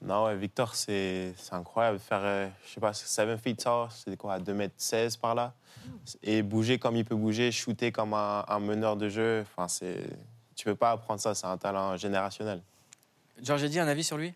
Non, 0.00 0.26
ouais, 0.26 0.36
Victor, 0.36 0.74
c'est 0.74 1.34
c'est 1.36 1.54
incroyable. 1.54 1.98
Faire, 1.98 2.20
euh, 2.22 2.48
je 2.66 2.74
sais 2.74 2.80
pas, 2.80 2.92
7 2.92 3.36
feet 3.40 3.62
tall, 3.62 3.88
c'est 3.90 4.16
quoi, 4.16 4.38
2m16 4.38 5.18
par 5.18 5.34
là. 5.34 5.52
Et 6.22 6.42
bouger 6.42 6.78
comme 6.78 6.96
il 6.96 7.04
peut 7.04 7.16
bouger, 7.16 7.50
shooter 7.52 7.90
comme 7.92 8.14
un, 8.14 8.44
un 8.48 8.58
meneur 8.60 8.96
de 8.96 9.08
jeu. 9.08 9.44
Enfin, 9.56 9.68
c'est. 9.68 9.98
Tu 10.54 10.64
peux 10.64 10.74
pas 10.76 10.92
apprendre 10.92 11.20
ça, 11.20 11.34
c'est 11.34 11.46
un 11.46 11.56
talent 11.58 11.96
générationnel. 11.96 12.60
Georges 13.42 13.64
dit 13.64 13.78
un 13.78 13.88
avis 13.88 14.04
sur 14.04 14.16
lui? 14.16 14.34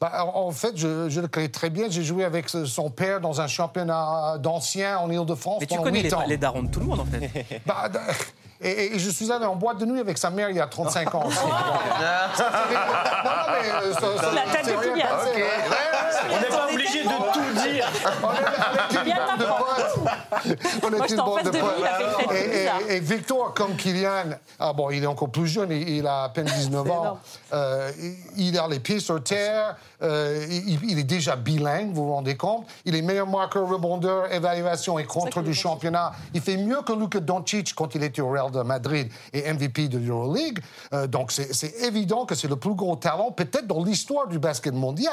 Bah, 0.00 0.24
en 0.32 0.50
fait, 0.52 0.76
je, 0.76 1.08
je 1.08 1.20
le 1.20 1.26
connais 1.26 1.48
très 1.48 1.70
bien. 1.70 1.88
J'ai 1.90 2.04
joué 2.04 2.24
avec 2.24 2.48
ce- 2.48 2.64
son 2.66 2.88
père 2.90 3.20
dans 3.20 3.40
un 3.40 3.48
championnat 3.48 4.38
d'anciens 4.38 4.98
en 4.98 5.10
Ile-de-France 5.10 5.60
Mais 5.60 5.66
tu 5.66 5.78
connais 5.80 6.02
les, 6.02 6.10
les 6.28 6.36
darons 6.36 6.62
de 6.62 6.70
tout 6.70 6.78
le 6.80 6.86
monde, 6.86 7.00
en 7.00 7.04
fait. 7.04 7.62
Bah, 7.66 7.90
et, 8.60 8.94
et 8.94 8.98
je 8.98 9.10
suis 9.10 9.30
allé 9.30 9.44
en 9.46 9.54
boîte 9.56 9.78
de 9.78 9.86
nuit 9.86 10.00
avec 10.00 10.18
sa 10.18 10.30
mère 10.30 10.50
il 10.50 10.56
y 10.56 10.60
a 10.60 10.66
35 10.66 11.14
ans. 11.14 11.24
aussi. 11.26 11.38
non, 11.44 11.50
non, 11.50 11.52
mais... 13.52 13.70
euh, 13.70 13.92
ça- 13.94 14.00
ça- 14.22 14.32
La 14.34 14.42
tête 14.52 14.66
de 14.66 14.72
rien 14.72 14.92
Kylian. 14.94 15.06
passé. 15.08 15.30
Ok. 15.30 15.36
Ouais, 15.36 15.42
ouais, 15.42 16.34
On 16.36 16.40
n'est 16.40 16.46
pas 16.56 16.66
obligé 16.72 17.04
de 17.04 17.08
tout 17.08 17.68
dire. 17.68 17.86
On 18.22 19.06
est 19.06 19.14
bande 19.14 19.48
t'apprendre. 20.80 20.80
potes. 20.80 20.82
Moi, 20.82 21.20
en 21.20 21.26
bande 21.26 21.52
de 21.52 21.58
une 22.30 22.36
Et- 22.36 22.40
et- 22.40 22.58
bizarre. 22.60 22.80
Et, 22.88 23.00
Victor, 23.00 23.54
comme 23.54 23.76
Kylian, 23.76 24.30
ah 24.58 24.72
bon, 24.72 24.90
il 24.90 25.02
est 25.02 25.06
encore 25.06 25.30
plus 25.30 25.46
jeune, 25.46 25.70
il, 25.72 25.88
il 25.88 26.06
a 26.06 26.24
à 26.24 26.28
peine 26.28 26.46
19 26.56 26.90
ans. 26.90 27.18
Euh, 27.52 27.90
il, 28.36 28.48
il 28.48 28.58
a 28.58 28.66
les 28.68 28.80
pieds 28.80 29.00
sur 29.00 29.22
terre, 29.22 29.76
euh, 30.02 30.46
il, 30.50 30.78
il 30.90 30.98
est 30.98 31.04
déjà 31.04 31.36
bilingue, 31.36 31.92
vous 31.92 32.06
vous 32.06 32.12
rendez 32.14 32.36
compte. 32.36 32.66
Il 32.84 32.94
est 32.94 33.02
meilleur 33.02 33.26
marqueur, 33.26 33.68
rebondeur, 33.68 34.32
évaluation 34.32 34.98
et 34.98 35.04
contre 35.04 35.42
du 35.42 35.54
championnat. 35.54 36.12
Il 36.34 36.40
fait 36.40 36.56
mieux 36.56 36.82
que 36.82 36.92
Luka 36.92 37.20
Doncic 37.20 37.74
quand 37.74 37.94
il 37.94 38.02
était 38.02 38.22
au 38.22 38.30
Real 38.30 38.50
de 38.50 38.62
Madrid 38.62 39.10
et 39.32 39.52
MVP 39.52 39.88
de 39.88 39.98
l'Euroleague. 39.98 40.60
Euh, 40.92 41.06
donc 41.06 41.32
c'est 41.32 41.52
c'est 41.54 41.74
évident 41.84 42.26
que 42.26 42.34
c'est 42.34 42.48
le 42.48 42.56
plus 42.56 42.74
gros 42.74 42.96
talent 42.96 43.30
peut-être 43.32 43.66
dans 43.66 43.82
l'histoire 43.82 44.26
du 44.28 44.38
basket 44.38 44.74
mondial. 44.74 45.12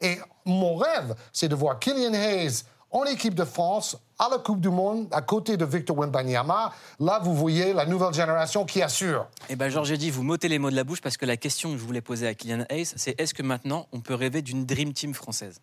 Et 0.00 0.18
mon 0.44 0.76
rêve, 0.76 1.14
c'est 1.32 1.48
de 1.48 1.54
voir 1.54 1.78
Kylian 1.78 2.14
Hayes 2.14 2.62
en 2.92 3.04
équipe 3.04 3.34
de 3.34 3.44
France 3.44 3.96
à 4.18 4.28
la 4.30 4.38
Coupe 4.38 4.60
du 4.60 4.68
Monde 4.68 5.08
à 5.10 5.22
côté 5.22 5.56
de 5.56 5.64
Victor 5.64 5.98
Wembanyama. 5.98 6.72
Là, 7.00 7.20
vous 7.22 7.34
voyez 7.34 7.72
la 7.72 7.86
nouvelle 7.86 8.14
génération 8.14 8.64
qui 8.64 8.82
assure. 8.82 9.26
Eh 9.48 9.56
ben, 9.56 9.68
Georges 9.68 9.92
dit, 9.92 10.10
vous 10.10 10.22
m'ôtez 10.22 10.48
les 10.48 10.58
mots 10.58 10.70
de 10.70 10.76
la 10.76 10.84
bouche 10.84 11.00
parce 11.00 11.16
que 11.16 11.26
la 11.26 11.36
question 11.36 11.72
que 11.72 11.78
je 11.78 11.84
voulais 11.84 12.00
poser 12.00 12.28
à 12.28 12.34
Kylian 12.34 12.64
Hayes, 12.68 12.92
c'est 12.96 13.20
est-ce 13.20 13.34
que 13.34 13.42
maintenant 13.42 13.86
on 13.92 14.00
peut 14.00 14.14
rêver 14.14 14.42
d'une 14.42 14.64
Dream 14.66 14.92
Team 14.92 15.14
française? 15.14 15.60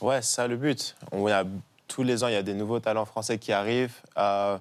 Ouais, 0.00 0.20
c'est 0.22 0.34
ça 0.34 0.48
le 0.48 0.56
but. 0.56 0.96
On 1.12 1.26
a, 1.28 1.44
tous 1.86 2.02
les 2.02 2.24
ans, 2.24 2.28
il 2.28 2.34
y 2.34 2.36
a 2.36 2.42
des 2.42 2.54
nouveaux 2.54 2.80
talents 2.80 3.04
français 3.04 3.38
qui 3.38 3.52
arrivent. 3.52 4.00
Euh, 4.18 4.58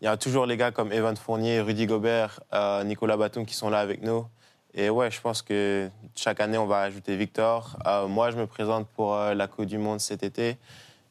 il 0.00 0.04
y 0.04 0.08
a 0.08 0.16
toujours 0.16 0.44
les 0.44 0.56
gars 0.56 0.70
comme 0.70 0.92
Evan 0.92 1.16
Fournier, 1.16 1.60
Rudy 1.60 1.86
Gobert, 1.86 2.40
euh, 2.52 2.84
Nicolas 2.84 3.16
Batum 3.16 3.46
qui 3.46 3.54
sont 3.54 3.70
là 3.70 3.80
avec 3.80 4.02
nous. 4.02 4.26
Et 4.74 4.90
ouais, 4.90 5.10
je 5.10 5.20
pense 5.20 5.40
que 5.40 5.88
chaque 6.16 6.40
année, 6.40 6.58
on 6.58 6.66
va 6.66 6.80
ajouter 6.80 7.16
Victor. 7.16 7.78
Euh, 7.86 8.08
moi, 8.08 8.30
je 8.32 8.36
me 8.36 8.46
présente 8.46 8.88
pour 8.88 9.14
euh, 9.14 9.32
la 9.32 9.46
Coupe 9.46 9.66
du 9.66 9.78
Monde 9.78 10.00
cet 10.00 10.24
été. 10.24 10.56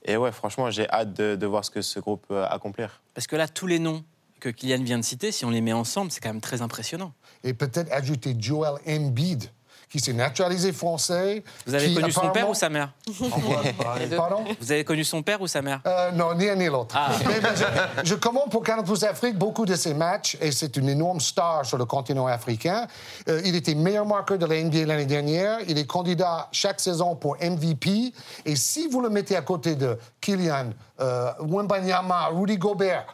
Et 0.06 0.18
ouais, 0.18 0.32
franchement, 0.32 0.70
j'ai 0.70 0.90
hâte 0.90 1.14
de, 1.14 1.36
de 1.36 1.46
voir 1.46 1.64
ce 1.64 1.72
que 1.72 1.82
ce 1.82 2.00
groupe 2.00 2.26
peut 2.28 2.44
accomplir. 2.44 3.02
Parce 3.14 3.28
que 3.28 3.36
là, 3.36 3.48
tous 3.48 3.68
les 3.68 3.80
noms 3.80 4.04
que 4.40 4.50
Kylian 4.50 4.84
vient 4.84 4.98
de 4.98 5.04
citer, 5.04 5.32
si 5.32 5.46
on 5.46 5.50
les 5.50 5.62
met 5.62 5.72
ensemble, 5.74 6.12
c'est 6.12 6.20
quand 6.20 6.30
même 6.30 6.42
très 6.42 6.62
impressionnant. 6.62 7.14
Et 7.44 7.54
peut-être 7.54 7.92
ajouter 7.92 8.36
Joel 8.38 8.76
Embiid, 8.86 9.46
qui 9.94 10.00
s'est 10.00 10.12
naturalisé 10.14 10.74
français. 10.74 11.44
Vous 11.68 11.76
avez 11.76 11.90
qui 11.90 11.94
connu 11.94 12.12
son 12.12 12.32
père 12.32 12.50
ou 12.50 12.56
sa 12.56 12.68
mère 12.68 12.90
Les 14.00 14.08
deux. 14.08 14.16
Pardon 14.16 14.44
Vous 14.60 14.72
avez 14.72 14.84
connu 14.84 15.04
son 15.04 15.22
père 15.22 15.40
ou 15.40 15.46
sa 15.46 15.62
mère 15.62 15.82
Euh, 15.86 16.12
non, 16.14 16.34
ni 16.34 16.50
un 16.50 16.56
ni 16.56 16.66
l'autre. 16.66 16.96
Ah. 16.98 17.12
Je, 18.04 18.10
je 18.10 18.16
commande 18.16 18.50
pour 18.50 18.64
Canal 18.64 18.84
Plus 18.84 19.04
Afrique 19.04 19.38
beaucoup 19.38 19.68
de 19.68 19.76
ses 19.76 19.94
matchs 19.94 20.36
et 20.42 20.52
c'est 20.52 20.78
une 20.78 20.90
énorme 20.90 21.20
star 21.20 21.64
sur 21.64 21.78
le 21.78 21.86
continent 21.86 22.26
africain. 22.26 22.88
Euh, 23.30 23.40
il 23.46 23.56
était 23.56 23.76
meilleur 23.76 24.08
marqueur 24.08 24.40
de 24.40 24.48
la 24.48 24.64
NBA 24.64 24.88
l'année 24.88 25.06
dernière. 25.06 25.60
Il 25.68 25.78
est 25.78 25.86
candidat 25.86 26.50
chaque 26.52 26.80
saison 26.80 27.16
pour 27.16 27.38
MVP. 27.40 28.14
Et 28.46 28.56
si 28.56 28.88
vous 28.88 29.00
le 29.00 29.12
mettez 29.12 29.36
à 29.36 29.44
côté 29.44 29.76
de 29.76 30.00
Kylian, 30.22 30.72
euh, 31.02 31.32
Wembanyama, 31.40 32.30
Rudy 32.34 32.58
Gobert, 32.58 33.06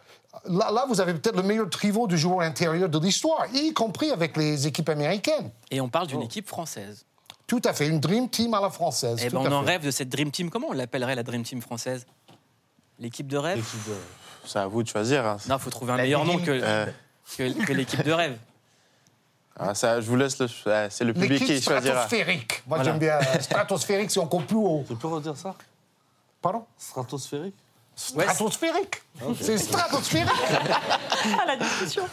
là, 0.45 0.71
là, 0.71 0.85
vous 0.87 0.99
avez 1.01 1.13
peut-être 1.13 1.35
le 1.35 1.43
meilleur 1.43 1.69
trivot 1.69 2.07
du 2.07 2.17
joueur 2.17 2.41
intérieur 2.41 2.89
de 2.89 2.99
l'histoire, 2.99 3.45
y 3.53 3.73
compris 3.73 4.11
avec 4.11 4.37
les 4.37 4.67
équipes 4.67 4.89
américaines. 4.89 5.51
Et 5.71 5.81
on 5.81 5.89
parle 5.89 6.07
d'une 6.07 6.21
équipe 6.21 6.47
française. 6.47 7.05
Tout 7.47 7.61
à 7.65 7.73
fait, 7.73 7.87
une 7.87 7.99
Dream 7.99 8.29
Team 8.29 8.53
à 8.53 8.61
la 8.61 8.69
française. 8.69 9.19
Eh 9.23 9.29
tout 9.29 9.35
ben, 9.37 9.51
on 9.51 9.51
à 9.51 9.55
en 9.55 9.63
fait. 9.63 9.71
rêve 9.71 9.83
de 9.85 9.91
cette 9.91 10.09
Dream 10.09 10.29
Team. 10.31 10.49
Comment 10.51 10.67
on 10.69 10.73
l'appellerait 10.73 11.15
la 11.15 11.23
Dream 11.23 11.43
Team 11.43 11.61
française? 11.61 12.05
L'équipe 12.99 13.27
de 13.27 13.37
rêve? 13.37 13.63
C'est 14.45 14.59
à 14.59 14.67
vous 14.67 14.83
de 14.83 14.87
choisir. 14.87 15.25
hein. 15.25 15.37
Non, 15.47 15.55
il 15.57 15.61
faut 15.61 15.69
trouver 15.69 15.93
un 15.93 15.97
meilleur 15.97 16.25
nom 16.25 16.37
que, 16.37 16.51
Euh, 16.51 16.85
que, 17.37 17.65
que 17.65 17.73
l'équipe 17.73 18.03
de 18.03 18.11
rêve. 18.11 18.37
ah, 19.57 19.73
ça, 19.73 19.99
je 19.99 20.05
vous 20.07 20.15
laisse 20.15 20.37
le. 20.39 20.47
C'est 20.89 21.03
le 21.05 21.13
public 21.13 21.43
qui 21.43 21.61
choisira. 21.61 22.05
stratosphérique. 22.05 22.63
Moi, 22.67 22.77
Voilà. 22.77 22.83
j'aime 22.91 22.99
bien. 22.99 23.17
euh, 23.17 23.39
Stratosphérique, 23.39 24.11
c'est 24.11 24.19
encore 24.19 24.43
plus 24.43 24.55
haut. 24.57 24.83
Tu 24.87 24.95
peux 24.95 25.07
redire 25.07 25.35
ça? 25.35 25.55
Pardon? 26.41 26.65
Stratosphérique? 26.77 27.55
Stratosphérique 27.99 29.01
C'est 29.41 29.57
stratosphérique 29.57 30.29
Ah, 31.37 31.45
la 31.45 31.57
discussion. 31.57 32.03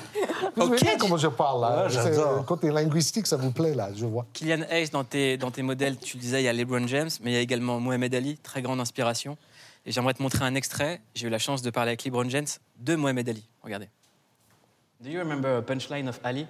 Vous 0.56 0.66
voyez 0.66 0.82
bien 0.82 0.98
comment 0.98 1.16
je 1.16 1.28
parle, 1.28 1.60
là? 1.60 1.86
Ouais. 1.86 2.44
Côté 2.44 2.72
linguistique, 2.72 3.26
ça 3.28 3.36
vous 3.36 3.52
plaît, 3.52 3.72
là, 3.72 3.90
je 3.94 4.04
vois. 4.04 4.26
Kylian 4.32 4.62
Hayes, 4.68 4.90
dans 4.90 5.04
tes, 5.04 5.36
dans 5.36 5.52
tes 5.52 5.62
modèles, 5.62 5.96
tu 5.96 6.16
le 6.16 6.22
disais, 6.22 6.42
il 6.42 6.44
y 6.44 6.48
a 6.48 6.52
LeBron 6.52 6.88
James, 6.88 7.08
mais 7.22 7.30
il 7.30 7.34
y 7.34 7.36
a 7.36 7.40
également 7.40 7.78
Mohamed 7.78 8.12
Ali, 8.16 8.36
très 8.36 8.62
grande 8.62 8.80
inspiration. 8.80 9.36
Et 9.84 9.92
j'aimerais 9.92 10.14
te 10.14 10.22
montrer 10.22 10.44
un 10.44 10.56
extrait. 10.56 11.00
J'ai 11.14 11.28
eu 11.28 11.30
la 11.30 11.38
chance 11.38 11.62
de 11.62 11.70
parler 11.70 11.90
avec 11.90 12.04
LeBron 12.04 12.28
James 12.28 12.48
de 12.80 12.96
Mohamed 12.96 13.28
Ali. 13.28 13.48
Regardez. 13.62 13.88
Do 15.00 15.08
you 15.08 15.20
remember 15.20 15.58
a 15.58 15.62
punchline 15.62 16.08
of 16.08 16.18
Ali? 16.24 16.48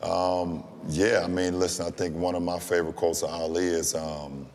Um, 0.00 0.62
yeah, 0.88 1.24
I 1.24 1.28
mean, 1.28 1.58
listen, 1.58 1.86
I 1.86 1.90
think 1.90 2.14
one 2.16 2.36
of 2.36 2.42
my 2.44 2.60
favorite 2.60 2.94
quotes 2.94 3.24
of 3.24 3.30
Ali 3.30 3.64
is, 3.64 3.96
um, 3.96 4.46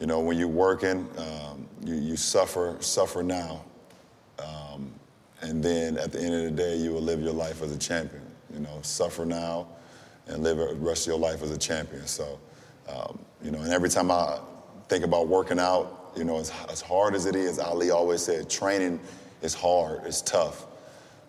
you 0.00 0.06
know, 0.06 0.20
when 0.20 0.38
you're 0.38 0.48
working, 0.48 1.08
um, 1.18 1.66
you, 1.84 1.94
you 1.94 2.16
suffer, 2.16 2.76
suffer 2.80 3.22
now. 3.22 3.64
Um, 4.38 4.92
and 5.40 5.62
then 5.62 5.96
at 5.98 6.12
the 6.12 6.20
end 6.20 6.34
of 6.34 6.42
the 6.44 6.50
day, 6.50 6.76
you 6.76 6.92
will 6.92 7.00
live 7.00 7.20
your 7.20 7.32
life 7.32 7.62
as 7.62 7.72
a 7.72 7.78
champion. 7.78 8.22
You 8.52 8.60
know, 8.60 8.78
suffer 8.82 9.24
now 9.24 9.68
and 10.26 10.42
live 10.42 10.58
the 10.58 10.74
rest 10.76 11.06
of 11.06 11.12
your 11.12 11.18
life 11.18 11.42
as 11.42 11.50
a 11.50 11.58
champion. 11.58 12.06
So, 12.06 12.38
um, 12.88 13.18
you 13.42 13.50
know, 13.50 13.60
and 13.60 13.72
every 13.72 13.88
time 13.88 14.10
I 14.10 14.38
think 14.88 15.04
about 15.04 15.28
working 15.28 15.58
out, 15.58 16.12
you 16.16 16.24
know, 16.24 16.38
as, 16.38 16.52
as 16.70 16.80
hard 16.80 17.14
as 17.14 17.26
it 17.26 17.36
is, 17.36 17.58
Ali 17.58 17.90
always 17.90 18.22
said, 18.22 18.48
training 18.48 19.00
is 19.42 19.54
hard, 19.54 20.02
it's 20.04 20.22
tough 20.22 20.66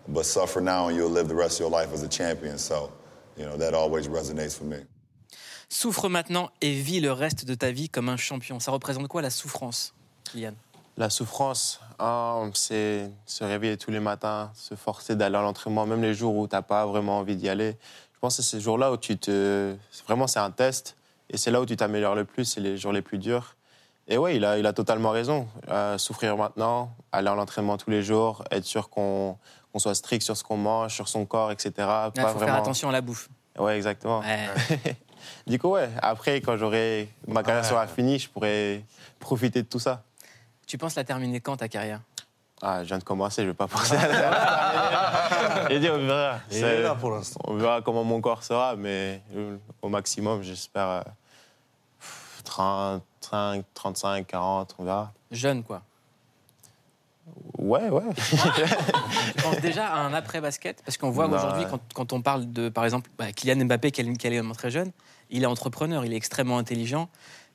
but 0.08 0.24
suffer 0.24 0.60
now 0.60 0.88
and 0.88 0.96
you'll 0.96 1.10
live 1.10 1.28
the 1.28 1.34
rest 1.34 1.56
of 1.56 1.64
your 1.64 1.70
life 1.70 1.92
as 1.92 2.02
a 2.02 2.08
champion. 2.08 2.58
So, 2.58 2.92
you 3.36 3.44
know, 3.44 3.56
that 3.56 3.74
always 3.74 4.08
resonates 4.08 4.56
for 4.56 4.64
me. 4.64 4.78
Souffre 5.68 6.08
maintenant 6.08 6.50
et 6.62 6.72
vis 6.72 7.00
le 7.00 7.12
reste 7.12 7.44
de 7.44 7.54
ta 7.54 7.70
vie 7.70 7.88
comme 7.90 8.08
un 8.08 8.16
champion. 8.16 8.58
Ça 8.58 8.70
représente 8.70 9.06
quoi 9.08 9.20
la 9.20 9.30
souffrance, 9.30 9.92
Kylian? 10.24 10.54
La 10.96 11.10
souffrance, 11.10 11.80
hein, 11.98 12.50
c'est 12.54 13.10
se 13.26 13.44
réveiller 13.44 13.76
tous 13.76 13.90
les 13.90 14.00
matins, 14.00 14.50
se 14.54 14.74
forcer 14.74 15.14
d'aller 15.14 15.36
à 15.36 15.42
l'entraînement, 15.42 15.86
même 15.86 16.02
les 16.02 16.14
jours 16.14 16.34
où 16.36 16.48
tu 16.48 16.56
n'as 16.56 16.62
pas 16.62 16.86
vraiment 16.86 17.18
envie 17.18 17.36
d'y 17.36 17.48
aller. 17.48 17.76
Je 18.14 18.18
pense 18.18 18.36
que 18.36 18.42
c'est 18.42 18.56
ces 18.56 18.60
jours-là 18.60 18.90
où 18.90 18.96
tu 18.96 19.16
te. 19.16 19.76
Vraiment, 20.06 20.26
c'est 20.26 20.40
un 20.40 20.50
test. 20.50 20.96
Et 21.30 21.36
c'est 21.36 21.50
là 21.50 21.60
où 21.60 21.66
tu 21.66 21.76
t'améliores 21.76 22.14
le 22.14 22.24
plus, 22.24 22.46
c'est 22.46 22.60
les 22.60 22.78
jours 22.78 22.92
les 22.92 23.02
plus 23.02 23.18
durs. 23.18 23.54
Et 24.08 24.16
ouais, 24.16 24.36
il 24.36 24.44
a, 24.46 24.58
il 24.58 24.66
a 24.66 24.72
totalement 24.72 25.10
raison. 25.10 25.46
Euh, 25.68 25.98
souffrir 25.98 26.36
maintenant, 26.36 26.90
aller 27.12 27.28
à 27.28 27.34
l'entraînement 27.34 27.76
tous 27.76 27.90
les 27.90 28.02
jours, 28.02 28.42
être 28.50 28.64
sûr 28.64 28.88
qu'on 28.88 29.36
soit 29.76 29.94
strict 29.94 30.24
sur 30.24 30.36
ce 30.36 30.42
qu'on 30.42 30.56
mange, 30.56 30.94
sur 30.94 31.06
son 31.08 31.26
corps, 31.26 31.52
etc. 31.52 31.72
Il 32.16 32.20
faut 32.22 32.38
faire 32.38 32.54
attention 32.54 32.88
à 32.88 32.92
la 32.92 33.02
bouffe. 33.02 33.28
Ouais, 33.58 33.76
exactement. 33.76 34.22
du 35.46 35.58
coup, 35.58 35.68
ouais, 35.70 35.88
après, 36.02 36.40
quand 36.40 36.56
j'aurai 36.56 37.08
ma 37.26 37.42
carrière 37.42 37.62
Ouais. 37.64 37.68
sera 37.68 37.86
finie, 37.86 38.18
je 38.18 38.28
pourrai 38.28 38.84
profiter 39.18 39.62
de 39.62 39.68
tout 39.68 39.78
ça. 39.78 40.02
Tu 40.66 40.76
penses 40.78 40.94
la 40.96 41.04
terminer 41.04 41.40
quand 41.40 41.56
ta 41.56 41.68
carrière? 41.68 42.00
Ah, 42.60 42.82
je 42.82 42.88
viens 42.88 42.98
de 42.98 43.04
commencer, 43.04 43.42
je 43.42 43.48
vais 43.48 43.54
pas 43.54 43.68
penser 43.68 43.94
à 43.96 44.08
la 44.08 45.68
J'ai 45.70 45.78
dit, 45.80 45.88
on 45.90 45.98
verra. 45.98 46.40
Il 46.50 46.56
est 46.64 46.82
là 46.82 46.94
pour 46.96 47.12
l'instant. 47.12 47.40
On 47.44 47.54
verra 47.54 47.80
comment 47.82 48.02
mon 48.04 48.20
corps 48.20 48.42
sera, 48.42 48.74
mais 48.76 49.22
euh, 49.36 49.56
au 49.80 49.88
maximum, 49.88 50.42
j'espère 50.42 50.88
euh, 50.88 51.02
35, 52.44 53.64
35, 53.74 54.26
40, 54.26 54.74
on 54.78 54.84
verra. 54.84 55.12
Jeune, 55.30 55.62
quoi. 55.62 55.82
Ouais, 57.58 57.88
ouais. 57.88 58.02
Tu 59.36 59.42
penses 59.42 59.60
déjà 59.60 59.86
à 59.88 60.00
un 60.00 60.14
après-basket? 60.14 60.82
Parce 60.84 60.96
qu'on 60.96 61.10
voit 61.10 61.28
Non, 61.28 61.36
aujourd'hui, 61.36 61.64
quand, 61.68 61.80
quand 61.94 62.12
on 62.12 62.22
parle 62.22 62.50
de, 62.50 62.68
par 62.68 62.84
exemple, 62.84 63.10
bah, 63.18 63.32
Kylian 63.32 63.64
Mbappé, 63.64 63.90
qui 63.90 64.00
est, 64.00 64.04
également 64.04 64.54
très 64.54 64.70
jeune, 64.70 64.92
il 65.30 65.42
est 65.42 65.46
entrepreneur, 65.46 66.04
il 66.04 66.12
est 66.12 66.16
extrêmement 66.16 66.58
intelligent, 66.58 67.08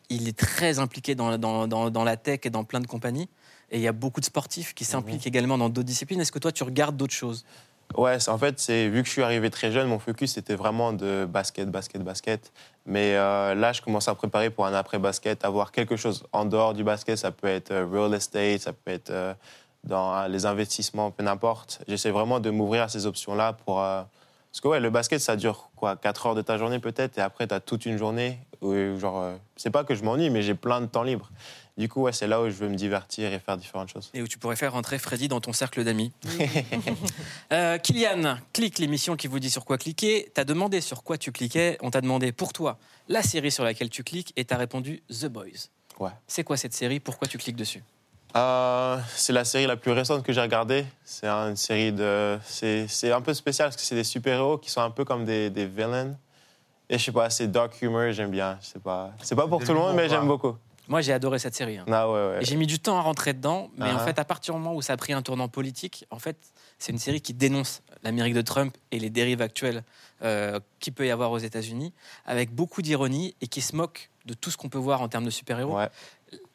il 0.09 0.27
est 0.27 0.37
très 0.37 0.79
impliqué 0.79 1.15
dans, 1.15 1.37
dans, 1.37 1.67
dans, 1.67 1.89
dans 1.89 2.03
la 2.03 2.17
tech 2.17 2.41
et 2.43 2.49
dans 2.49 2.63
plein 2.63 2.79
de 2.79 2.87
compagnies. 2.87 3.29
Et 3.71 3.77
il 3.77 3.81
y 3.81 3.87
a 3.87 3.93
beaucoup 3.93 4.19
de 4.19 4.25
sportifs 4.25 4.73
qui 4.75 4.85
s'impliquent 4.85 5.25
également 5.25 5.57
dans 5.57 5.69
d'autres 5.69 5.87
disciplines. 5.87 6.21
Est-ce 6.21 6.31
que 6.31 6.39
toi, 6.39 6.51
tu 6.51 6.63
regardes 6.63 6.95
d'autres 6.95 7.13
choses? 7.13 7.43
Ouais, 7.95 8.17
en 8.27 8.37
fait, 8.39 8.59
c'est 8.59 8.87
vu 8.87 9.03
que 9.03 9.07
je 9.07 9.13
suis 9.13 9.21
arrivé 9.21 9.51
très 9.51 9.71
jeune, 9.71 9.87
mon 9.87 9.99
focus 9.99 10.37
était 10.37 10.55
vraiment 10.55 10.93
de 10.93 11.25
basket, 11.25 11.69
basket, 11.69 12.01
basket. 12.03 12.51
Mais 12.87 13.15
euh, 13.15 13.53
là, 13.53 13.71
je 13.71 13.81
commence 13.83 14.07
à 14.07 14.15
préparer 14.15 14.49
pour 14.49 14.65
un 14.65 14.73
après-basket, 14.73 15.45
avoir 15.45 15.71
quelque 15.71 15.95
chose 15.95 16.23
en 16.31 16.45
dehors 16.45 16.73
du 16.73 16.83
basket. 16.83 17.17
Ça 17.17 17.29
peut 17.29 17.47
être 17.47 17.71
euh, 17.71 17.85
real 17.85 18.13
estate, 18.15 18.61
ça 18.61 18.73
peut 18.73 18.91
être 18.91 19.11
euh, 19.11 19.33
dans 19.83 20.15
euh, 20.15 20.27
les 20.27 20.45
investissements, 20.45 21.11
peu 21.11 21.23
n'importe. 21.23 21.81
J'essaie 21.87 22.11
vraiment 22.11 22.39
de 22.39 22.49
m'ouvrir 22.49 22.83
à 22.83 22.87
ces 22.89 23.05
options-là 23.05 23.53
pour. 23.53 23.81
euh, 23.81 24.01
Parce 24.51 24.61
que 24.61 24.67
ouais, 24.67 24.79
le 24.79 24.89
basket, 24.89 25.19
ça 25.19 25.35
dure 25.35 25.69
quoi 25.75 25.95
4 25.95 26.27
heures 26.27 26.35
de 26.35 26.41
ta 26.41 26.57
journée 26.57 26.79
peut-être, 26.79 27.17
et 27.17 27.21
après, 27.21 27.47
tu 27.47 27.53
as 27.53 27.59
toute 27.59 27.85
une 27.85 27.97
journée 27.97 28.37
où, 28.61 28.73
genre, 28.99 29.19
euh, 29.21 29.35
c'est 29.57 29.71
pas 29.71 29.83
que 29.83 29.93
je 29.95 30.03
m'ennuie, 30.03 30.29
mais 30.29 30.41
j'ai 30.41 30.53
plein 30.55 30.79
de 30.79 30.85
temps 30.85 31.03
libre. 31.03 31.29
Du 31.75 31.89
coup, 31.89 32.03
ouais, 32.03 32.13
c'est 32.13 32.27
là 32.27 32.39
où 32.39 32.45
je 32.45 32.53
veux 32.55 32.69
me 32.69 32.75
divertir 32.75 33.33
et 33.33 33.39
faire 33.39 33.57
différentes 33.57 33.89
choses. 33.89 34.11
Et 34.13 34.21
où 34.21 34.27
tu 34.27 34.37
pourrais 34.37 34.55
faire 34.55 34.73
rentrer 34.73 34.99
Freddy 34.99 35.27
dans 35.27 35.41
ton 35.41 35.53
cercle 35.53 35.83
d'amis. 35.83 36.11
Euh, 37.51 37.77
Kylian, 37.77 38.37
clique 38.53 38.79
l'émission 38.79 39.15
qui 39.15 39.27
vous 39.27 39.39
dit 39.39 39.49
sur 39.49 39.65
quoi 39.65 39.77
cliquer. 39.77 40.31
T'as 40.33 40.43
demandé 40.43 40.81
sur 40.81 41.03
quoi 41.03 41.17
tu 41.17 41.31
cliquais. 41.31 41.77
On 41.81 41.91
t'a 41.91 42.01
demandé 42.01 42.31
pour 42.31 42.53
toi 42.53 42.77
la 43.09 43.21
série 43.21 43.51
sur 43.51 43.63
laquelle 43.63 43.89
tu 43.89 44.03
cliques 44.03 44.33
et 44.35 44.45
t'as 44.45 44.57
répondu 44.57 45.03
The 45.09 45.25
Boys. 45.27 45.69
Ouais. 45.99 46.09
C'est 46.27 46.43
quoi 46.43 46.57
cette 46.57 46.73
série? 46.73 46.99
Pourquoi 46.99 47.27
tu 47.27 47.37
cliques 47.37 47.55
dessus? 47.55 47.83
Euh, 48.35 48.97
c'est 49.15 49.33
la 49.33 49.45
série 49.45 49.67
la 49.67 49.75
plus 49.77 49.91
récente 49.91 50.23
que 50.23 50.33
j'ai 50.33 50.41
regardée. 50.41 50.85
C'est 51.03 51.27
une 51.27 51.55
série 51.55 51.91
de. 51.91 52.37
C'est 52.43 52.87
c'est 52.87 53.11
un 53.11 53.21
peu 53.21 53.33
spécial 53.33 53.67
parce 53.69 53.75
que 53.75 53.83
c'est 53.83 53.95
des 53.95 54.03
super-héros 54.03 54.57
qui 54.57 54.71
sont 54.71 54.81
un 54.81 54.89
peu 54.89 55.05
comme 55.05 55.23
des, 55.25 55.49
des 55.49 55.65
villains. 55.67 56.15
Et 56.89 56.97
je 56.97 57.03
sais 57.05 57.11
pas, 57.11 57.29
c'est 57.29 57.47
dark 57.47 57.81
humor, 57.81 58.11
j'aime 58.11 58.31
bien. 58.31 58.57
Sais 58.61 58.79
pas. 58.79 59.11
C'est 59.21 59.35
pas 59.35 59.47
pour 59.47 59.63
tout 59.63 59.73
le 59.73 59.79
monde, 59.79 59.95
mais 59.95 60.09
j'aime 60.09 60.27
beaucoup. 60.27 60.55
Moi, 60.89 60.99
j'ai 60.99 61.13
adoré 61.13 61.39
cette 61.39 61.55
série. 61.55 61.77
hein. 61.77 61.85
Ah 61.89 62.11
ouais, 62.11 62.39
j'ai 62.41 62.57
mis 62.57 62.67
du 62.67 62.77
temps 62.77 62.97
à 62.97 63.01
rentrer 63.01 63.31
dedans, 63.33 63.69
mais 63.77 63.85
en 63.89 63.97
Ah. 63.97 64.05
fait, 64.05 64.19
à 64.19 64.25
partir 64.25 64.53
du 64.53 64.59
moment 64.59 64.75
où 64.75 64.81
ça 64.81 64.93
a 64.93 64.97
pris 64.97 65.13
un 65.13 65.21
tournant 65.21 65.47
politique, 65.47 66.05
en 66.11 66.19
fait, 66.19 66.35
c'est 66.77 66.91
une 66.91 66.97
série 66.99 67.21
qui 67.21 67.33
dénonce 67.33 67.81
l'Amérique 68.03 68.33
de 68.33 68.41
Trump 68.41 68.75
et 68.91 68.99
les 68.99 69.09
dérives 69.09 69.41
actuelles 69.41 69.83
euh, 70.23 70.59
qu'il 70.81 70.91
peut 70.91 71.07
y 71.07 71.11
avoir 71.11 71.31
aux 71.31 71.37
États-Unis, 71.37 71.93
avec 72.25 72.53
beaucoup 72.53 72.81
d'ironie 72.81 73.33
et 73.39 73.47
qui 73.47 73.61
se 73.61 73.75
moque 73.77 74.09
de 74.25 74.33
tout 74.33 74.51
ce 74.51 74.57
qu'on 74.57 74.69
peut 74.69 74.77
voir 74.77 75.01
en 75.01 75.07
termes 75.07 75.25
de 75.25 75.29
super-héros. 75.29 75.77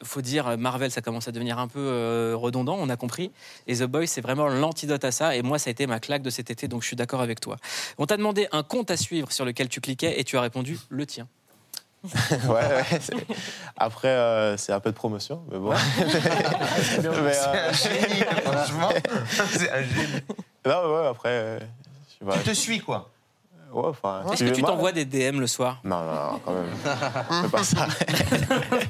Faut 0.03 0.23
dire, 0.23 0.49
euh, 0.49 0.57
Marvel, 0.57 0.91
ça 0.91 1.01
commence 1.01 1.29
à 1.29 1.33
devenir 1.33 1.59
un 1.59 1.69
peu 1.69 1.79
euh, 1.79 2.35
redondant, 2.37 2.77
on 2.81 2.89
a 2.89 2.97
compris. 2.97 3.31
Et 3.66 3.77
The 3.77 3.85
Boys, 3.85 4.07
c'est 4.07 4.21
vraiment 4.21 4.49
l'antidote 4.49 5.05
à 5.05 5.12
ça. 5.12 5.37
Et 5.37 5.43
moi, 5.43 5.59
ça 5.59 5.69
a 5.69 5.71
été 5.71 5.87
ma 5.87 6.01
claque 6.01 6.23
de 6.23 6.31
cet 6.31 6.51
été, 6.51 6.66
donc 6.66 6.83
je 6.83 6.89
suis 6.89 6.97
d'accord 6.97 7.21
avec 7.21 7.41
toi. 7.41 7.57
On 7.97 8.07
t'a 8.07 8.16
demandé 8.16 8.49
un 8.51 8.64
compte 8.64 8.91
à 8.91 8.97
suivre 8.97 9.31
sur 9.31 9.45
lequel 9.45 9.69
tu 9.69 9.81
cliquais 9.81 10.19
et 10.19 10.25
tu 10.25 10.37
as 10.37 10.41
répondu 10.41 10.79
le 10.89 11.07
tien. 11.07 11.29
ouais, 12.05 12.49
ouais, 12.49 13.01
Après, 13.77 14.09
euh, 14.09 14.57
c'est 14.57 14.73
un 14.73 14.79
peu 14.81 14.91
de 14.91 14.97
promotion, 14.97 15.43
mais 15.51 15.59
bon. 15.59 15.75
C'est 16.83 17.07
un 17.07 17.73
génie, 17.73 18.23
franchement. 18.45 18.91
C'est 19.51 19.71
un 19.71 19.83
génie. 19.83 20.23
Non, 20.64 20.95
ouais, 20.95 21.07
après. 21.09 21.29
euh, 21.29 21.59
je 21.59 22.19
sais 22.19 22.25
pas. 22.25 22.39
Tu 22.39 22.45
te 22.45 22.55
suis, 22.55 22.79
quoi 22.81 23.11
Ouais, 23.73 23.83
enfin. 23.85 24.25
Est-ce 24.33 24.45
que 24.45 24.51
tu 24.51 24.62
t'envoies 24.62 24.93
des 24.93 25.05
DM 25.05 25.41
le 25.41 25.47
soir? 25.47 25.81
Non, 25.85 26.01
non, 26.01 26.14
non, 26.14 26.41
quand 26.45 26.53
même. 26.53 27.43
Fais 27.43 27.49
pas 27.51 27.64
ça. 27.64 27.87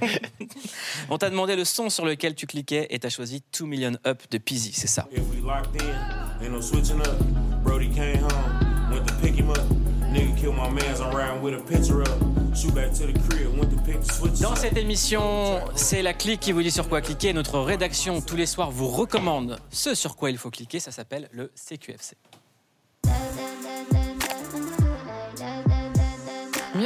On 1.11 1.19
t'a 1.19 1.31
demandé 1.31 1.57
le 1.57 1.65
son 1.65 1.91
sur 1.91 2.05
lequel 2.05 2.35
tu 2.35 2.47
cliquais 2.47 2.87
et 2.91 2.99
t'as 2.99 3.09
choisi 3.09 3.43
2 3.59 3.67
Million 3.67 3.93
Up 4.07 4.23
de 4.31 4.39
Peasy, 4.39 4.73
c'est 4.73 4.87
ça? 4.87 5.07
Dans 14.41 14.55
cette 14.57 14.77
émission, 14.77 15.61
c'est 15.75 16.03
la 16.03 16.15
clique 16.15 16.41
qui 16.41 16.53
vous 16.53 16.63
dit 16.63 16.71
sur 16.71 16.89
quoi 16.89 17.01
cliquer. 17.01 17.33
Notre 17.33 17.59
rédaction, 17.61 18.21
tous 18.21 18.37
les 18.37 18.47
soirs, 18.47 18.71
vous 18.71 18.89
recommande 18.89 19.59
ce 19.71 19.95
sur 19.95 20.17
quoi 20.17 20.31
il 20.31 20.39
faut 20.39 20.51
cliquer. 20.51 20.81
Ça 20.81 20.91
s'appelle 20.91 21.29
le 21.33 21.51
CQFC. 21.55 22.17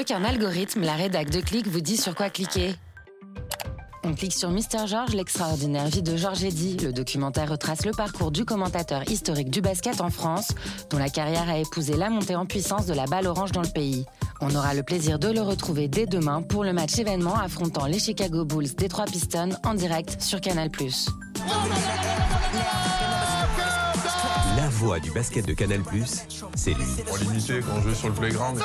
Mieux 0.02 0.06
qu'un 0.06 0.24
algorithme, 0.24 0.80
la 0.80 0.94
rédac 0.94 1.30
de 1.30 1.40
clic 1.40 1.68
vous 1.68 1.80
dit 1.80 1.96
sur 1.96 2.16
quoi 2.16 2.28
cliquer. 2.28 2.74
On 4.02 4.14
clique 4.14 4.32
sur 4.32 4.50
Mister 4.50 4.78
George, 4.88 5.14
l'extraordinaire 5.14 5.86
vie 5.86 6.02
de 6.02 6.16
Georges 6.16 6.42
Eddy. 6.42 6.76
Le 6.78 6.92
documentaire 6.92 7.48
retrace 7.48 7.84
le 7.84 7.92
parcours 7.92 8.32
du 8.32 8.44
commentateur 8.44 9.08
historique 9.08 9.48
du 9.48 9.60
basket 9.60 10.00
en 10.00 10.10
France, 10.10 10.48
dont 10.90 10.98
la 10.98 11.08
carrière 11.08 11.48
a 11.48 11.56
épousé 11.56 11.96
la 11.96 12.10
montée 12.10 12.34
en 12.34 12.46
puissance 12.46 12.86
de 12.86 12.94
la 12.94 13.04
balle 13.04 13.28
orange 13.28 13.52
dans 13.52 13.62
le 13.62 13.68
pays. 13.68 14.04
On 14.40 14.52
aura 14.56 14.74
le 14.74 14.82
plaisir 14.82 15.20
de 15.20 15.28
le 15.28 15.40
retrouver 15.40 15.86
dès 15.86 16.06
demain 16.06 16.42
pour 16.42 16.64
le 16.64 16.72
match 16.72 16.98
événement 16.98 17.36
affrontant 17.36 17.86
les 17.86 18.00
Chicago 18.00 18.44
Bulls 18.44 18.74
des 18.74 18.88
Trois 18.88 19.04
Pistons 19.04 19.50
en 19.64 19.74
direct 19.74 20.20
sur 20.20 20.40
Canal+. 20.40 20.68
Voix 24.82 24.98
du 24.98 25.12
basket 25.12 25.46
de 25.46 25.52
Canal+, 25.52 25.80
c'est 26.56 26.74
lui. 26.74 26.84
Pour 27.06 27.16
limiter 27.18 27.60
quand 27.60 27.80
je 27.82 27.90
vais 27.90 27.94
sur 27.94 28.08
le 28.08 28.14
playground. 28.14 28.60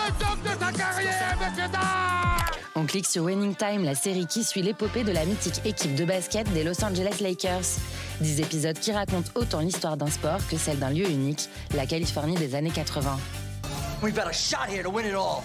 On 2.74 2.88
clique 2.88 3.06
sur 3.06 3.26
Winning 3.26 3.54
Time, 3.54 3.84
la 3.84 3.94
série 3.94 4.26
qui 4.26 4.44
suit 4.44 4.64
l'épopée 4.64 5.04
de 5.04 5.12
la 5.12 5.26
mythique 5.26 5.62
équipe 5.64 5.94
de 5.94 6.06
basket 6.06 6.52
des 6.54 6.64
Los 6.64 6.84
Angeles 6.84 7.18
Lakers. 7.22 7.66
Dix 8.20 8.40
épisodes 8.40 8.80
qui 8.80 8.92
racontent 8.92 9.30
autant 9.36 9.60
l'histoire 9.60 9.96
d'un 9.96 10.10
sport 10.10 10.40
que 10.50 10.58
celle 10.58 10.80
d'un 10.80 10.90
lieu 10.90 11.08
unique, 11.08 11.50
la 11.76 11.86
Californie 11.86 12.34
des 12.34 12.56
années 12.56 12.72
80. 12.72 13.20
We've 14.02 14.16
got 14.16 14.28
a 14.28 14.34
shot 14.34 14.70
here 14.70 14.82
to 14.82 14.90
win 14.90 15.06
it 15.06 15.14
all. 15.14 15.44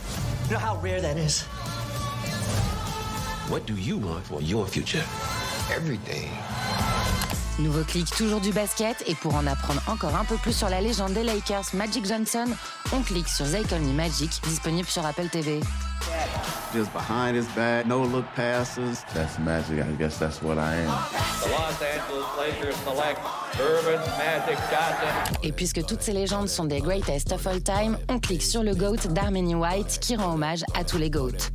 You 0.49 0.57
know 0.57 0.59
how 0.59 0.81
rare 0.83 1.03
that 1.03 1.19
is? 1.19 1.45
What 3.51 3.67
do 3.67 3.75
you 3.75 3.99
want 3.99 4.25
for 4.25 4.41
your 4.41 4.67
future? 4.67 5.05
Everything. 5.71 6.31
Nouveau 7.59 7.85
clic, 7.85 8.09
toujours 8.17 8.41
du 8.41 8.51
basket, 8.51 9.05
et 9.07 9.15
pour 9.15 9.35
en 9.35 9.47
apprendre 9.47 9.83
encore 9.87 10.17
un 10.17 10.25
peu 10.25 10.37
plus 10.37 10.55
sur 10.55 10.69
la 10.71 10.81
légende 10.81 11.13
des 11.13 11.23
Lakers, 11.23 11.67
Magic 11.75 12.07
Johnson, 12.07 12.47
on 12.93 13.03
clique 13.03 13.29
sur 13.29 13.45
They 13.51 13.63
Call 13.65 13.83
Me 13.83 13.93
Magic, 13.93 14.31
disponible 14.49 14.89
sur 14.89 15.05
Apple 15.05 15.29
TV. 15.29 15.61
Just 16.75 16.91
behind 16.93 17.37
his 17.37 17.47
back, 17.55 17.87
no 17.87 18.05
look 18.05 18.25
passes. 18.35 19.05
That's 19.15 19.39
magic. 19.39 19.79
I 19.79 19.93
guess 19.99 20.19
that's 20.19 20.41
what 20.43 20.57
I 20.57 20.77
am. 20.77 20.87
The 21.43 21.51
Los 21.51 21.83
Angeles 21.83 22.27
Lakers 22.39 22.77
select 22.85 23.21
Urban 23.61 24.01
Magic 24.17 24.59
Johnson. 24.71 25.39
Et 25.43 25.53
puisque 25.53 25.85
toutes 25.85 26.03
ces 26.03 26.13
légendes 26.13 26.49
sont 26.49 26.65
des 26.65 26.81
greatest 26.81 27.33
of 27.33 27.47
all 27.47 27.63
time, 27.63 27.99
on 28.09 28.19
clique 28.19 28.43
sur 28.43 28.63
le 28.63 28.75
GOAT 28.75 29.09
d'Armenie 29.11 29.55
White 29.55 29.99
qui 30.01 30.17
rend 30.17 30.33
hommage 30.33 30.65
à 30.75 30.85
tous 30.85 30.99
les 30.99 31.11
GOATs. 31.11 31.53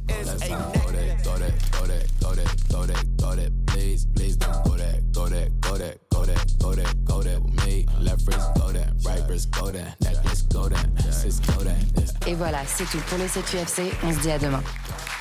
Et 12.26 12.34
voilà, 12.34 12.66
c'est 12.66 12.86
tout 12.86 13.00
pour 13.10 13.18
le 13.18 13.28
CQFC. 13.28 13.92
On 14.04 14.14
se 14.14 14.20
dit 14.20 14.32
à 14.32 14.40
demain. 14.40 14.64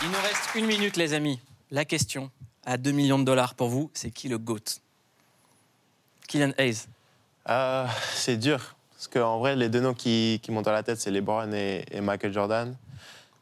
Il 0.02 0.08
nous 0.08 0.14
reste 0.22 0.54
une 0.54 0.66
minute, 0.66 0.96
les 0.96 1.12
amis. 1.12 1.40
La 1.70 1.84
question 1.84 2.30
à 2.64 2.76
2 2.76 2.92
millions 2.92 3.18
de 3.18 3.24
dollars 3.24 3.54
pour 3.54 3.68
vous, 3.68 3.90
c'est 3.94 4.10
qui 4.10 4.28
le 4.28 4.38
GOAT? 4.38 4.80
Kylian 6.28 6.52
Hayes. 6.58 6.86
Euh, 7.48 7.86
c'est 8.14 8.36
dur. 8.36 8.76
Parce 8.92 9.08
qu'en 9.08 9.38
vrai, 9.38 9.56
les 9.56 9.68
deux 9.68 9.80
noms 9.80 9.94
qui, 9.94 10.40
qui 10.42 10.52
montent 10.52 10.68
à 10.68 10.72
la 10.72 10.82
tête, 10.82 11.00
c'est 11.00 11.10
LeBron 11.10 11.52
et, 11.52 11.84
et 11.90 12.00
Michael 12.00 12.32
Jordan. 12.32 12.76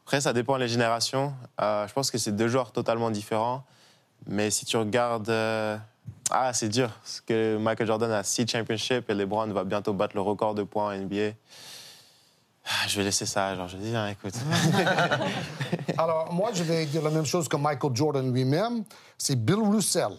Après, 0.05 0.21
ça 0.21 0.33
dépend 0.33 0.57
des 0.57 0.67
générations. 0.67 1.33
Euh, 1.61 1.87
je 1.87 1.93
pense 1.93 2.09
que 2.11 2.17
c'est 2.17 2.35
deux 2.35 2.47
joueurs 2.47 2.71
totalement 2.71 3.11
différents. 3.11 3.63
Mais 4.27 4.49
si 4.49 4.65
tu 4.65 4.77
regardes. 4.77 5.29
euh, 5.29 5.77
Ah, 6.31 6.53
c'est 6.53 6.69
dur. 6.69 6.89
Parce 7.01 7.21
que 7.21 7.57
Michael 7.57 7.87
Jordan 7.87 8.11
a 8.11 8.23
six 8.23 8.47
championships 8.47 9.09
et 9.09 9.13
LeBron 9.13 9.47
va 9.47 9.63
bientôt 9.63 9.93
battre 9.93 10.15
le 10.15 10.21
record 10.21 10.55
de 10.55 10.63
points 10.63 10.95
en 10.95 10.97
NBA. 10.97 11.31
Ah, 12.65 12.87
Je 12.87 12.97
vais 12.97 13.03
laisser 13.03 13.27
ça, 13.27 13.55
genre, 13.55 13.67
je 13.67 13.77
dis, 13.77 13.95
hein, 13.95 14.07
écoute. 14.07 14.33
Alors, 15.97 16.33
moi, 16.33 16.49
je 16.53 16.63
vais 16.63 16.85
dire 16.87 17.03
la 17.03 17.11
même 17.11 17.25
chose 17.25 17.47
que 17.47 17.57
Michael 17.57 17.95
Jordan 17.95 18.33
lui-même. 18.33 18.83
C'est 19.17 19.35
Bill 19.35 19.61
Russell. 19.61 20.13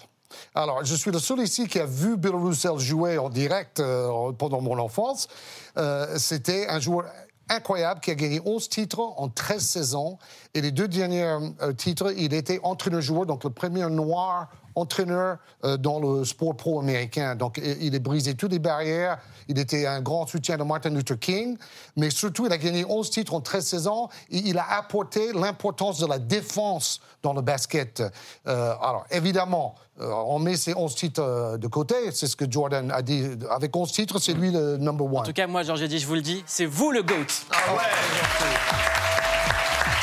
Alors, 0.55 0.85
je 0.85 0.95
suis 0.95 1.11
le 1.11 1.19
seul 1.19 1.41
ici 1.41 1.67
qui 1.67 1.81
a 1.81 1.87
vu 1.87 2.17
Bill 2.17 2.35
Russell 2.35 2.79
jouer 2.79 3.19
en 3.19 3.29
direct 3.29 3.81
euh, 3.81 4.33
pendant 4.33 4.61
mon 4.61 4.79
enfance. 4.79 5.29
Euh, 5.77 6.17
C'était 6.19 6.69
un 6.69 6.79
joueur 6.79 7.07
incroyable 7.49 8.01
qui 8.01 8.11
a 8.11 8.15
gagné 8.15 8.41
11 8.45 8.69
titres 8.69 9.01
en 9.01 9.29
13 9.29 9.61
saisons. 9.63 10.19
Et 10.55 10.61
les 10.61 10.71
deux 10.71 10.89
derniers 10.89 11.37
euh, 11.63 11.73
titres, 11.73 12.13
il 12.17 12.33
était 12.33 12.61
entraîneur-joueur, 12.63 13.27
donc 13.27 13.43
le 13.45 13.51
premier 13.51 13.89
noir 13.89 14.49
entraîneur 14.77 15.39
euh, 15.65 15.77
dans 15.77 15.99
le 15.99 16.25
sport 16.25 16.57
pro 16.57 16.79
américain. 16.81 17.35
Donc, 17.35 17.61
il 17.81 17.95
a 17.95 17.99
brisé 17.99 18.35
toutes 18.35 18.53
les 18.53 18.59
barrières. 18.59 19.19
Il 19.49 19.59
était 19.59 19.87
un 19.87 20.01
grand 20.01 20.27
soutien 20.27 20.57
de 20.57 20.63
Martin 20.63 20.91
Luther 20.91 21.19
King. 21.19 21.57
Mais 21.97 22.11
surtout, 22.11 22.47
il 22.47 22.53
a 22.53 22.59
gagné 22.59 22.85
11 22.85 23.11
titres 23.11 23.35
en 23.35 23.41
13 23.41 23.67
saisons. 23.67 24.09
Et 24.31 24.39
il 24.39 24.59
a 24.59 24.77
apporté 24.77 25.33
l'importance 25.33 25.99
de 25.99 26.07
la 26.07 26.19
défense 26.19 27.01
dans 27.23 27.33
le 27.33 27.43
basket. 27.43 28.03
Euh, 28.47 28.75
alors, 28.81 29.05
évidemment, 29.11 29.75
euh, 30.01 30.11
on 30.11 30.39
met 30.39 30.57
ces 30.57 30.75
11 30.75 30.95
titres 30.95 31.23
euh, 31.23 31.57
de 31.57 31.67
côté. 31.67 31.95
C'est 32.13 32.27
ce 32.27 32.37
que 32.37 32.51
Jordan 32.51 32.91
a 32.93 33.03
dit. 33.03 33.25
Avec 33.51 33.75
11 33.75 33.91
titres, 33.91 34.19
c'est 34.21 34.35
lui 34.35 34.51
le 34.51 34.77
number 34.77 35.07
one. 35.07 35.19
En 35.19 35.23
tout 35.23 35.33
cas, 35.33 35.47
moi, 35.47 35.63
Georges 35.63 35.89
dit, 35.89 35.99
je 35.99 36.07
vous 36.07 36.15
le 36.15 36.23
dis, 36.23 36.45
c'est 36.47 36.67
vous 36.67 36.91
le 36.93 37.03
GOAT. 37.03 37.17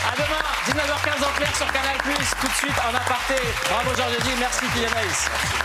À 0.06 0.16
demain, 0.16 0.53
19h15 0.68 1.26
en 1.26 1.32
clair 1.36 1.56
sur 1.56 1.68
Canal+. 1.72 1.98
Tout 2.40 2.48
de 2.48 2.54
suite 2.54 2.80
en 2.90 2.96
aparté. 2.96 3.36
Bravo 3.70 3.94
Georges 3.96 4.38
merci 4.40 4.66
Kylian 4.74 4.90
Hayes. 4.96 5.63